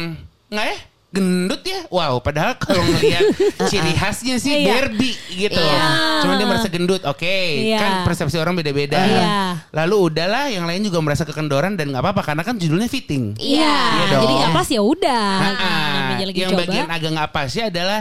nggak 0.46 0.66
ya? 0.66 0.78
Gendut 1.06 1.62
ya? 1.64 1.80
Wow, 1.88 2.20
padahal 2.20 2.58
kalau 2.58 2.82
ngelihat 2.84 3.24
ciri 3.70 3.94
khasnya 3.94 4.36
sih 4.36 4.52
Iya. 4.58 4.84
Barbie 4.84 5.16
gitu. 5.30 5.56
Iya. 5.56 5.80
Cuman 6.20 6.34
dia 6.36 6.46
merasa 6.46 6.68
gendut. 6.68 7.00
Oke, 7.02 7.64
Iya. 7.64 7.78
kan 7.78 7.92
persepsi 8.04 8.36
orang 8.36 8.52
beda-beda. 8.52 9.00
Iya. 9.00 9.32
Lalu 9.72 10.12
udahlah, 10.12 10.52
yang 10.52 10.68
lain 10.68 10.84
juga 10.84 11.00
merasa 11.00 11.24
kekendoran 11.24 11.72
dan 11.72 11.88
nggak 11.88 12.04
apa-apa 12.04 12.22
karena 12.22 12.42
kan 12.44 12.54
judulnya 12.54 12.86
fitting. 12.86 13.32
Iya, 13.34 13.64
Iya 13.64 14.04
dong. 14.12 14.22
jadi 14.22 14.34
nggak 14.36 14.52
pas 14.52 14.68
ya 14.68 14.82
udah. 14.82 15.26
Ah, 15.56 16.20
lagi 16.20 16.36
yang 16.38 16.52
coba. 16.52 16.62
bagian 16.64 16.86
agak 16.90 17.10
nggak 17.12 17.30
pasnya 17.30 17.64
adalah 17.70 18.00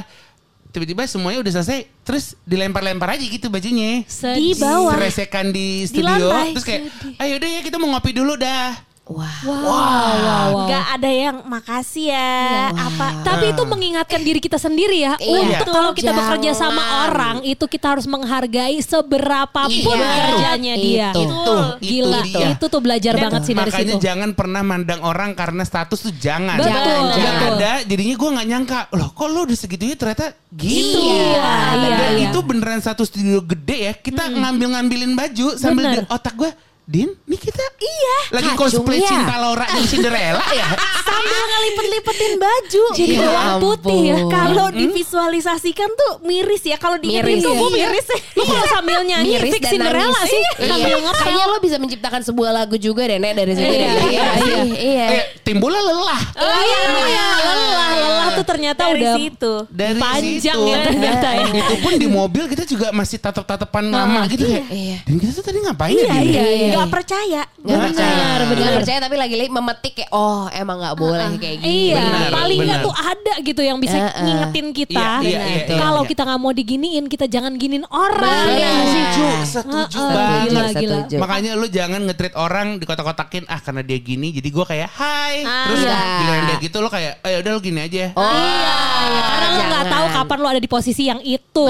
tiba-tiba 0.75 1.07
semuanya 1.07 1.39
udah 1.39 1.51
selesai, 1.55 1.87
terus 2.03 2.35
dilempar-lempar 2.43 3.15
aja 3.15 3.23
gitu 3.23 3.47
bajunya. 3.47 4.03
Sedih. 4.11 4.51
Di 4.51 4.59
bawah. 4.59 4.91
Seresekan 4.99 5.55
di 5.55 5.87
studio, 5.87 6.27
lantai. 6.27 6.51
terus 6.51 6.65
kayak, 6.67 6.81
ayo 7.23 7.33
deh 7.39 7.49
ya 7.55 7.61
kita 7.63 7.79
mau 7.79 7.95
ngopi 7.95 8.11
dulu 8.11 8.35
dah. 8.35 8.75
Wah. 9.05 9.37
Wow, 9.45 9.53
wow, 9.53 9.69
wow. 9.69 10.49
Nggak 10.65 10.85
ada 10.97 11.09
yang 11.13 11.35
makasih 11.45 12.09
ya. 12.09 12.73
Apa? 12.73 13.21
Tapi 13.21 13.53
itu 13.53 13.61
mengingatkan 13.61 14.17
diri 14.17 14.41
kita 14.41 14.57
sendiri 14.57 14.97
ya. 14.97 15.13
Iya. 15.21 15.61
Untuk 15.61 15.69
kalau 15.69 15.91
kita 15.93 16.09
Jangan. 16.09 16.21
bekerja 16.25 16.51
sama 16.57 16.83
orang 17.05 17.45
itu 17.45 17.69
kita 17.69 17.93
harus 17.93 18.09
menghargai 18.09 18.81
seberapapun 18.81 19.93
Iya. 19.93 20.09
kerjanya 20.25 20.73
dia. 20.75 21.09
Itu. 21.13 21.21
Itu, 21.21 21.55
Gila, 21.85 22.21
itu 22.25 22.33
dia. 22.33 22.47
itu 22.57 22.65
tuh 22.65 22.81
belajar 22.81 23.13
banget 23.13 23.41
sih 23.45 23.53
dari 23.53 23.69
Makanya 23.69 23.93
situ. 23.93 24.01
jangan 24.01 24.29
pernah 24.33 24.61
mandang 24.65 25.01
orang 25.05 25.37
karena 25.37 25.61
status 25.61 25.99
tuh 26.01 26.13
jangan. 26.17 26.57
Betul, 26.57 26.73
Jangan. 26.73 27.05
Yang 27.13 27.35
betul. 27.37 27.53
ada 27.55 27.71
jadinya 27.85 28.15
gue 28.17 28.29
nggak 28.33 28.47
nyangka. 28.49 28.79
Loh 28.89 29.09
kok 29.13 29.27
lo 29.29 29.39
udah 29.45 29.57
segitunya 29.57 29.93
ternyata 29.93 30.33
gitu. 30.49 30.97
Iya, 30.97 31.53
Dan 31.77 31.93
iya, 31.93 32.07
iya. 32.09 32.25
itu 32.33 32.39
beneran 32.41 32.81
satu 32.81 33.05
studio 33.05 33.37
gede 33.39 33.77
ya. 33.85 33.93
Kita 33.93 34.33
ngambil-ngambilin 34.33 35.13
baju 35.13 35.53
sambil 35.53 35.93
Bener. 35.93 36.01
di 36.01 36.09
otak 36.09 36.33
gue. 36.33 36.49
Din, 36.85 37.09
nih 37.19 37.39
kita 37.39 37.65
iya 37.75 38.17
lagi 38.31 38.45
Kacung 38.47 38.85
cosplay 38.85 39.01
ya. 39.01 39.09
cinta 39.09 39.35
Laura 39.35 39.65
dan 39.65 39.83
Cinderella 39.83 40.45
ya. 40.47 40.69
Sambil 41.07 41.41
ngelipet-lipetin 41.43 42.33
baju. 42.37 42.83
Jadi 42.99 43.13
Ya 43.15 43.25
bawang 43.25 43.57
putih 43.59 43.99
ya. 44.05 44.17
Kalau 44.23 44.67
divisualisasikan 44.69 45.89
tuh 45.91 46.11
miris 46.21 46.61
ya. 46.63 46.77
Kalau 46.77 46.95
diingetin 46.95 47.25
Miris. 47.31 47.41
tuh 47.41 47.53
gue 47.55 47.69
Iya. 47.71 47.89
miris 47.89 48.05
ya. 48.05 48.19
Lu 48.31 48.43
kalau 48.43 48.65
sambil 48.67 48.99
nyanyi 49.01 49.33
Miris 49.33 49.51
fix 49.51 49.61
dan 49.61 49.71
Cinderella 49.71 50.21
sih. 50.23 50.43
Iya. 50.59 50.95
Ngepel. 50.99 51.17
Kayaknya 51.19 51.45
lo 51.47 51.57
bisa 51.59 51.77
menciptakan 51.77 52.21
sebuah 52.23 52.51
lagu 52.53 52.75
juga 52.77 53.01
deh 53.03 53.17
Nek 53.17 53.33
dari 53.33 53.51
situ. 53.51 53.65
Iya, 53.65 53.89
iya, 54.05 54.25
Iya? 54.45 54.61
Iya. 54.69 55.05
Eh, 55.11 55.23
timbullah 55.41 55.81
lelah. 55.81 56.21
Oh 56.35 56.61
iya, 56.61 56.79
iya, 57.01 57.25
lelah, 57.41 57.89
lelah 57.97 58.27
tuh 58.31 58.45
ternyata 58.45 58.81
Dari 58.83 59.01
udah 59.01 59.13
situ. 59.15 59.53
Dari 59.67 59.97
panjang 59.97 60.37
situ. 60.55 60.69
ya 60.69 60.77
ternyata 60.83 61.27
ya. 61.33 61.45
Itu 61.51 61.75
pun 61.81 61.93
di 61.95 62.07
mobil 62.07 62.43
kita 62.45 62.63
juga 62.63 62.87
masih 62.91 63.17
tatap-tatapan 63.17 63.83
lama 63.87 64.21
gitu. 64.29 64.45
Iya. 64.45 65.01
Dan 65.01 65.17
kita 65.17 65.31
tuh 65.33 65.43
tadi 65.43 65.57
ngapain 65.59 65.93
Iya, 65.95 66.05
ya 66.05 66.13
Din? 66.13 66.29
iya, 66.29 66.43
iya. 66.45 66.73
Nggak 66.75 66.93
percaya. 66.93 67.41
Nggak 67.55 67.79
percaya, 67.91 68.13
Benar, 68.15 68.39
benar. 68.45 68.61
Nggak 68.61 68.75
percaya 68.83 68.99
tapi 69.01 69.15
lagi-lagi 69.15 69.51
memetik 69.51 69.93
kayak 69.95 70.11
oh 70.11 70.45
emang 70.51 70.77
nggak 70.83 70.95
boleh 70.99 71.27
kayak 71.39 71.57
gini. 71.63 71.75
Iya, 71.91 72.03
Benar, 72.03 72.29
paling 72.35 72.59
nggak 72.61 72.79
tuh 72.83 72.95
ada 72.95 73.33
gitu 73.41 73.61
yang 73.63 73.77
bisa 73.79 73.97
eh. 73.97 74.11
ngingetin 74.21 74.67
kita. 74.75 75.07
Iya, 75.21 75.25
iya, 75.25 75.39
iya, 75.41 75.63
iya, 75.65 75.77
Kalau 75.79 76.01
iya. 76.03 76.09
kita 76.11 76.21
nggak 76.27 76.39
mau 76.41 76.51
diginiin, 76.51 77.05
kita 77.07 77.25
jangan 77.25 77.53
giniin 77.55 77.85
orang. 77.89 78.47
Iya 78.51 78.69
sih? 78.69 79.03
Setuju, 79.05 79.27
setuju 79.45 79.99
banget. 80.01 80.43
gila, 80.49 80.65
gila. 80.75 80.97
Setuju. 81.05 81.15
Makanya 81.21 81.51
lu 81.55 81.67
jangan 81.71 82.01
nge-treat 82.05 82.35
orang 82.35 82.67
di 82.77 82.85
kotak-kotakin 82.85 83.43
ah 83.47 83.59
karena 83.63 83.81
dia 83.85 83.99
gini 84.01 84.27
jadi 84.35 84.47
gue 84.51 84.65
kayak 84.65 84.89
hai 84.97 85.45
terus 85.45 85.81
iya. 85.85 85.99
giliran 86.19 86.43
dia 86.49 86.57
gitu 86.59 86.77
lo 86.81 86.89
kayak 86.91 87.13
eh 87.23 87.39
udah 87.39 87.51
lu 87.55 87.59
gini 87.63 87.79
aja. 87.81 88.05
Oh, 88.17 88.23
Iya, 88.25 88.79
iya, 89.07 89.21
karena 89.23 89.47
lo 89.47 89.61
nggak 89.65 89.85
tahu 89.89 90.05
kapan 90.11 90.37
lo 90.41 90.47
ada 90.51 90.61
di 90.61 90.69
posisi 90.69 91.03
yang 91.07 91.21
itu. 91.23 91.65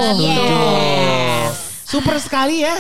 Super 1.86 2.18
sekali 2.18 2.66
ya. 2.66 2.74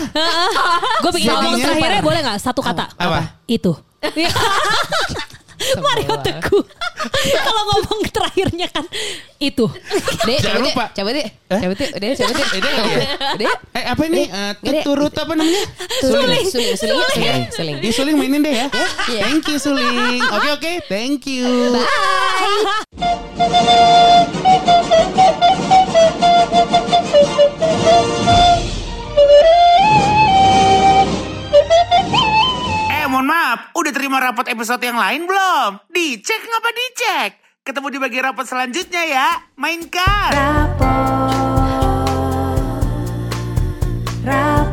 Gue 1.06 1.12
pengen 1.14 1.30
ngomong 1.38 1.62
terakhirnya 1.62 2.02
apa? 2.02 2.08
boleh 2.10 2.20
gak? 2.26 2.38
Satu 2.42 2.62
kata. 2.66 2.90
Apa? 2.98 3.38
Itu. 3.46 3.78
Mario 5.56 6.20
Teguh. 6.20 6.64
Kalau 7.46 7.62
ngomong 7.72 8.00
terakhirnya 8.12 8.68
kan 8.70 8.86
itu. 9.40 9.66
Dek, 10.28 10.40
Jangan 10.42 10.62
lupa. 10.68 10.86
Cabut 10.92 11.16
yuk. 11.16 11.28
Cabut 11.48 11.78
yuk. 11.80 11.90
Udah, 11.96 12.10
cabut 12.12 12.36
yuk. 12.36 12.50
Udah, 12.60 12.72
yuk. 13.40 13.60
Eh 13.72 13.86
apa 13.88 14.02
ini? 14.10 14.24
Eh, 14.28 14.52
Gede. 14.60 14.82
turut 14.84 15.14
apa 15.16 15.32
namanya? 15.38 15.64
Suling, 16.02 16.46
suling, 16.50 16.76
suling, 16.76 17.02
suling, 17.14 17.44
suling. 17.54 17.78
Di 17.80 17.90
Suling 17.94 18.16
mainin 18.20 18.42
deh 18.44 18.52
ya. 18.52 18.68
Iya. 19.08 19.22
Thank 19.32 19.48
you 19.48 19.58
Suling. 19.62 20.20
Oke 20.20 20.50
oke, 20.60 20.72
thank 20.92 21.24
you. 21.30 21.48
Eh 24.96 25.45
Maaf, 33.26 33.74
udah 33.74 33.90
terima 33.90 34.22
rapot 34.22 34.46
episode 34.46 34.86
yang 34.86 35.02
lain 35.02 35.26
belum? 35.26 35.82
Dicek 35.90 36.46
ngapa 36.46 36.70
dicek? 36.70 37.32
Ketemu 37.66 37.88
di 37.90 37.98
bagian 37.98 38.30
rapot 38.30 38.46
selanjutnya 38.46 39.02
ya. 39.02 39.30
Mainkan. 39.58 40.30
Rapot. 40.30 40.86
Rapot. 44.30 44.65